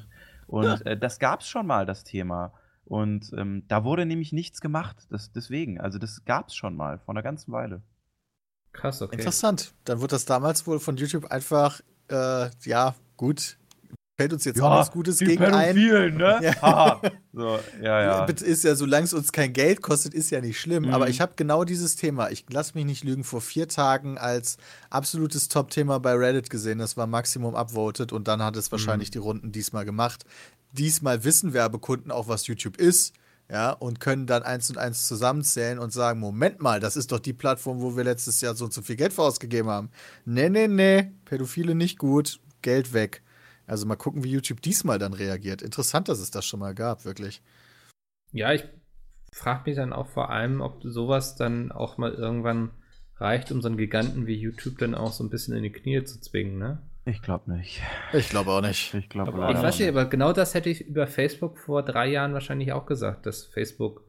[0.52, 2.52] Und äh, das gab es schon mal, das Thema.
[2.84, 5.06] Und ähm, da wurde nämlich nichts gemacht.
[5.10, 7.82] Das, deswegen, also das gab es schon mal, vor einer ganzen Weile.
[8.72, 9.16] Krass, okay.
[9.16, 9.72] Interessant.
[9.84, 13.56] Dann wurde das damals wohl von YouTube einfach, äh, ja, gut,
[14.16, 15.74] fällt uns jetzt ja, auch was Gutes die gegen ein.
[15.74, 16.40] Ne?
[16.42, 17.00] Ja.
[17.32, 18.24] so, ja, ja.
[18.24, 20.84] Ist ja, solange es uns kein Geld kostet, ist ja nicht schlimm.
[20.84, 20.94] Mhm.
[20.94, 24.58] Aber ich habe genau dieses Thema, ich lasse mich nicht lügen, vor vier Tagen als
[24.90, 26.78] absolutes Top-Thema bei Reddit gesehen.
[26.78, 29.12] Das war Maximum upvoted und dann hat es wahrscheinlich mhm.
[29.12, 30.24] die Runden diesmal gemacht.
[30.72, 33.14] Diesmal wissen Werbekunden auch, was YouTube ist.
[33.50, 37.18] Ja, und können dann eins und eins zusammenzählen und sagen: Moment mal, das ist doch
[37.18, 39.90] die Plattform, wo wir letztes Jahr so und so viel Geld für ausgegeben haben.
[40.24, 43.22] Nee, nee, nee, Pädophile nicht gut, Geld weg.
[43.72, 45.62] Also mal gucken, wie YouTube diesmal dann reagiert.
[45.62, 47.40] Interessant, dass es das schon mal gab, wirklich.
[48.30, 48.64] Ja, ich
[49.32, 52.72] frage mich dann auch vor allem, ob sowas dann auch mal irgendwann
[53.16, 56.04] reicht, um so einen Giganten wie YouTube dann auch so ein bisschen in die Knie
[56.04, 56.82] zu zwingen, ne?
[57.06, 57.80] Ich glaube nicht.
[58.12, 58.92] Ich glaube auch nicht.
[58.92, 62.34] Ich glaube Ich weiß nicht, aber genau das hätte ich über Facebook vor drei Jahren
[62.34, 64.02] wahrscheinlich auch gesagt, dass Facebook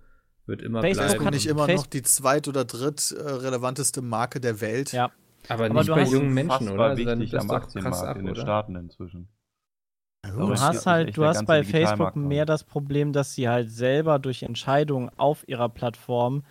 [0.46, 1.10] wird immer Facebook bleiben.
[1.10, 4.92] Facebook nicht immer Facebook noch die zweit- oder drittrelevanteste Marke der Welt.
[4.92, 5.10] Ja.
[5.48, 6.84] Aber, aber nicht bei jungen Menschen, oder?
[6.84, 9.30] Also dann wichtig am Aktienmarkt ab, in den Staaten inzwischen.
[10.24, 14.20] Du das hast halt, du hast bei Facebook mehr das Problem, dass sie halt selber
[14.20, 16.44] durch Entscheidungen auf ihrer Plattform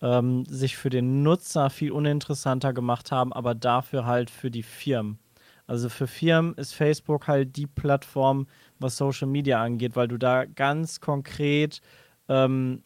[0.00, 5.18] ähm, sich für den Nutzer viel uninteressanter gemacht haben, aber dafür halt für die Firmen.
[5.66, 8.46] Also für Firmen ist Facebook halt die Plattform,
[8.78, 11.82] was Social Media angeht, weil du da ganz konkret
[12.28, 12.82] ähm,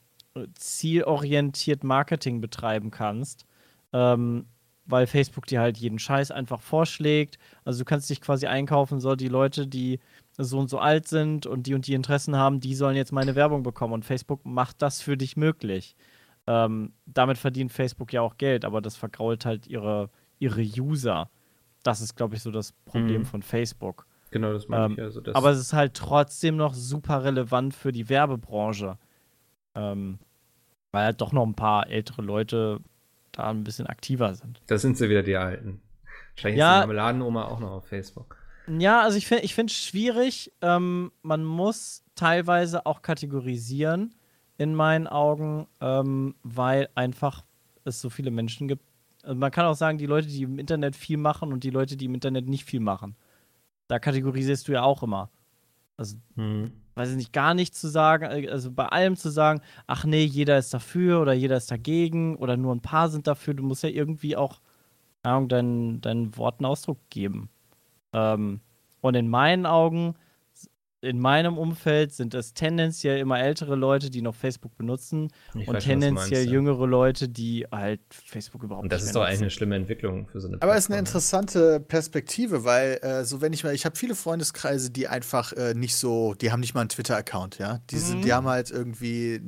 [0.55, 3.45] zielorientiert Marketing betreiben kannst.
[3.93, 4.47] Ähm,
[4.85, 7.39] weil Facebook dir halt jeden Scheiß einfach vorschlägt.
[7.65, 10.01] Also du kannst dich quasi einkaufen, so die Leute, die
[10.37, 13.35] so und so alt sind und die und die Interessen haben, die sollen jetzt meine
[13.35, 13.93] Werbung bekommen.
[13.93, 15.97] Und Facebook macht das für dich möglich.
[16.47, 21.31] Ähm, damit verdient Facebook ja auch Geld, aber das vergrault halt ihre, ihre User.
[21.83, 23.27] Das ist, glaube ich, so das Problem mhm.
[23.27, 24.07] von Facebook.
[24.31, 25.01] Genau, das meine ähm, ich.
[25.01, 28.99] Also das aber es ist halt trotzdem noch super relevant für die Werbebranche.
[29.75, 30.19] Ähm,
[30.91, 32.81] weil halt doch noch ein paar ältere Leute
[33.33, 34.61] da ein bisschen aktiver sind.
[34.67, 35.81] Da sind sie wieder die Alten.
[36.35, 38.37] Wahrscheinlich ja, ist die Marmeladenoma auch noch auf Facebook.
[38.79, 40.53] Ja, also ich finde ich es schwierig.
[40.61, 44.15] Ähm, man muss teilweise auch kategorisieren,
[44.59, 47.45] in meinen Augen, ähm, weil einfach
[47.85, 48.85] es so viele Menschen gibt.
[49.23, 51.97] Also man kann auch sagen, die Leute, die im Internet viel machen und die Leute,
[51.97, 53.17] die im Internet nicht viel machen.
[53.89, 55.31] Da kategorisierst du ja auch immer.
[55.97, 56.73] Also, hm.
[56.95, 60.25] weiß ich nicht, gar nicht zu sagen, äh, also bei allem zu sagen, ach nee,
[60.25, 63.55] jeder ist dafür oder jeder ist dagegen oder nur ein paar sind dafür.
[63.55, 64.61] Du musst ja irgendwie auch,
[65.23, 67.51] Ahnung, deinen, deinen Worten Ausdruck geben.
[68.13, 68.61] Ähm,
[69.01, 70.15] und in meinen Augen
[71.03, 75.75] in meinem Umfeld sind es tendenziell immer ältere Leute, die noch Facebook benutzen ich und
[75.75, 76.87] weiß, tendenziell meinst, jüngere ja.
[76.87, 80.41] Leute, die halt Facebook überhaupt nicht Und das ist doch eigentlich eine schlimme Entwicklung für
[80.41, 83.85] so eine Aber es ist eine interessante Perspektive, weil äh, so wenn ich mal, ich
[83.85, 87.81] habe viele Freundeskreise, die einfach äh, nicht so, die haben nicht mal einen Twitter-Account, ja.
[87.91, 88.23] Die, sind, mhm.
[88.23, 89.41] die haben halt irgendwie äh,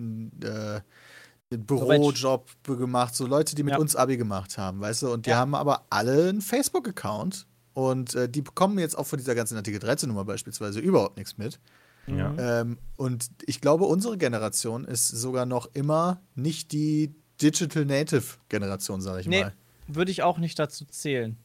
[1.53, 3.78] einen Bürojob gemacht, so Leute, die mit ja.
[3.78, 5.36] uns Abi gemacht haben, weißt du, und die ja.
[5.36, 9.81] haben aber alle einen Facebook-Account und äh, die bekommen jetzt auch von dieser ganzen Artikel
[9.81, 11.59] 13 Nummer beispielsweise überhaupt nichts mit.
[12.07, 12.35] Ja.
[12.61, 19.01] Ähm, und ich glaube, unsere Generation ist sogar noch immer nicht die Digital Native Generation,
[19.01, 19.53] sage ich nee, mal.
[19.89, 21.37] Würde ich auch nicht dazu zählen.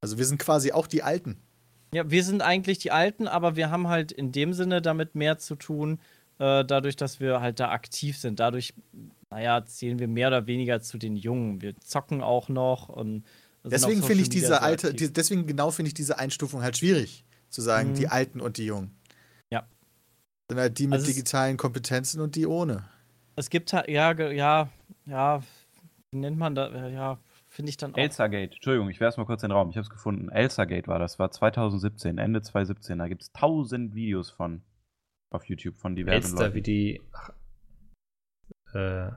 [0.00, 1.36] Also wir sind quasi auch die Alten.
[1.92, 5.38] Ja, wir sind eigentlich die Alten, aber wir haben halt in dem Sinne damit mehr
[5.38, 6.00] zu tun,
[6.38, 8.40] äh, dadurch, dass wir halt da aktiv sind.
[8.40, 8.74] Dadurch,
[9.30, 11.62] naja, zählen wir mehr oder weniger zu den Jungen.
[11.62, 13.24] Wir zocken auch noch und
[13.64, 17.60] deswegen finde ich diese alte, die, deswegen genau finde ich diese Einstufung halt schwierig, zu
[17.60, 17.94] sagen, mhm.
[17.94, 18.96] die Alten und die Jungen.
[19.50, 19.66] Ja.
[20.50, 22.88] Sind halt die mit also digitalen Kompetenzen und die ohne.
[23.36, 24.68] Es gibt halt, ja, ja,
[25.06, 25.42] ja,
[26.10, 27.18] wie nennt man das, ja,
[27.48, 27.98] finde ich dann auch.
[27.98, 30.28] Elsagate, Entschuldigung, ich werfe mal kurz den Raum, ich habe es gefunden.
[30.28, 34.62] Elsagate war das, war 2017, Ende 2017, da gibt es tausend Videos von
[35.30, 36.54] auf YouTube von diversen Elster, Leuten.
[36.54, 37.30] wie die, ach,
[38.74, 39.10] äh,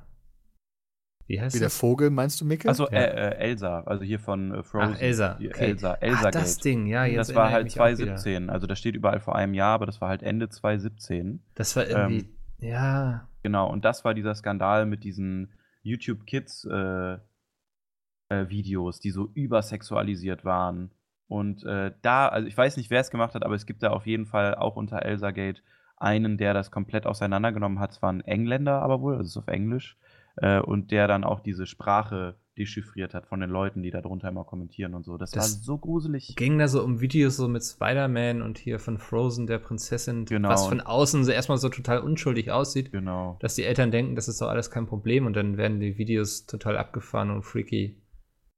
[1.31, 1.73] wie heißt Wie das?
[1.73, 2.67] der Vogel, meinst du, Micke?
[2.67, 2.99] Achso, ja.
[2.99, 4.95] äh, Elsa, also hier von äh, Frozen.
[4.95, 5.35] Ach, Elsa.
[5.35, 5.65] Okay.
[5.65, 7.05] Elsa, Elsa Ach, das Ding, ja.
[7.05, 8.49] Jetzt das war halt 2017.
[8.49, 11.41] Also das steht überall vor einem Jahr, aber das war halt Ende 2017.
[11.55, 13.29] Das war irgendwie, ähm, ja.
[13.43, 15.53] Genau, und das war dieser Skandal mit diesen
[15.83, 20.91] YouTube Kids äh, äh, Videos, die so übersexualisiert waren.
[21.27, 23.91] Und äh, da, also ich weiß nicht, wer es gemacht hat, aber es gibt da
[23.91, 25.63] auf jeden Fall auch unter Elsa Gate
[25.95, 27.91] einen, der das komplett auseinandergenommen hat.
[27.91, 29.97] Es war ein Engländer aber wohl, also es ist auf Englisch
[30.41, 34.27] äh, und der dann auch diese Sprache dechiffriert hat von den Leuten, die da drunter
[34.27, 35.17] immer kommentieren und so.
[35.17, 36.35] Das, das war so gruselig.
[36.35, 40.49] Ging da so um Videos so mit Spider-Man und hier von Frozen, der Prinzessin, genau.
[40.49, 42.91] was von außen so erstmal so total unschuldig aussieht.
[42.91, 43.37] Genau.
[43.39, 46.45] Dass die Eltern denken, das ist doch alles kein Problem und dann werden die Videos
[46.45, 48.01] total abgefahren und freaky.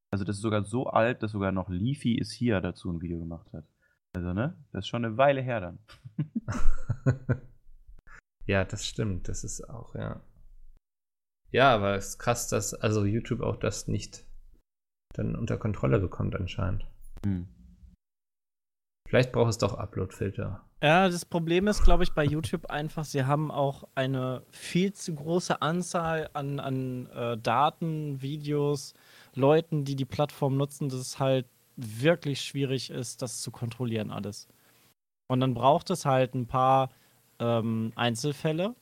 [0.10, 3.20] Also das ist sogar so alt, dass sogar noch Leafy ist hier dazu ein Video
[3.20, 3.66] gemacht hat.
[4.16, 4.56] Also, ne?
[4.72, 5.80] Das ist schon eine Weile her dann.
[8.46, 9.28] ja, das stimmt.
[9.28, 10.22] Das ist auch, ja.
[11.54, 14.26] Ja, aber es ist krass, dass also YouTube auch das nicht
[15.14, 16.86] dann unter Kontrolle bekommt anscheinend.
[17.24, 17.48] Hm.
[19.08, 20.66] Vielleicht braucht es doch Upload-Filter.
[20.82, 25.14] Ja, das Problem ist, glaube ich, bei YouTube einfach, sie haben auch eine viel zu
[25.14, 28.96] große Anzahl an, an äh, Daten, Videos,
[29.36, 34.48] Leuten, die die Plattform nutzen, dass es halt wirklich schwierig ist, das zu kontrollieren alles.
[35.28, 36.90] Und dann braucht es halt ein paar
[37.40, 38.76] ähm, Einzelfälle,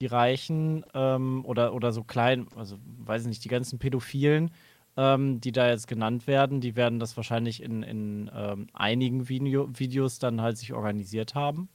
[0.00, 4.50] die Reichen ähm, oder, oder so klein, also weiß ich nicht, die ganzen Pädophilen,
[4.96, 9.68] ähm, die da jetzt genannt werden, die werden das wahrscheinlich in, in ähm, einigen Video
[9.78, 11.68] Videos dann halt sich organisiert haben.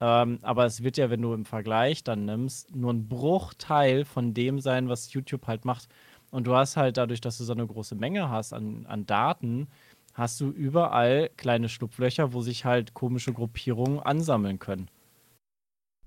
[0.00, 4.34] Ähm, aber es wird ja, wenn du im Vergleich dann nimmst, nur ein Bruchteil von
[4.34, 5.88] dem sein, was YouTube halt macht.
[6.30, 9.68] Und du hast halt dadurch, dass du so eine große Menge hast an, an Daten,
[10.14, 14.90] hast du überall kleine Schlupflöcher, wo sich halt komische Gruppierungen ansammeln können.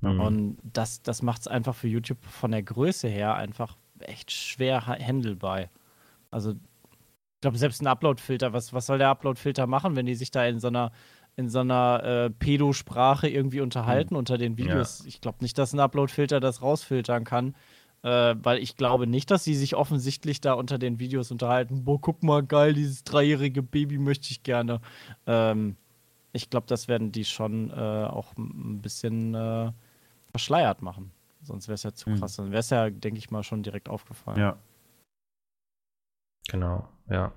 [0.01, 0.19] Mhm.
[0.19, 4.85] Und das, das macht es einfach für YouTube von der Größe her einfach echt schwer
[4.85, 5.65] handelbar.
[6.31, 10.31] Also, ich glaube, selbst ein Upload-Filter, was, was soll der Upload-Filter machen, wenn die sich
[10.31, 10.91] da in so einer,
[11.35, 14.19] in so einer äh, Pedo-Sprache irgendwie unterhalten mhm.
[14.19, 14.99] unter den Videos?
[14.99, 15.07] Ja.
[15.07, 17.55] Ich glaube nicht, dass ein Upload-Filter das rausfiltern kann.
[18.01, 21.83] Äh, weil ich glaube nicht, dass sie sich offensichtlich da unter den Videos unterhalten.
[21.83, 24.79] Boah, guck mal, geil, dieses dreijährige Baby möchte ich gerne.
[25.27, 25.75] Ähm,
[26.31, 29.71] ich glaube, das werden die schon äh, auch ein bisschen äh,
[30.31, 31.11] verschleiert machen.
[31.41, 32.19] Sonst wäre es ja zu hm.
[32.19, 32.35] krass.
[32.35, 34.39] Dann wäre es ja, denke ich mal, schon direkt aufgefallen.
[34.39, 34.57] Ja.
[36.49, 37.31] Genau, ja.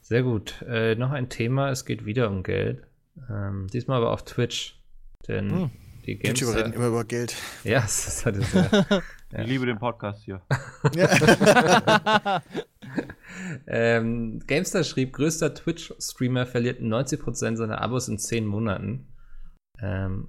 [0.00, 0.62] Sehr gut.
[0.62, 2.86] Äh, noch ein Thema, es geht wieder um Geld.
[3.28, 4.80] Ähm, diesmal aber auf Twitch.
[5.26, 5.70] Denn hm.
[6.06, 6.40] die Games.
[6.40, 7.36] YouTuber reden immer über Geld.
[7.64, 8.86] Ja, das ist halt sehr.
[8.90, 9.02] ja.
[9.30, 10.40] Ich liebe den Podcast hier.
[13.66, 19.06] ähm, Gamestar schrieb, größter Twitch-Streamer verliert 90% seiner Abos in 10 Monaten.
[19.82, 20.28] Ähm,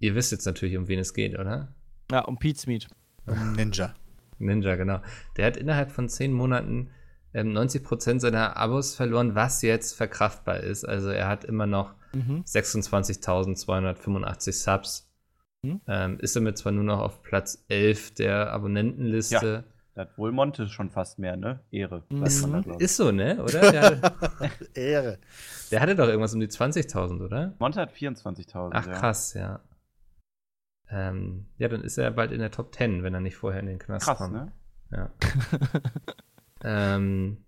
[0.00, 1.68] Ihr wisst jetzt natürlich, um wen es geht, oder?
[2.10, 2.88] Ja, um Pete's Meat.
[3.26, 3.94] Um Ninja.
[4.38, 5.00] Ninja, genau.
[5.36, 6.90] Der hat innerhalb von zehn Monaten
[7.34, 10.84] ähm, 90% seiner Abos verloren, was jetzt verkraftbar ist.
[10.84, 12.44] Also er hat immer noch mhm.
[12.46, 15.10] 26.285 Subs.
[15.62, 15.80] Mhm.
[15.88, 19.64] Ähm, ist damit zwar nur noch auf Platz 11 der Abonnentenliste.
[19.66, 19.72] Ja.
[19.94, 21.58] Da hat wohl Monte schon fast mehr, ne?
[21.72, 22.04] Ehre.
[22.08, 22.22] Mhm.
[22.22, 22.46] Ist,
[22.78, 23.42] ist, so, ne?
[23.42, 23.72] Oder?
[23.72, 24.00] Der
[24.74, 25.18] Ehre.
[25.72, 27.54] Der hatte doch irgendwas um die 20.000, oder?
[27.58, 28.70] Monte hat 24.000.
[28.72, 29.58] Ach, krass, ja.
[30.90, 33.66] Ähm, ja, dann ist er bald in der Top 10, wenn er nicht vorher in
[33.66, 34.32] den Knast Krass, kommt.
[34.32, 34.52] ne?
[34.90, 35.10] Ja.
[36.64, 37.38] ähm,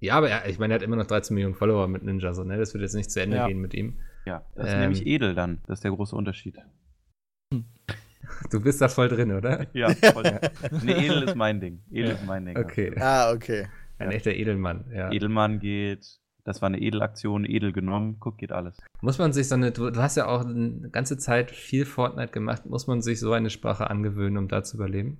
[0.00, 2.42] ja, aber er, ich meine, er hat immer noch 13 Millionen Follower mit Ninja, so,
[2.42, 2.56] ne?
[2.56, 3.46] Das wird jetzt nicht zu Ende Ja.
[3.46, 3.98] gehen mit ihm.
[4.24, 4.80] Ja, das ist Ähm.
[4.80, 5.60] nämlich edel dann.
[5.66, 6.56] Das ist der große Unterschied.
[8.50, 9.66] Du bist da voll drin, oder?
[9.74, 10.40] Ja, voll.
[10.82, 11.82] nee, edel ist mein Ding.
[11.90, 12.14] Edel Ja.
[12.14, 12.56] ist mein Ding.
[12.56, 12.94] Okay.
[12.98, 13.66] Ah, okay.
[13.98, 15.12] Ein echter Edelmann, ja.
[15.12, 16.19] Edelmann geht.
[16.44, 18.16] Das war eine Edelaktion, edel genommen.
[18.20, 18.78] Guck, geht alles.
[19.00, 22.66] Muss man sich so eine, du, hast ja auch eine ganze Zeit viel Fortnite gemacht,
[22.66, 25.18] muss man sich so eine Sprache angewöhnen, um da zu überleben?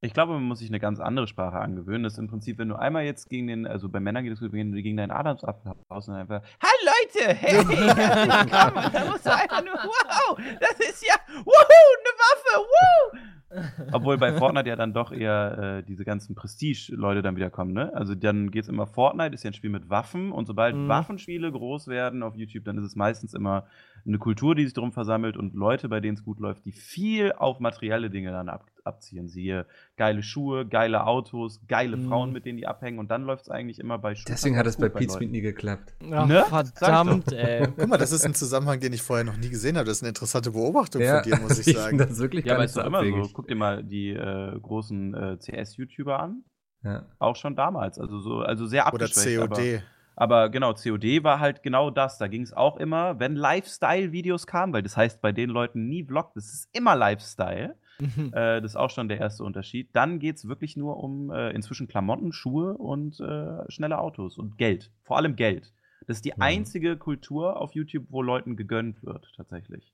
[0.00, 2.04] Ich glaube, man muss sich eine ganz andere Sprache angewöhnen.
[2.04, 4.38] Das ist im Prinzip, wenn du einmal jetzt gegen den, also bei Männern geht es
[4.38, 7.54] du gegen deinen Adamsapfel haust und einfach, Hallo Leute, hey,
[8.92, 13.18] da musst du einfach nur, wow, das ist ja, wuhu, eine Waffe, wuhu.
[13.92, 17.90] Obwohl bei Fortnite ja dann doch eher äh, diese ganzen Prestige-Leute dann wieder kommen, ne?
[17.94, 20.88] Also dann geht es immer, Fortnite ist ja ein Spiel mit Waffen und sobald Mhm.
[20.88, 23.64] Waffenspiele groß werden auf YouTube, dann ist es meistens immer
[24.06, 27.32] eine Kultur, die sich darum versammelt und Leute, bei denen es gut läuft, die viel
[27.32, 29.28] auf materielle Dinge dann ab, abziehen.
[29.28, 29.64] Siehe
[29.98, 32.08] geile Schuhe, geile Autos, geile Mhm.
[32.08, 34.24] Frauen, mit denen die abhängen und dann läuft es eigentlich immer bei Schuhen.
[34.28, 35.92] Deswegen hat es bei Pete Smith nie geklappt.
[36.10, 36.44] Ach, Ne?
[36.74, 37.66] verdammt, ey.
[37.76, 39.84] Guck mal, das ist ein Zusammenhang, den ich vorher noch nie gesehen habe.
[39.84, 41.98] Das ist eine interessante Beobachtung Ja, von dir, muss ich sagen.
[41.98, 43.28] Das wirklich Ja, aber ist doch immer so.
[43.34, 46.44] Guck dir mal die äh, großen äh, CS-YouTuber an.
[46.84, 47.04] Ja.
[47.18, 47.98] Auch schon damals.
[47.98, 49.40] Also so, also sehr Oder abgeschwächt.
[49.40, 49.82] Aber, COD.
[50.14, 52.18] aber genau, COD war halt genau das.
[52.18, 56.04] Da ging es auch immer, wenn Lifestyle-Videos kamen, weil das heißt bei den Leuten nie
[56.04, 57.74] Vlog, das ist immer Lifestyle.
[58.00, 59.90] Äh, das ist auch schon der erste Unterschied.
[59.92, 64.56] Dann geht es wirklich nur um äh, inzwischen Klamotten, Schuhe und äh, schnelle Autos und
[64.58, 64.90] Geld.
[65.02, 65.72] Vor allem Geld.
[66.06, 66.42] Das ist die Mhm.
[66.42, 69.92] einzige Kultur auf YouTube, wo Leuten gegönnt wird, tatsächlich.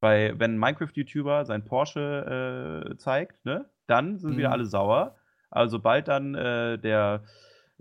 [0.00, 4.52] Weil, wenn ein Minecraft-YouTuber sein Porsche äh, zeigt, ne, dann sind wieder Mhm.
[4.52, 5.16] alle sauer.
[5.50, 7.24] Also sobald dann äh, der,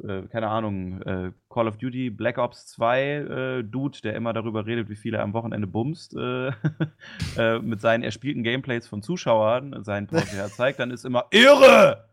[0.04, 4.66] äh, keine Ahnung, äh, Call of Duty Black Ops 2 äh, Dude, der immer darüber
[4.66, 6.48] redet, wie viel er am Wochenende bumst, äh,
[7.38, 12.06] äh, mit seinen erspielten Gameplays von Zuschauern seinen Porsche herzeigt, dann ist immer irre!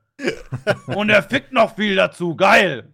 [0.86, 2.92] Und er fickt noch viel dazu, geil!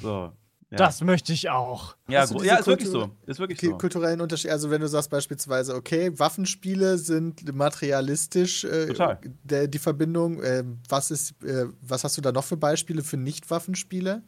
[0.00, 0.32] So.
[0.72, 0.78] Ja.
[0.78, 1.96] Das möchte ich auch.
[2.08, 3.10] ja, diese ja, ist wirklich so.
[3.26, 3.76] Ist wirklich so.
[3.76, 4.50] kulturellen Unterschied.
[4.50, 9.18] Also wenn du sagst beispielsweise, okay, Waffenspiele sind materialistisch äh, Total.
[9.44, 10.42] Der, die Verbindung.
[10.42, 14.22] Äh, was ist, äh, was hast du da noch für Beispiele für Nicht-Waffenspiele?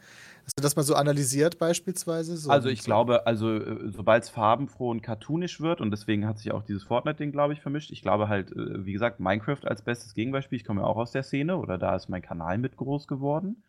[0.45, 2.37] Hast du das mal so analysiert beispielsweise?
[2.37, 6.27] So, Also ich so- glaube, also äh, sobald es farbenfroh und cartoonisch wird und deswegen
[6.27, 7.91] hat sich auch dieses Fortnite-Ding, glaube ich, vermischt.
[7.91, 10.57] Ich glaube halt, äh, wie gesagt, Minecraft als bestes Gegenbeispiel.
[10.59, 13.63] Ich komme ja auch aus der Szene oder da ist mein Kanal mit groß geworden.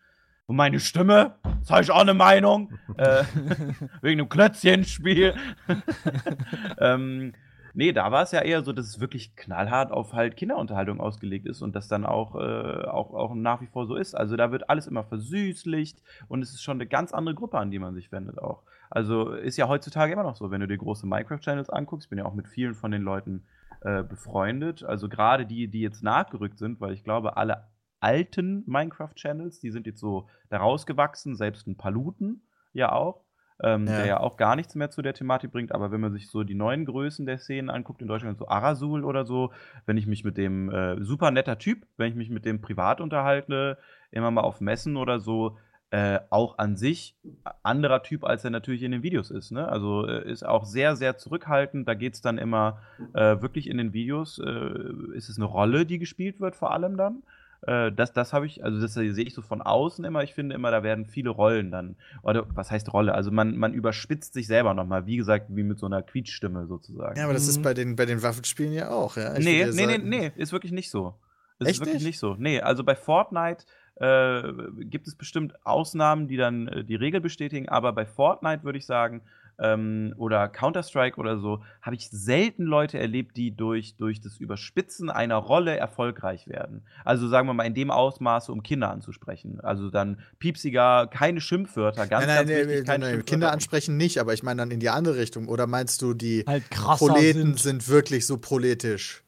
[0.47, 3.23] Und meine Stimme, das habe ich auch eine Meinung, äh,
[4.01, 5.34] wegen einem Klötzchenspiel.
[6.77, 7.34] ähm,
[7.73, 11.47] nee, da war es ja eher so, dass es wirklich knallhart auf halt Kinderunterhaltung ausgelegt
[11.47, 14.13] ist und das dann auch, äh, auch, auch nach wie vor so ist.
[14.13, 17.72] Also da wird alles immer versüßlicht und es ist schon eine ganz andere Gruppe, an
[17.72, 18.61] die man sich wendet auch.
[18.91, 22.19] Also ist ja heutzutage immer noch so, wenn du dir große Minecraft-Channels anguckst, ich bin
[22.19, 23.45] ja auch mit vielen von den Leuten
[23.81, 24.84] äh, befreundet.
[24.84, 27.65] Also gerade die, die jetzt nachgerückt sind, weil ich glaube, alle
[28.06, 32.41] alten Minecraft-Channels, die sind jetzt so da rausgewachsen, selbst ein Paluten
[32.72, 33.22] ja auch,
[33.64, 33.98] ähm, Ja.
[33.98, 35.72] der ja auch gar nichts mehr zu der Thematik bringt.
[35.72, 39.03] Aber wenn man sich so die neuen Größen der Szenen anguckt, in Deutschland so Arasul
[39.03, 39.52] oder so,
[39.88, 43.02] wenn ich mich mit dem äh, super netter Typ, wenn ich mich mit dem privat
[43.02, 43.77] unterhalte,
[44.11, 45.57] immer mal auf Messen oder so,
[45.91, 47.15] äh, auch an sich
[47.64, 49.52] anderer Typ, als er natürlich in den Videos ist.
[49.52, 49.68] Ne?
[49.68, 51.88] Also äh, ist auch sehr, sehr zurückhaltend.
[51.88, 52.82] Da geht es dann immer
[53.14, 56.98] äh, wirklich in den Videos, äh, ist es eine Rolle, die gespielt wird, vor allem
[56.98, 57.23] dann.
[57.67, 60.23] Äh, das das habe ich, also das sehe ich so von außen immer.
[60.23, 63.13] Ich finde immer, da werden viele Rollen dann, oder was heißt Rolle?
[63.13, 67.17] Also man, man überspitzt sich selber nochmal, wie gesagt, wie mit so einer Quietschstimme sozusagen.
[67.17, 67.63] Ja, aber das ist Mhm.
[67.63, 69.35] bei den, bei den Waffenspielen ja auch, ja.
[69.37, 71.15] Ich nee, nee, nee, nee, ist wirklich nicht so.
[71.59, 72.05] Ist Echt wirklich nicht?
[72.05, 72.19] nicht?
[72.19, 72.35] so.
[72.37, 73.65] Nee, also bei Fortnite
[73.95, 74.43] äh,
[74.81, 78.85] gibt es bestimmt Ausnahmen, die dann äh, die Regel bestätigen, aber bei Fortnite würde ich
[78.85, 79.21] sagen,
[79.60, 85.10] ähm, oder Counter-Strike oder so, habe ich selten Leute erlebt, die durch, durch das Überspitzen
[85.10, 86.84] einer Rolle erfolgreich werden.
[87.03, 89.60] Also sagen wir mal in dem Ausmaße, um Kinder anzusprechen.
[89.61, 93.23] Also dann piepsiger, keine Schimpfwörter, ganz, nein, ganz nein, wichtig, nein, keine nein, Schimpfwörter.
[93.32, 95.48] Kinder ansprechen nicht, aber ich meine dann in die andere Richtung.
[95.48, 97.60] Oder meinst du, die Halt Proleten sind.
[97.60, 99.24] sind wirklich so proletisch?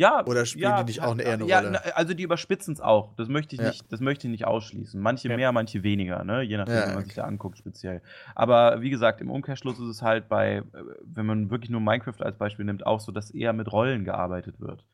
[0.00, 1.96] Ja, Oder spielen die nicht auch eine- eher eine ja, Rolle?
[1.96, 3.14] also die überspitzen es auch.
[3.16, 3.68] Das möchte ich Ja.
[3.68, 5.00] nicht, das möchte ich nicht ausschließen.
[5.00, 5.36] Manche Ja.
[5.36, 6.40] mehr, manche weniger, ne?
[6.42, 7.20] Je nachdem, Ja, wie man sich okay.
[7.20, 8.00] da anguckt, speziell.
[8.34, 10.62] Aber wie gesagt, im Umkehrschluss ist es halt bei, äh,
[11.04, 14.58] wenn man wirklich nur Minecraft als Beispiel nimmt, auch so, dass eher mit Rollen gearbeitet
[14.60, 14.84] wird.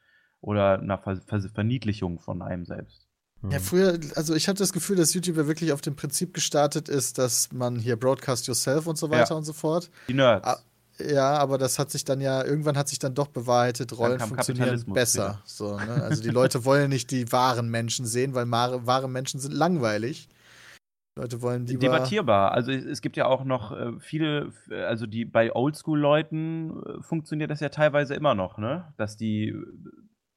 [0.40, 3.06] Oder einer Ver Ver Verniedlichung von einem selbst.
[3.50, 6.88] Ja, früher, also ich hatte das Gefühl, dass YouTube ja wirklich auf dem Prinzip gestartet
[6.88, 9.36] ist, dass man hier Broadcast Yourself und so weiter Ja.
[9.36, 9.88] und so fort.
[10.08, 10.64] Die Nerds.
[10.98, 14.82] Ja, aber das hat sich dann ja, irgendwann hat sich dann doch bewahrheitet, Rollen funktionieren
[14.86, 15.42] besser.
[15.44, 16.02] So, ne?
[16.02, 20.28] Also die Leute wollen nicht die wahren Menschen sehen, weil wahre, Menschen sind langweilig.
[21.14, 21.80] Die Leute wollen lieber.
[21.80, 22.52] Debattierbar.
[22.52, 27.60] Also es, gibt ja auch noch äh, viele, also die bei Oldschool-Leuten äh, funktioniert das
[27.60, 28.92] ja teilweise immer noch, ne?
[28.96, 29.54] Dass die,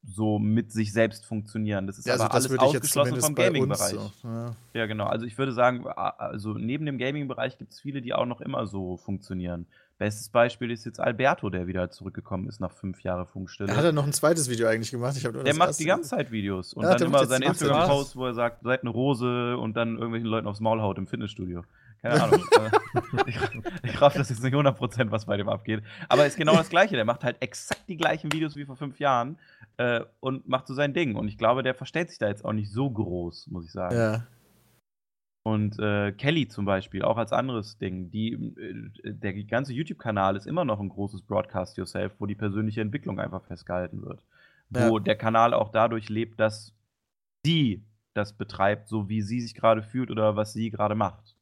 [0.02, 1.86] so mit sich selbst funktionieren.
[1.86, 3.90] Das ist ja, also aber alles ausgeschlossen vom Gaming-Bereich.
[3.90, 4.56] So, ja.
[4.72, 4.86] ja.
[4.86, 5.06] genau.
[5.06, 8.66] Also ich würde sagen, also neben dem Gaming-Bereich gibt es viele, die auch noch immer
[8.66, 9.66] so funktionieren.
[10.00, 13.76] Bestes Beispiel ist jetzt Alberto, der wieder zurückgekommen ist nach fünf Jahren Funkstille.
[13.76, 15.14] Hat er noch ein zweites Video eigentlich gemacht?
[15.22, 18.62] der macht die ganze Zeit Videos und ja, dann immer seine Instagram-Posts, wo er sagt,
[18.62, 21.64] seid eine Rose und dann irgendwelchen Leuten aufs Maul haut im Fitnessstudio.
[22.00, 22.42] Keine Ahnung.
[23.26, 23.38] ich,
[23.82, 25.82] ich raff das jetzt nicht 100%, was bei dem abgeht.
[26.08, 26.96] Aber ist genau das Gleiche.
[26.96, 29.36] Der macht halt exakt die gleichen Videos wie vor fünf Jahren
[29.76, 31.14] äh, und macht so sein Ding.
[31.14, 33.94] Und ich glaube, der verstellt sich da jetzt auch nicht so groß, muss ich sagen.
[33.94, 34.26] Ja.
[35.42, 38.10] Und äh, Kelly zum Beispiel, auch als anderes Ding.
[38.10, 42.82] Die, äh, der ganze YouTube-Kanal ist immer noch ein großes Broadcast Yourself, wo die persönliche
[42.82, 44.22] Entwicklung einfach festgehalten wird.
[44.70, 44.90] Ja.
[44.90, 46.74] Wo der Kanal auch dadurch lebt, dass
[47.44, 51.36] sie das betreibt, so wie sie sich gerade fühlt oder was sie gerade macht.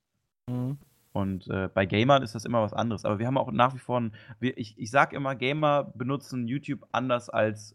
[0.48, 0.78] Mhm.
[1.12, 3.04] Und äh, bei Gamern ist das immer was anderes.
[3.04, 6.46] Aber wir haben auch nach wie vor, ein, wir, ich, ich sag immer, Gamer benutzen
[6.46, 7.74] YouTube anders als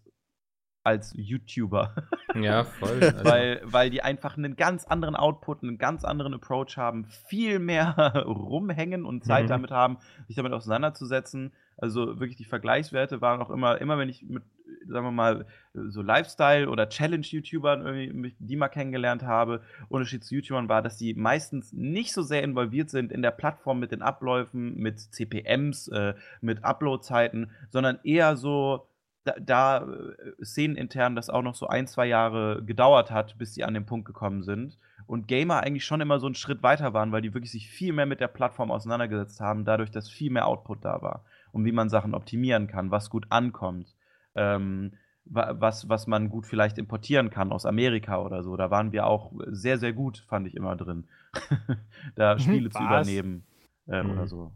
[0.83, 1.95] als YouTuber.
[2.35, 2.99] Ja, voll.
[2.99, 3.25] Also.
[3.25, 7.93] weil, weil die einfach einen ganz anderen Output, einen ganz anderen Approach haben, viel mehr
[8.25, 9.49] rumhängen und Zeit mhm.
[9.49, 11.53] damit haben, sich damit auseinanderzusetzen.
[11.77, 14.41] Also wirklich die Vergleichswerte waren auch immer, immer wenn ich mit,
[14.87, 15.45] sagen wir mal,
[15.75, 21.71] so Lifestyle- oder Challenge-YouTubern die mal kennengelernt habe, Unterschied zu YouTubern war, dass die meistens
[21.71, 26.63] nicht so sehr involviert sind in der Plattform mit den Abläufen, mit CPMs, äh, mit
[26.63, 28.87] Upload-Zeiten, sondern eher so
[29.23, 33.63] da, da äh, szenenintern das auch noch so ein, zwei Jahre gedauert hat, bis die
[33.63, 34.77] an den Punkt gekommen sind.
[35.05, 37.93] Und Gamer eigentlich schon immer so einen Schritt weiter waren, weil die wirklich sich viel
[37.93, 41.25] mehr mit der Plattform auseinandergesetzt haben, dadurch, dass viel mehr Output da war.
[41.51, 43.93] Und wie man Sachen optimieren kann, was gut ankommt.
[44.35, 44.93] Ähm,
[45.25, 48.57] was, was man gut vielleicht importieren kann aus Amerika oder so.
[48.57, 51.07] Da waren wir auch sehr, sehr gut, fand ich immer drin.
[52.15, 52.73] da Spiele was?
[52.73, 53.45] zu übernehmen
[53.87, 54.11] ähm, mhm.
[54.11, 54.51] oder so.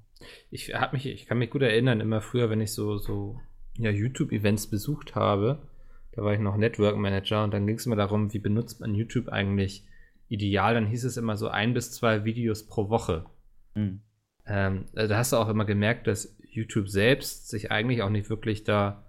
[0.49, 3.39] Ich, hab mich, ich kann mich gut erinnern, immer früher, wenn ich so, so
[3.77, 5.59] ja, YouTube-Events besucht habe,
[6.17, 8.95] da war ich noch Network Manager und dann ging es immer darum, wie benutzt man
[8.95, 9.85] YouTube eigentlich
[10.29, 10.73] ideal.
[10.73, 13.25] Dann hieß es immer so ein bis zwei Videos pro Woche.
[13.75, 14.01] Mhm.
[14.47, 18.29] Ähm, also da hast du auch immer gemerkt, dass YouTube selbst sich eigentlich auch nicht
[18.29, 19.03] wirklich da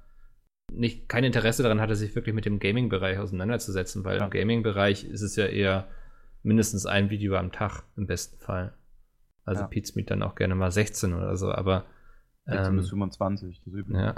[0.70, 4.24] nicht kein Interesse daran hatte, sich wirklich mit dem Gaming-Bereich auseinanderzusetzen, weil ja.
[4.24, 5.88] im Gaming-Bereich ist es ja eher
[6.42, 8.74] mindestens ein Video am Tag im besten Fall.
[9.44, 9.82] Also ja.
[9.82, 11.86] Smith dann auch gerne mal 16 oder so, aber
[12.44, 14.00] 16 ähm, bis 25, das übliche.
[14.00, 14.14] Ja.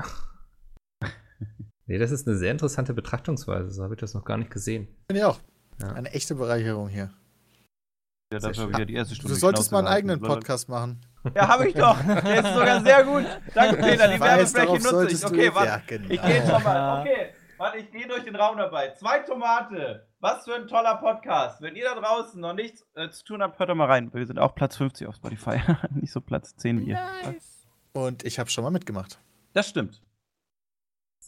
[1.87, 3.71] Nee, das ist eine sehr interessante Betrachtungsweise.
[3.71, 4.89] So habe ich das noch gar nicht gesehen.
[5.09, 5.41] Finde ich auch.
[5.81, 5.93] Ja.
[5.93, 7.11] Eine echte Bereicherung hier.
[8.33, 9.35] Ja, das war wieder die erste Stunde.
[9.35, 11.01] Du solltest mal einen eigenen Podcast machen.
[11.35, 12.01] Ja, habe ich doch.
[12.01, 13.25] Der ist sogar sehr gut.
[13.55, 14.09] Danke, Peter.
[14.09, 15.25] Die Werbefläche nutze ich.
[15.25, 15.69] Okay, warte.
[15.69, 16.09] Ja, genau.
[16.09, 17.01] Ich gehe jetzt nochmal.
[17.01, 18.93] Okay, warte, ich gehe durch den Raum dabei.
[18.93, 20.07] Zwei Tomate.
[20.21, 21.61] Was für ein toller Podcast.
[21.61, 24.13] Wenn ihr da draußen noch nichts äh, zu tun habt, hört doch mal rein.
[24.15, 25.61] Wir sind auch Platz 50 auf Spotify.
[25.91, 27.01] Nicht so Platz 10 wie ihr.
[27.25, 27.67] Nice.
[27.93, 29.19] Und ich habe schon mal mitgemacht.
[29.55, 30.01] Das stimmt.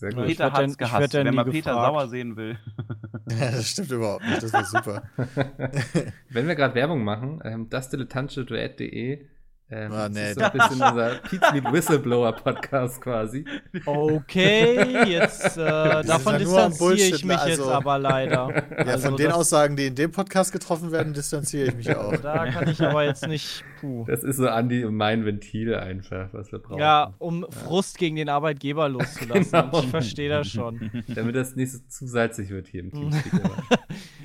[0.02, 0.26] Sehr gut.
[0.26, 1.94] Peter hat es gehasst, wenn man Peter gefragt.
[1.94, 2.58] sauer sehen will.
[3.30, 4.42] ja, das stimmt überhaupt nicht.
[4.42, 5.02] Das wäre super.
[6.28, 9.26] wenn wir gerade Werbung machen, ähm, dasdilettantische.de
[9.74, 10.20] ähm, oh, nee.
[10.20, 13.42] Das ist so ein bisschen unser Pizza Meet Whistleblower Podcast quasi.
[13.86, 18.32] Okay, jetzt äh, davon ja distanziere ich mich also, jetzt aber leider.
[18.82, 22.16] Ja, also von den Aussagen, die in dem Podcast getroffen werden, distanziere ich mich auch.
[22.16, 23.64] Da kann ich aber jetzt nicht.
[23.80, 24.04] Puh.
[24.06, 26.80] Das ist so Andi und mein Ventil einfach, was wir brauchen.
[26.80, 27.50] Ja, um ja.
[27.50, 29.50] Frust gegen den Arbeitgeber loszulassen.
[29.52, 29.80] genau.
[29.80, 30.90] Ich verstehe das schon.
[31.08, 33.10] Damit das nicht so zu salzig wird hier im Team.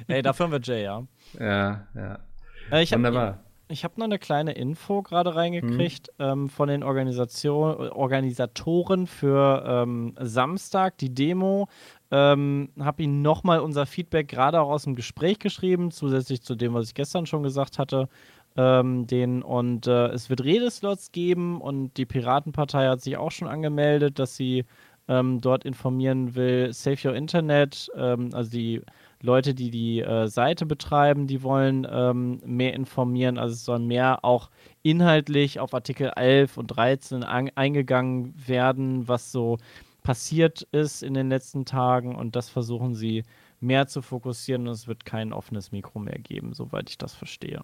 [0.08, 1.08] Ey, dafür haben wir Jay, ja.
[1.40, 2.20] Ja, ja.
[2.72, 3.47] Äh, ich Wunderbar.
[3.70, 6.26] Ich habe noch eine kleine Info gerade reingekriegt mhm.
[6.26, 11.68] ähm, von den Organisation, Organisatoren für ähm, Samstag, die Demo.
[12.10, 16.74] Ähm, habe ihnen nochmal unser Feedback gerade auch aus dem Gespräch geschrieben, zusätzlich zu dem,
[16.74, 18.08] was ich gestern schon gesagt hatte.
[18.56, 23.50] Ähm, den, und äh, es wird Redeslots geben und die Piratenpartei hat sich auch schon
[23.50, 24.66] angemeldet, dass sie
[25.10, 26.72] ähm, dort informieren will.
[26.74, 28.82] Save Your Internet, ähm, also die
[29.22, 33.38] Leute, die die äh, Seite betreiben, die wollen ähm, mehr informieren.
[33.38, 34.50] Also es soll mehr auch
[34.84, 39.58] inhaltlich auf Artikel 11 und 13 an, eingegangen werden, was so
[40.04, 42.16] passiert ist in den letzten Tagen.
[42.16, 43.24] Und das versuchen sie
[43.60, 44.68] mehr zu fokussieren.
[44.68, 47.62] Und es wird kein offenes Mikro mehr geben, soweit ich das verstehe.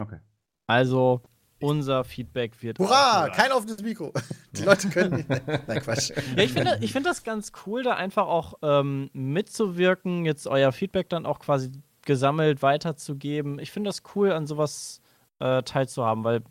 [0.00, 0.18] Okay.
[0.68, 1.22] Also
[1.60, 2.78] unser Feedback wird.
[2.78, 3.28] Hurra!
[3.30, 4.12] Kein offenes Mikro.
[4.52, 5.28] Die Leute können nicht.
[5.66, 6.10] Nein, Quatsch.
[6.10, 10.72] Ja, ich finde ich find das ganz cool, da einfach auch ähm, mitzuwirken, jetzt euer
[10.72, 11.72] Feedback dann auch quasi
[12.02, 13.58] gesammelt weiterzugeben.
[13.58, 15.00] Ich finde das cool, an sowas
[15.40, 16.42] äh, teilzuhaben, weil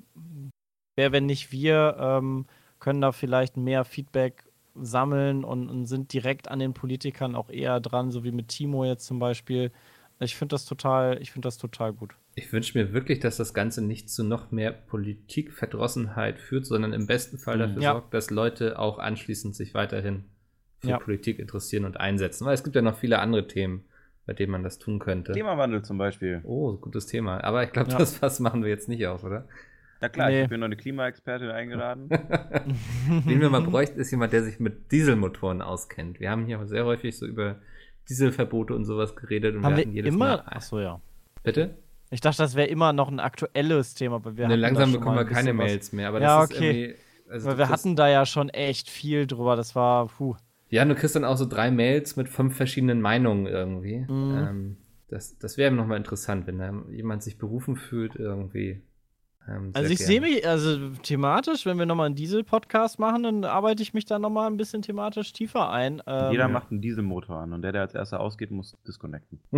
[0.95, 2.45] wer, wenn nicht wir, ähm,
[2.79, 4.43] können da vielleicht mehr Feedback
[4.75, 8.85] sammeln und, und, sind direkt an den Politikern auch eher dran, so wie mit Timo
[8.85, 9.71] jetzt zum Beispiel.
[10.19, 12.15] Ich finde das total, ich finde das total gut.
[12.37, 17.07] Ich wünsche mir wirklich, dass das Ganze nicht zu noch mehr Politikverdrossenheit führt, sondern im
[17.07, 17.91] besten Fall dafür ja.
[17.93, 20.37] sorgt, dass Leute auch anschließend sich weiterhin für
[20.79, 20.99] für ja.
[20.99, 22.45] Politik interessieren und einsetzen.
[22.45, 23.83] Weil es gibt ja noch viele andere Themen,
[24.25, 25.31] bei denen man das tun könnte.
[25.31, 26.41] Klimawandel zum Beispiel.
[26.43, 27.43] Oh, gutes Thema.
[27.43, 27.97] Aber ich glaube, ja.
[27.97, 29.47] das was machen wir jetzt nicht auf, oder?
[29.99, 30.43] Na klar, nee.
[30.43, 32.09] ich bin noch eine Klimaexpertin eingeladen.
[33.25, 36.19] Wen wir mal bräuchten, ist jemand, der sich mit Dieselmotoren auskennt.
[36.19, 37.55] Wir haben hier sehr häufig so über
[38.07, 40.37] Dieselverbote und sowas geredet und haben wir hatten jedes immer?
[40.37, 40.43] Mal.
[40.45, 41.01] Achso, ja.
[41.41, 41.75] Bitte?
[42.09, 45.25] Ich dachte, das wäre immer noch ein aktuelles Thema, aber wir ne, langsam bekommen wir
[45.25, 46.95] keine Mails mehr, aber ja, okay.
[47.29, 50.35] Also Weil wir hatten da ja schon echt viel drüber, das war, puh.
[50.69, 53.99] Ja, du kriegst dann auch so drei Mails mit fünf verschiedenen Meinungen irgendwie.
[53.99, 54.35] Mhm.
[54.37, 54.77] Ähm,
[55.09, 58.81] das das wäre nochmal interessant, wenn da jemand sich berufen fühlt irgendwie.
[59.47, 63.81] Ähm, also ich sehe mich, also thematisch, wenn wir nochmal einen Diesel-Podcast machen, dann arbeite
[63.81, 66.01] ich mich da nochmal ein bisschen thematisch tiefer ein.
[66.05, 69.39] Ähm, Jeder macht einen Dieselmotor an und der, der als erster ausgeht, muss disconnecten.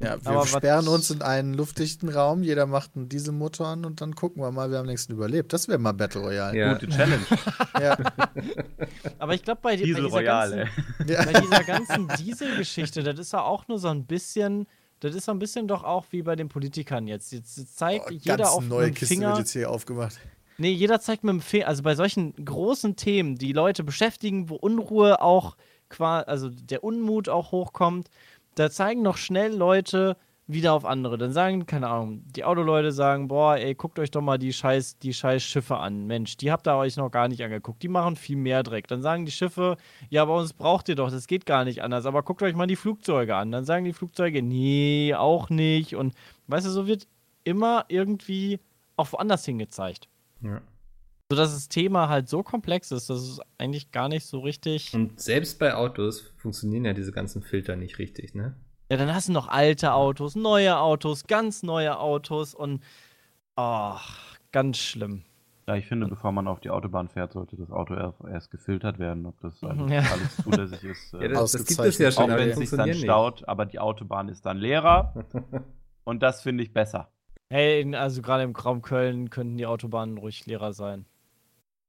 [0.00, 4.00] ja, wir Aber sperren uns in einen luftdichten Raum, jeder macht einen Dieselmotor an und
[4.00, 5.52] dann gucken wir mal, wer am längsten überlebt.
[5.52, 6.56] Das wäre mal Battle Royale.
[6.56, 6.72] Ja.
[6.74, 7.26] Gute Challenge.
[7.80, 7.96] ja.
[9.18, 13.42] Aber ich glaube, bei, Diesel bei, dieser ganzen, bei dieser ganzen Diesel-Geschichte, das ist ja
[13.42, 14.66] auch nur so ein bisschen
[15.00, 17.32] das ist so ein bisschen doch auch wie bei den Politikern jetzt.
[17.32, 19.28] Jetzt zeigt oh, jeder auf neue Kiste Finger.
[19.28, 20.18] Wird jetzt hier aufgemacht.
[20.58, 24.54] Nee, jeder zeigt mit dem Finger, also bei solchen großen Themen, die Leute beschäftigen, wo
[24.54, 25.56] Unruhe auch
[25.90, 28.08] quasi, also der Unmut auch hochkommt,
[28.54, 30.16] da zeigen noch schnell Leute,
[30.48, 31.18] wieder auf andere.
[31.18, 34.98] Dann sagen, keine Ahnung, die Autoleute sagen, boah, ey, guckt euch doch mal die scheiß,
[34.98, 36.06] die scheiß Schiffe an.
[36.06, 37.82] Mensch, die habt ihr euch noch gar nicht angeguckt.
[37.82, 38.86] Die machen viel mehr Dreck.
[38.86, 39.76] Dann sagen die Schiffe,
[40.08, 42.06] ja, bei uns braucht ihr doch, das geht gar nicht anders.
[42.06, 43.50] Aber guckt euch mal die Flugzeuge an.
[43.50, 45.96] Dann sagen die Flugzeuge, nee, auch nicht.
[45.96, 46.14] Und
[46.46, 47.08] weißt du, so wird
[47.42, 48.60] immer irgendwie
[48.96, 50.08] auch woanders hingezeigt.
[50.42, 50.60] Ja.
[51.28, 54.94] So dass das Thema halt so komplex ist, dass es eigentlich gar nicht so richtig.
[54.94, 58.54] Und selbst bei Autos funktionieren ja diese ganzen Filter nicht richtig, ne?
[58.88, 62.82] Ja, dann hast du noch alte Autos, neue Autos, ganz neue Autos und
[63.56, 63.96] oh,
[64.52, 65.24] ganz schlimm.
[65.66, 67.94] Ja, ich finde, bevor man auf die Autobahn fährt, sollte das Auto
[68.28, 70.02] erst gefiltert werden, ob das alles, ja.
[70.12, 71.12] alles zulässig ist.
[71.20, 73.80] ja, das, das gibt es ja schon, auch wenn es sich dann staut, aber die
[73.80, 75.12] Autobahn ist dann leerer
[76.04, 77.08] und das finde ich besser.
[77.50, 81.06] Hey, also gerade im Raum Köln könnten die Autobahnen ruhig leerer sein.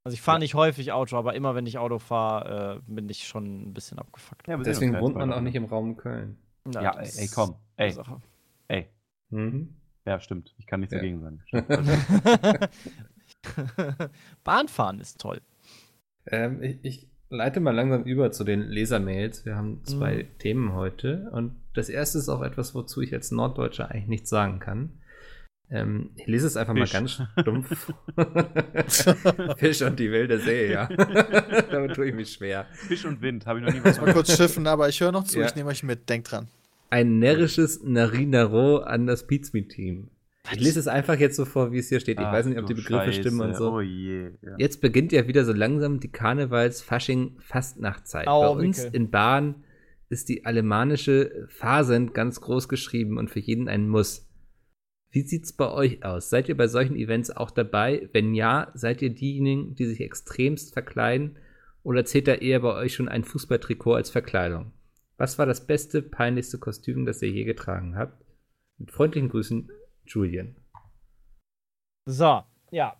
[0.02, 3.28] Also ich fahre nicht häufig Auto, aber immer wenn ich Auto fahre, äh, bin ich
[3.28, 4.48] schon ein bisschen abgefuckt.
[4.48, 6.38] Ja, Deswegen wohnt man auch nicht im Raum Köln.
[6.72, 7.56] Na, ja, ey, ey, komm.
[7.76, 7.92] Ey.
[7.92, 8.20] Sache.
[8.68, 8.88] Ey.
[9.30, 9.74] Mhm.
[10.04, 10.54] Ja, stimmt.
[10.58, 11.00] Ich kann nichts ja.
[11.00, 11.42] dagegen sagen.
[14.44, 15.40] Bahnfahren ist toll.
[16.26, 19.44] Ähm, ich, ich, leite mal langsam über zu den Lesermails.
[19.44, 20.38] Wir haben zwei mhm.
[20.38, 21.30] Themen heute.
[21.32, 25.00] Und das erste ist auch etwas, wozu ich als Norddeutscher eigentlich nichts sagen kann.
[25.70, 26.92] Ähm, ich lese es einfach Fisch.
[26.94, 27.92] mal ganz stumpf.
[29.58, 30.86] Fisch und die wilde See, ja.
[30.86, 32.66] Damit tue ich mich schwer.
[32.72, 35.24] Fisch und Wind, habe ich noch nie was Mal kurz schiffen, aber ich höre noch
[35.24, 35.46] zu, ja.
[35.46, 36.48] ich nehme euch mit, denkt dran.
[36.90, 40.08] Ein närrisches Narinaro an das Pizmi-Team.
[40.52, 42.18] Ich lese es einfach jetzt so vor, wie es hier steht.
[42.18, 43.20] Ich Ach, weiß nicht, ob die Begriffe Scheiße.
[43.20, 43.74] stimmen und so.
[43.74, 44.56] Oh je, ja.
[44.56, 48.24] Jetzt beginnt ja wieder so langsam die Karnevals-Fasching-Fastnachtzeit.
[48.24, 48.96] Bei uns Micke.
[48.96, 49.64] in Bahn
[50.08, 54.26] ist die alemannische Phasend ganz groß geschrieben und für jeden ein Muss.
[55.10, 56.30] Wie sieht's bei euch aus?
[56.30, 58.08] Seid ihr bei solchen Events auch dabei?
[58.12, 61.36] Wenn ja, seid ihr diejenigen, die sich extremst verkleiden?
[61.82, 64.70] Oder zählt da eher bei euch schon ein Fußballtrikot als Verkleidung?
[65.18, 68.24] Was war das beste, peinlichste Kostüm, das ihr je getragen habt?
[68.78, 69.68] Mit freundlichen Grüßen,
[70.06, 70.54] Julian.
[72.06, 72.96] So, ja.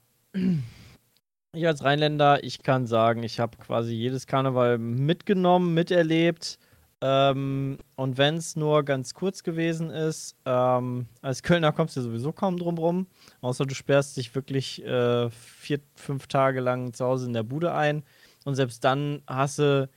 [1.55, 6.59] Ich als Rheinländer, ich kann sagen, ich habe quasi jedes Karneval mitgenommen, miterlebt.
[7.01, 12.32] Ähm, und wenn es nur ganz kurz gewesen ist, ähm, als Kölner kommst du sowieso
[12.32, 13.07] kaum drum rum,
[13.40, 17.73] außer du sperrst dich wirklich äh, vier, fünf Tage lang zu Hause in der Bude
[17.73, 18.03] ein.
[18.45, 19.89] Und selbst dann hasse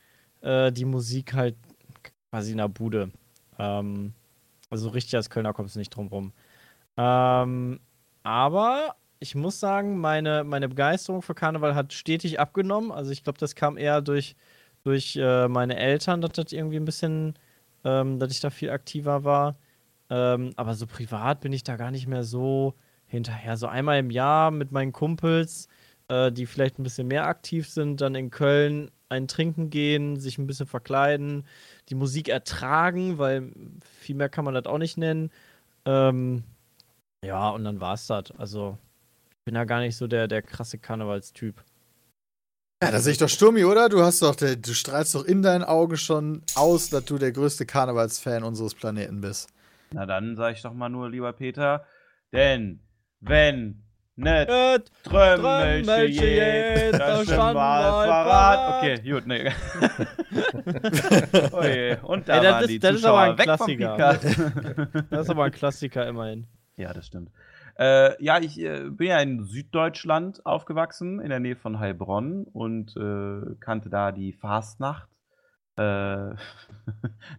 [0.42, 1.56] äh, die Musik halt
[2.32, 3.12] quasi in der Bude.
[3.60, 4.14] Ähm,
[4.72, 6.34] also richtig als Kölner kommst du nicht drum rum.
[6.98, 7.80] Ähm,
[8.24, 12.92] aber ich muss sagen, meine, meine Begeisterung für Karneval hat stetig abgenommen.
[12.92, 14.36] Also ich glaube, das kam eher durch
[14.84, 17.36] durch äh, meine Eltern, dass das irgendwie ein bisschen,
[17.84, 19.56] ähm, dass ich da viel aktiver war.
[20.10, 22.74] Ähm, aber so privat bin ich da gar nicht mehr so
[23.06, 23.58] hinterher.
[23.58, 25.68] So einmal im Jahr mit meinen Kumpels,
[26.08, 30.38] äh, die vielleicht ein bisschen mehr aktiv sind, dann in Köln ein Trinken gehen, sich
[30.38, 31.46] ein bisschen verkleiden,
[31.90, 33.52] die Musik ertragen, weil
[34.00, 35.32] viel mehr kann man das auch nicht nennen.
[35.86, 36.44] Ähm,
[37.24, 38.32] ja, und dann war es das.
[38.38, 38.78] Also,
[39.32, 41.64] ich bin da gar nicht so der, der krasse Karnevalstyp.
[42.84, 43.90] Ja, da sehe ich doch Sturmi, oder?
[43.90, 47.68] Du hast doch, du strahlst doch in deinen Augen schon aus, dass du der größte
[47.68, 49.50] Karnevalsfan unseres Planeten bist.
[49.94, 51.86] Na dann sag ich doch mal nur, lieber Peter,
[52.32, 52.80] denn
[53.20, 53.84] wenn
[54.16, 58.78] net Trömmelche geht, dann schon mal parat.
[58.78, 59.52] Okay, gut, ne.
[61.52, 61.98] oh je.
[62.04, 63.98] Und da Ey, das waren ist, die das ist aber ein Klassiker.
[65.10, 66.48] das ist aber ein Klassiker immerhin.
[66.78, 67.32] Ja, das stimmt.
[67.78, 72.96] Äh, ja, ich äh, bin ja in Süddeutschland aufgewachsen, in der Nähe von Heilbronn und
[72.98, 75.10] äh, kannte da die Fastnacht.
[75.78, 75.82] äh,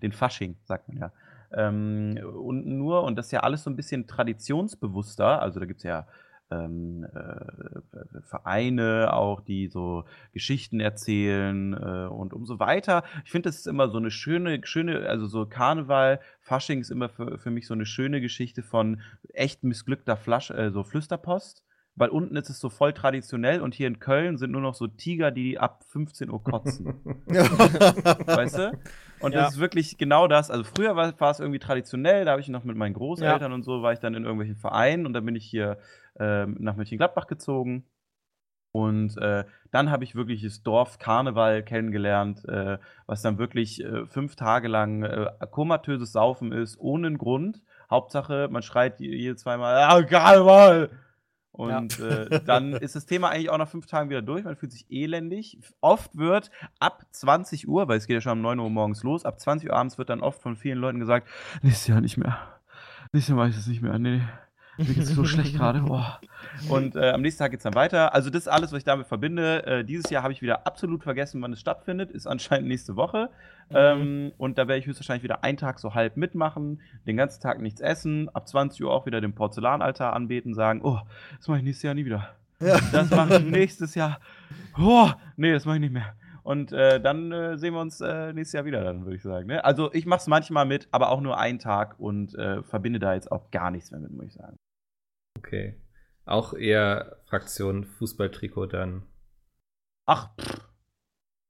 [0.02, 1.12] den Fasching, sagt man ja.
[1.54, 5.80] Ähm, und nur, und das ist ja alles so ein bisschen traditionsbewusster, also da gibt
[5.80, 6.06] es ja
[6.52, 13.04] ähm, äh, Vereine auch, die so Geschichten erzählen äh, und umso weiter.
[13.24, 17.08] Ich finde, das ist immer so eine schöne, schöne, also so Karneval, Fasching ist immer
[17.08, 19.00] für, für mich so eine schöne Geschichte von
[19.32, 21.62] echt missglückter Flasch, äh, so Flüsterpost
[21.94, 24.86] weil unten ist es so voll traditionell und hier in Köln sind nur noch so
[24.86, 26.86] Tiger, die ab 15 Uhr kotzen.
[27.26, 28.78] weißt du?
[29.20, 29.42] Und ja.
[29.42, 30.50] das ist wirklich genau das.
[30.50, 33.54] Also früher war, war es irgendwie traditionell, da habe ich noch mit meinen Großeltern ja.
[33.54, 35.78] und so, war ich dann in irgendwelchen Vereinen und dann bin ich hier
[36.18, 37.84] ähm, nach Mönchengladbach gezogen.
[38.74, 44.06] Und äh, dann habe ich wirklich das Dorf Karneval kennengelernt, äh, was dann wirklich äh,
[44.06, 47.60] fünf Tage lang äh, komatöses Saufen ist, ohne einen Grund.
[47.90, 50.88] Hauptsache, man schreit jede zweimal, ah, Karneval!
[51.52, 52.06] Und ja.
[52.06, 54.44] äh, dann ist das Thema eigentlich auch nach fünf Tagen wieder durch.
[54.44, 55.58] Man fühlt sich elendig.
[55.80, 56.50] Oft wird
[56.80, 59.68] ab 20 Uhr, weil es geht ja schon um 9 Uhr morgens los, ab 20
[59.68, 61.28] Uhr abends wird dann oft von vielen Leuten gesagt,
[61.62, 62.38] nächstes Jahr nicht mehr.
[63.12, 63.98] Nächstes Jahr mache ich das nicht mehr.
[63.98, 64.22] Nee.
[64.78, 65.82] Mir geht's so schlecht gerade.
[66.68, 68.14] Und äh, am nächsten Tag geht's dann weiter.
[68.14, 69.66] Also das ist alles, was ich damit verbinde.
[69.66, 72.10] Äh, dieses Jahr habe ich wieder absolut vergessen, wann es stattfindet.
[72.10, 73.30] Ist anscheinend nächste Woche.
[73.68, 73.76] Mhm.
[73.76, 77.60] Ähm, und da werde ich höchstwahrscheinlich wieder einen Tag so halb mitmachen, den ganzen Tag
[77.60, 81.00] nichts essen, ab 20 Uhr auch wieder den Porzellanaltar anbeten, sagen, oh,
[81.38, 82.28] das mache ich nächstes Jahr nie wieder.
[82.60, 82.78] Ja.
[82.92, 84.20] Das mache ich nächstes Jahr.
[84.78, 86.14] Oh, nee, das mache ich nicht mehr.
[86.42, 89.46] Und äh, dann äh, sehen wir uns äh, nächstes Jahr wieder, dann würde ich sagen.
[89.46, 89.64] Ne?
[89.64, 93.14] Also ich mache es manchmal mit, aber auch nur einen Tag und äh, verbinde da
[93.14, 94.58] jetzt auch gar nichts mehr mit, muss ich sagen.
[95.44, 95.80] Okay.
[96.24, 99.02] Auch eher Fraktion Fußballtrikot dann.
[100.06, 100.68] Ach, pff.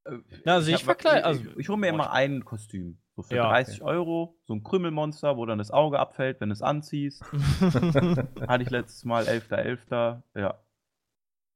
[0.04, 1.24] Äh, ja, also ich, ich verkleide.
[1.24, 2.98] Also, ich, ich hole mir immer ein Kostüm.
[3.14, 3.90] So für ja, 30 okay.
[3.90, 4.38] Euro.
[4.44, 7.22] So ein Krümmelmonster, wo dann das Auge abfällt, wenn du es anziehst.
[8.48, 9.88] Hatte ich letztes Mal 11.11.
[9.88, 10.22] .11.
[10.34, 10.58] Ja.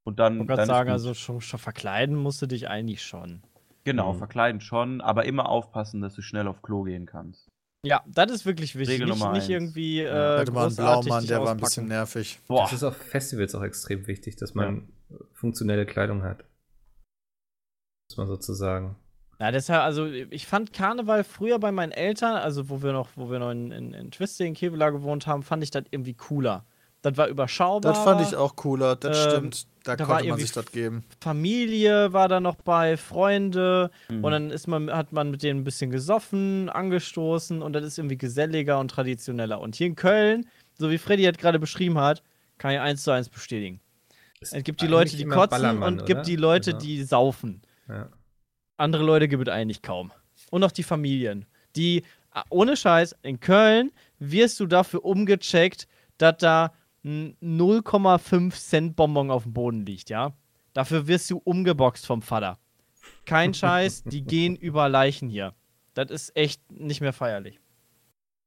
[0.05, 0.43] Und dann.
[0.43, 3.43] Ich wollte sagen, also schon, schon, verkleiden musst du dich eigentlich schon.
[3.85, 4.19] Genau, mhm.
[4.19, 7.51] verkleiden schon, aber immer aufpassen, dass du schnell auf Klo gehen kannst.
[7.85, 9.01] Ja, das ist wirklich wichtig.
[9.01, 10.01] Regel nicht, nicht irgendwie.
[10.01, 12.41] Äh, Hätte man einen Blaumann, der war ein bisschen nervig.
[12.49, 12.63] Boah.
[12.63, 15.17] Das ist auf Festivals auch extrem wichtig, dass man ja.
[15.33, 16.45] funktionelle Kleidung hat.
[18.11, 18.97] Muss man sozusagen.
[19.39, 23.31] Ja, deshalb, also ich fand Karneval früher bei meinen Eltern, also wo wir noch, wo
[23.31, 26.65] wir noch in, in, in Twiste in Kevela gewohnt haben, fand ich das irgendwie cooler.
[27.03, 27.93] Das war überschaubar.
[27.93, 29.67] Das fand ich auch cooler, das ähm, stimmt.
[29.85, 31.05] Da, da konnte man sich das geben.
[31.21, 33.91] Familie war da noch bei, Freunde.
[34.09, 34.25] Mhm.
[34.25, 37.99] Und dann ist man, hat man mit denen ein bisschen gesoffen, angestoßen und das ist
[37.99, 39.61] irgendwie geselliger und traditioneller.
[39.61, 42.23] Und hier in Köln, so wie Freddy hat gerade beschrieben hat,
[42.59, 43.81] kann ich eins zu eins bestätigen.
[44.41, 46.83] Es gibt die Leute, die kotzen Ballermann, und gibt die Leute, genau.
[46.83, 47.63] die saufen.
[47.89, 48.09] Ja.
[48.77, 50.13] Andere Leute gibt es eigentlich kaum.
[50.51, 51.47] Und auch die Familien.
[51.77, 56.73] Die, ah, ohne Scheiß, in Köln wirst du dafür umgecheckt, dass da
[57.07, 60.37] 0,5 Cent Bonbon auf dem Boden liegt, ja.
[60.73, 62.59] Dafür wirst du umgeboxt vom Vater.
[63.25, 65.55] Kein Scheiß, die gehen über Leichen hier.
[65.95, 67.61] Das ist echt nicht mehr feierlich.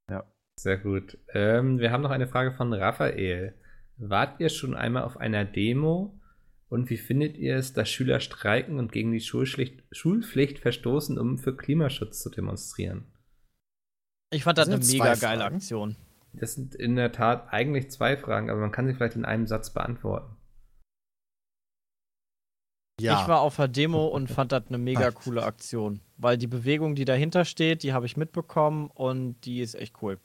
[0.09, 0.23] Ja.
[0.55, 1.17] Sehr gut.
[1.33, 3.55] Ähm, wir haben noch eine Frage von Raphael.
[3.97, 6.19] Wart ihr schon einmal auf einer Demo?
[6.69, 11.39] Und wie findet ihr es, dass Schüler streiken und gegen die Schulpflicht, Schulpflicht verstoßen, um
[11.39, 13.05] für Klimaschutz zu demonstrieren?
[14.31, 15.95] Ich fand das, das eine mega geile Aktion.
[16.33, 19.47] Das sind in der Tat eigentlich zwei Fragen, aber man kann sie vielleicht in einem
[19.47, 20.35] Satz beantworten.
[22.99, 23.21] Ja.
[23.21, 26.95] Ich war auf der Demo und fand das eine mega coole Aktion, weil die Bewegung,
[26.95, 30.19] die dahinter steht, die habe ich mitbekommen und die ist echt cool.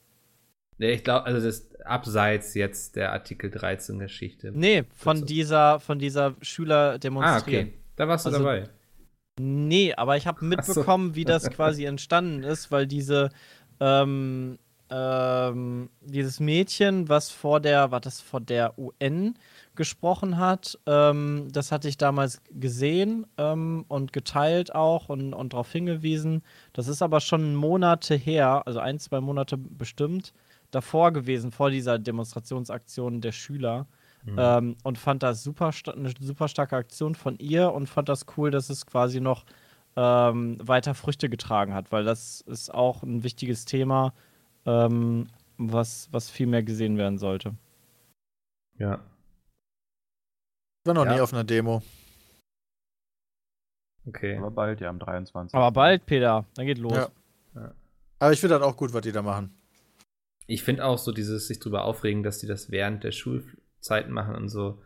[0.79, 4.51] Ja, ich glaube, also das ist abseits jetzt der Artikel 13 Geschichte.
[4.53, 5.25] Nee, von so.
[5.25, 7.67] dieser von dieser Schüler demonstrieren.
[7.67, 7.79] Ah, okay.
[7.97, 8.69] Da warst du also, dabei.
[9.41, 11.15] Nee, aber ich habe mitbekommen, so.
[11.15, 13.31] wie das quasi entstanden ist, weil diese
[13.79, 14.59] ähm,
[14.91, 19.35] ähm, dieses Mädchen, was vor der, war das vor der UN
[19.75, 25.73] gesprochen hat, ähm, das hatte ich damals gesehen ähm, und geteilt auch und, und darauf
[25.73, 26.43] hingewiesen.
[26.73, 30.33] Das ist aber schon Monate her, also ein, zwei Monate bestimmt,
[30.71, 33.87] davor gewesen, vor dieser Demonstrationsaktion der Schüler.
[34.25, 34.37] Mhm.
[34.39, 38.51] Ähm, und fand das super, eine super starke Aktion von ihr und fand das cool,
[38.51, 39.45] dass es quasi noch
[39.97, 44.13] ähm, weiter Früchte getragen hat, weil das ist auch ein wichtiges Thema
[44.67, 45.27] ähm,
[45.59, 47.55] was, was viel mehr gesehen werden sollte.
[48.79, 49.01] Ja.
[50.83, 51.15] Ich war noch ja.
[51.15, 51.83] nie auf einer Demo.
[54.07, 54.37] Okay.
[54.37, 55.55] Aber bald, ja, am 23.
[55.55, 56.93] Aber bald, Peter, dann geht los.
[56.93, 57.09] Ja.
[57.55, 57.75] Ja.
[58.19, 59.55] Aber ich finde das auch gut, was die da machen.
[60.47, 64.35] Ich finde auch so dieses sich drüber aufregen, dass die das während der Schulzeiten machen
[64.35, 64.83] und so.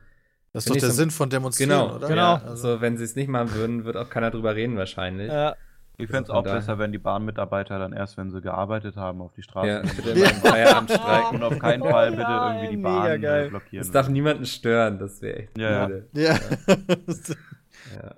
[0.53, 2.09] Das ist doch der so, Sinn von Demonstrieren, genau, oder?
[2.09, 2.37] Genau.
[2.37, 5.29] Ja, also wenn sie es nicht machen würden, wird auch keiner drüber reden wahrscheinlich.
[5.29, 5.57] Ja.
[6.01, 9.33] Ich fände es auch besser, wenn die Bahnmitarbeiter dann erst, wenn sie gearbeitet haben, auf
[9.33, 10.29] die Straße ja, bitte ja.
[10.29, 11.37] Feierabend streiken.
[11.37, 13.85] Und auf keinen Fall bitte irgendwie die Bahn blockieren.
[13.85, 15.97] Das darf niemanden stören, das wäre echt ja, ja.
[16.15, 16.39] ja.
[17.97, 18.15] ja.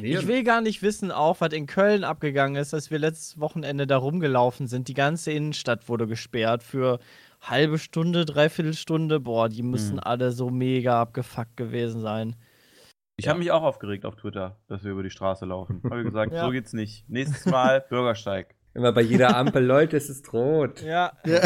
[0.00, 3.38] Nee, ich will gar nicht wissen, auch was in Köln abgegangen ist, als wir letztes
[3.38, 4.88] Wochenende da rumgelaufen sind.
[4.88, 6.98] Die ganze Innenstadt wurde gesperrt für
[7.42, 9.20] halbe Stunde, dreiviertel Stunde.
[9.20, 10.04] Boah, die müssen hm.
[10.04, 12.36] alle so mega abgefuckt gewesen sein.
[13.18, 13.30] Ich ja.
[13.30, 15.82] habe mich auch aufgeregt auf Twitter, dass wir über die Straße laufen.
[15.90, 16.44] Habe gesagt, ja.
[16.44, 17.08] so geht's nicht.
[17.10, 18.54] Nächstes Mal Bürgersteig.
[18.74, 20.82] Immer bei jeder Ampel, Leute, es ist rot.
[20.82, 21.12] Ja.
[21.26, 21.40] ja.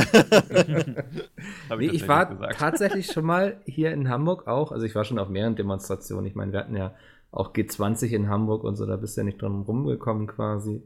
[1.79, 2.59] nee, ich war gesagt.
[2.59, 4.71] tatsächlich schon mal hier in Hamburg auch.
[4.71, 6.27] Also ich war schon auf mehreren Demonstrationen.
[6.27, 6.95] Ich meine, wir hatten ja
[7.31, 10.83] auch G20 in Hamburg und so, da bist du ja nicht dran rumgekommen quasi.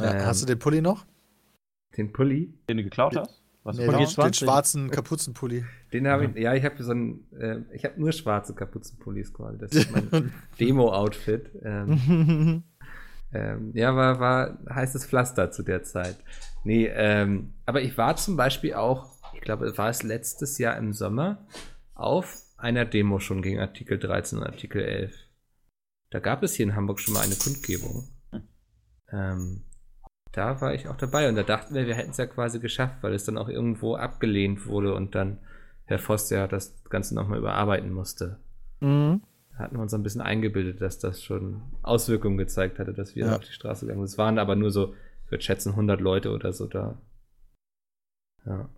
[0.00, 1.04] Ja, ähm, hast du den Pulli noch?
[1.96, 2.54] Den Pulli?
[2.68, 3.41] Den du geklaut hast?
[3.64, 5.64] Was nee, den, den schwarzen Kapuzenpulli.
[5.92, 9.58] Den habe ich, ja, ich habe so einen, äh, ich habe nur schwarze Kapuzenpullis quasi.
[9.58, 11.50] Das ist mein Demo-Outfit.
[11.62, 12.64] Ähm,
[13.32, 16.16] ähm, ja, war, war heißes Pflaster zu der Zeit.
[16.64, 20.92] Nee, ähm, aber ich war zum Beispiel auch, ich glaube, war es letztes Jahr im
[20.92, 21.46] Sommer,
[21.94, 25.14] auf einer Demo schon gegen Artikel 13 und Artikel 11.
[26.10, 28.08] Da gab es hier in Hamburg schon mal eine Kundgebung.
[29.10, 29.62] Ähm,
[30.32, 32.96] da war ich auch dabei und da dachten wir, wir hätten es ja quasi geschafft,
[33.02, 35.38] weil es dann auch irgendwo abgelehnt wurde und dann
[35.84, 38.38] Herr Voss ja das Ganze nochmal überarbeiten musste.
[38.80, 39.20] Mhm.
[39.52, 43.26] Da hatten wir uns ein bisschen eingebildet, dass das schon Auswirkungen gezeigt hatte, dass wir
[43.26, 43.36] ja.
[43.36, 44.12] auf die Straße gegangen sind.
[44.12, 44.94] Es waren aber nur so,
[45.26, 46.96] ich würde schätzen, 100 Leute oder so da.
[48.46, 48.68] Ja.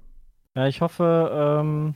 [0.57, 1.95] Ja, ich hoffe, ähm,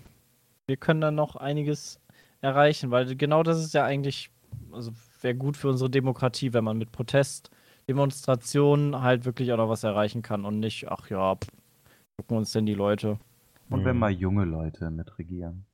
[0.67, 2.01] wir können dann noch einiges
[2.41, 4.31] erreichen, weil genau das ist ja eigentlich,
[4.73, 7.51] also wäre gut für unsere Demokratie, wenn man mit Protest
[7.89, 11.49] Demonstrationen halt wirklich auch noch was erreichen kann und nicht, ach ja, pff,
[12.17, 13.19] gucken uns denn die Leute.
[13.71, 13.99] Und wenn hm.
[13.99, 15.65] mal junge Leute mitregieren.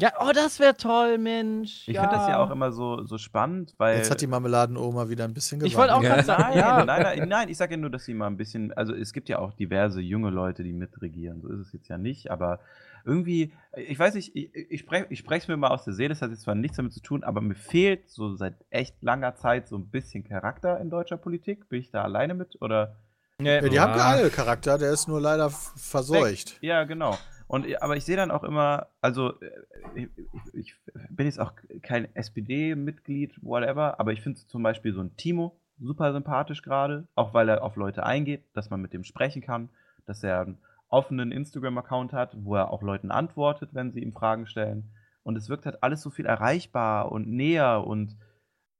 [0.00, 1.86] Ja, oh, das wäre toll, Mensch.
[1.86, 2.02] Ich ja.
[2.02, 3.98] finde das ja auch immer so, so spannend, weil.
[3.98, 5.70] Jetzt hat die Marmeladenoma wieder ein bisschen gewonnen.
[5.70, 6.54] Ich wollte auch gerade sagen.
[6.58, 6.82] Ja.
[6.82, 8.72] Nein, nein, nein, ich sage ja nur, dass sie mal ein bisschen.
[8.72, 11.42] Also, es gibt ja auch diverse junge Leute, die mitregieren.
[11.42, 12.58] So ist es jetzt ja nicht, aber
[13.04, 16.22] irgendwie, ich weiß nicht, ich, ich spreche ich es mir mal aus der Seele, das
[16.22, 19.68] hat jetzt zwar nichts damit zu tun, aber mir fehlt so seit echt langer Zeit
[19.68, 21.68] so ein bisschen Charakter in deutscher Politik.
[21.68, 22.96] Bin ich da alleine mit oder?
[23.40, 26.58] Ja, die haben ja alle Charakter, der ist nur leider verseucht.
[26.60, 27.18] Ja, genau.
[27.48, 29.50] Und, aber ich sehe dann auch immer, also äh,
[29.94, 30.08] ich,
[30.54, 30.74] ich
[31.10, 31.52] bin jetzt auch
[31.82, 37.34] kein SPD-Mitglied, whatever, aber ich finde zum Beispiel so ein Timo super sympathisch gerade, auch
[37.34, 39.68] weil er auf Leute eingeht, dass man mit dem sprechen kann,
[40.06, 40.58] dass er ein
[40.92, 44.92] offenen Instagram-Account hat, wo er auch Leuten antwortet, wenn sie ihm Fragen stellen.
[45.22, 48.16] Und es wirkt halt alles so viel erreichbar und näher und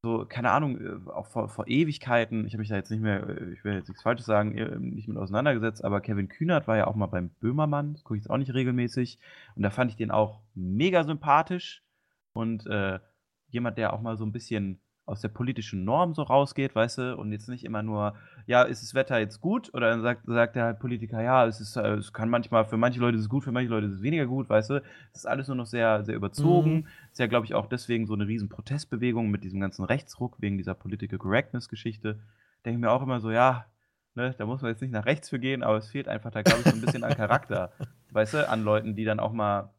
[0.04, 3.28] so, keine Ahnung, äh, auch vor, vor Ewigkeiten, ich habe mich da jetzt nicht mehr,
[3.28, 6.76] äh, ich will jetzt nichts Falsches sagen, äh, nicht mit auseinandergesetzt, aber Kevin Kühnert war
[6.76, 9.20] ja auch mal beim Böhmermann, das gucke ich jetzt auch nicht regelmäßig.
[9.54, 11.84] Und da fand ich den auch mega sympathisch
[12.32, 12.98] und äh,
[13.48, 17.16] jemand, der auch mal so ein bisschen aus der politischen Norm so rausgeht, weißt du,
[17.16, 18.14] und jetzt nicht immer nur,
[18.46, 19.72] ja, ist das Wetter jetzt gut?
[19.74, 22.76] Oder dann sagt, sagt der halt Politiker, ja, es ist, äh, es kann manchmal, für
[22.76, 24.82] manche Leute ist es gut, für manche Leute ist es weniger gut, weißt du.
[25.12, 26.74] Es ist alles nur noch sehr, sehr überzogen.
[26.74, 26.86] Mhm.
[27.10, 30.56] Ist ja, glaube ich, auch deswegen so eine riesen Protestbewegung mit diesem ganzen Rechtsruck wegen
[30.56, 32.20] dieser Political Correctness-Geschichte.
[32.64, 33.66] Denke ich mir auch immer so, ja,
[34.14, 36.42] ne, da muss man jetzt nicht nach rechts für gehen, aber es fehlt einfach da,
[36.42, 37.72] glaube ich, so ein bisschen an Charakter,
[38.12, 39.74] weißt du, an Leuten, die dann auch mal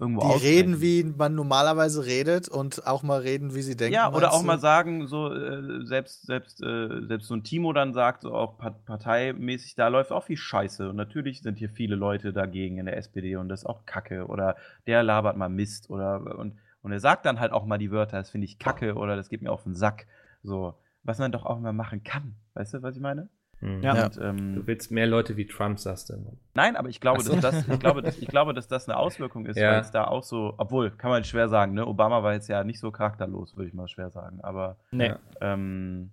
[0.00, 0.74] irgendwo Die aussprechen.
[0.74, 3.94] reden, wie man normalerweise redet und auch mal reden, wie sie denken.
[3.94, 4.46] Ja, oder auch du?
[4.46, 8.58] mal sagen, so äh, selbst, selbst, äh, selbst so ein Timo dann sagt, so auch
[8.58, 10.88] parteimäßig, da läuft auch viel Scheiße.
[10.90, 14.26] Und natürlich sind hier viele Leute dagegen in der SPD und das ist auch Kacke.
[14.26, 14.56] Oder
[14.86, 15.90] der labert mal Mist.
[15.90, 18.94] Oder und, und er sagt dann halt auch mal die Wörter, das finde ich Kacke
[18.94, 20.06] oder das geht mir auf den Sack.
[20.42, 22.34] So, was man doch auch mal machen kann.
[22.54, 23.28] Weißt du, was ich meine?
[23.60, 23.82] Mhm.
[23.82, 24.06] Ja.
[24.06, 26.38] Und, ähm, du willst mehr Leute wie Trump, sagst du.
[26.54, 27.32] Nein, aber ich glaube, so.
[27.32, 29.72] dass das, ich glaube, dass, ich glaube, dass das eine Auswirkung ist, ja.
[29.72, 31.86] weil es da auch so, obwohl, kann man schwer sagen, ne?
[31.86, 34.40] Obama war jetzt ja nicht so charakterlos, würde ich mal schwer sagen.
[34.42, 35.14] Aber nee.
[35.40, 36.12] ähm,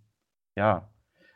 [0.56, 0.90] ja.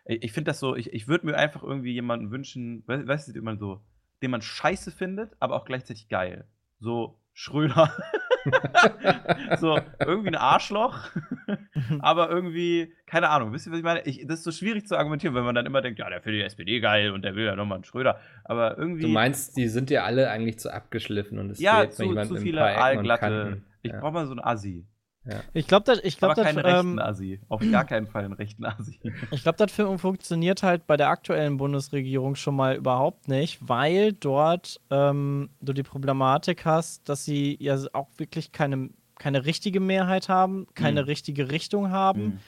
[0.05, 3.33] Ich, ich finde das so, ich, ich würde mir einfach irgendwie jemanden wünschen, weißt du,
[3.33, 3.81] den man so,
[4.21, 6.47] den man scheiße findet, aber auch gleichzeitig geil.
[6.79, 7.91] So Schröder.
[9.59, 11.09] so, irgendwie ein Arschloch,
[11.99, 14.01] aber irgendwie, keine Ahnung, wisst ihr, was ich meine?
[14.05, 16.41] Ich, das ist so schwierig zu argumentieren, wenn man dann immer denkt, ja, der findet
[16.41, 19.03] die SPD geil und der will ja nochmal einen Schröder, aber irgendwie.
[19.03, 22.35] Du meinst, die sind ja alle eigentlich zu abgeschliffen und es ja, fehlt zu, zu
[22.37, 23.61] viele Aalglatte.
[23.81, 23.99] Ich ja.
[23.99, 24.85] brauche mal so einen Assi.
[25.29, 25.41] Ja.
[25.53, 27.39] Ich glaube, das, ich glaube, das, keinen ähm, rechten Assi.
[27.49, 28.99] Auf gar keinen Fall einen rechten Assi.
[29.31, 34.79] Ich glaube, das funktioniert halt bei der aktuellen Bundesregierung schon mal überhaupt nicht, weil dort
[34.89, 38.89] ähm, du die Problematik hast, dass sie ja auch wirklich keine,
[39.19, 41.07] keine richtige Mehrheit haben, keine mhm.
[41.07, 42.39] richtige Richtung haben mhm.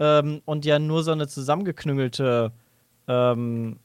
[0.00, 2.52] ähm, und ja nur so eine zusammengeknüngelte
[3.08, 3.78] ähm,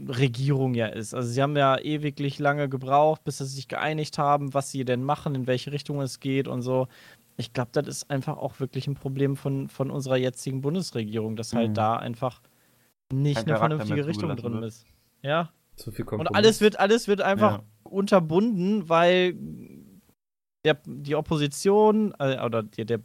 [0.00, 1.14] Regierung ja ist.
[1.14, 5.02] Also sie haben ja ewiglich lange gebraucht, bis sie sich geeinigt haben, was sie denn
[5.02, 6.88] machen, in welche Richtung es geht und so
[7.36, 11.52] ich glaube, das ist einfach auch wirklich ein Problem von, von unserer jetzigen Bundesregierung, dass
[11.52, 11.74] halt mhm.
[11.74, 12.40] da einfach
[13.12, 14.64] nicht Kein eine vernünftige Richtung drin wird.
[14.64, 14.86] ist.
[15.22, 15.50] Ja.
[15.76, 17.64] Zu viel Und alles wird, alles wird einfach ja.
[17.84, 19.34] unterbunden, weil
[20.64, 23.00] der, die Opposition äh, oder der, der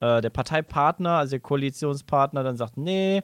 [0.00, 3.22] äh, der Parteipartner, also der Koalitionspartner, dann sagt, nee,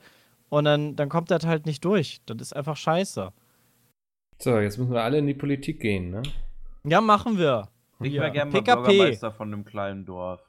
[0.48, 2.20] und dann, dann kommt das halt nicht durch.
[2.26, 3.32] Das ist einfach scheiße.
[4.38, 6.22] So, jetzt müssen wir alle in die Politik gehen, ne?
[6.84, 7.68] Ja, machen wir.
[8.02, 10.40] Ich wäre gerne mal Bürgermeister von einem kleinen Dorf.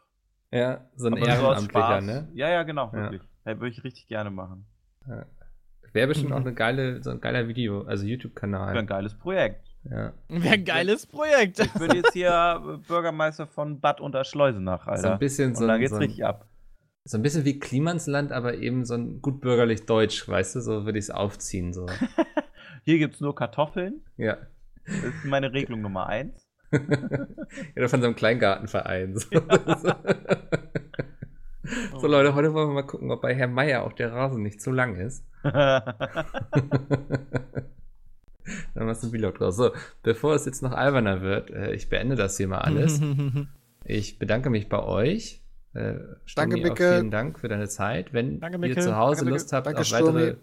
[0.51, 2.27] Ja, so ein Aber Ehrenamtlicher, ne?
[2.33, 3.21] Ja, ja, genau, wirklich.
[3.45, 3.59] Ja.
[3.59, 4.65] würde ich richtig gerne machen.
[5.07, 5.25] Ja.
[5.93, 6.35] Wäre bestimmt mhm.
[6.35, 8.73] auch eine geile, so ein geiler Video, also YouTube-Kanal.
[8.73, 9.67] Wäre ein geiles Projekt.
[9.89, 10.13] Ja.
[10.29, 11.59] Wäre ein geiles Projekt.
[11.59, 15.01] Ich würde jetzt hier Bürgermeister von Bad Unterschleusenach, Alter.
[15.01, 15.63] So ein bisschen so.
[15.63, 16.47] Und da geht's so ein, richtig ab.
[17.03, 20.61] So ein bisschen wie Klimansland, aber eben so ein gut bürgerlich Deutsch, weißt du?
[20.61, 21.73] So würde ich es aufziehen.
[21.73, 21.87] So.
[22.83, 24.01] hier gibt's nur Kartoffeln.
[24.17, 24.37] Ja.
[24.85, 26.40] Das ist meine Regelung Nummer eins.
[27.75, 29.17] Ja, von so einem Kleingartenverein.
[29.17, 29.27] So.
[31.99, 34.61] so, Leute, heute wollen wir mal gucken, ob bei Herrn Meier auch der Rasen nicht
[34.61, 35.25] zu lang ist.
[38.73, 39.57] Dann machst du ein Vlog draus.
[39.57, 39.71] So,
[40.03, 43.01] bevor es jetzt noch alberner wird, äh, ich beende das hier mal alles.
[43.83, 45.41] ich bedanke mich bei euch.
[45.73, 45.95] Äh,
[46.35, 46.95] Danke, Micke.
[46.95, 48.13] Vielen Dank für deine Zeit.
[48.13, 50.35] Wenn Danke, ihr zu Hause Danke, Lust habt Danke, auf weitere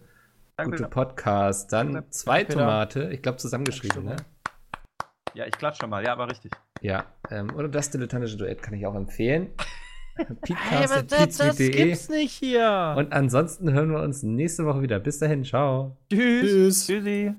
[0.56, 4.16] Danke, gute Podcasts, dann Danke, zwei Tomate, ich glaube zusammengeschrieben, ne?
[5.38, 6.50] Ja, ich klatsche mal, ja, aber richtig.
[6.80, 9.50] Ja, ähm, oder das dilettantische Duett kann ich auch empfehlen.
[10.48, 12.96] Hey, das, das gibt's nicht hier.
[12.98, 14.98] Und ansonsten hören wir uns nächste Woche wieder.
[14.98, 15.96] Bis dahin, ciao.
[16.10, 16.88] Tschüss.
[16.88, 17.36] Tschüssi.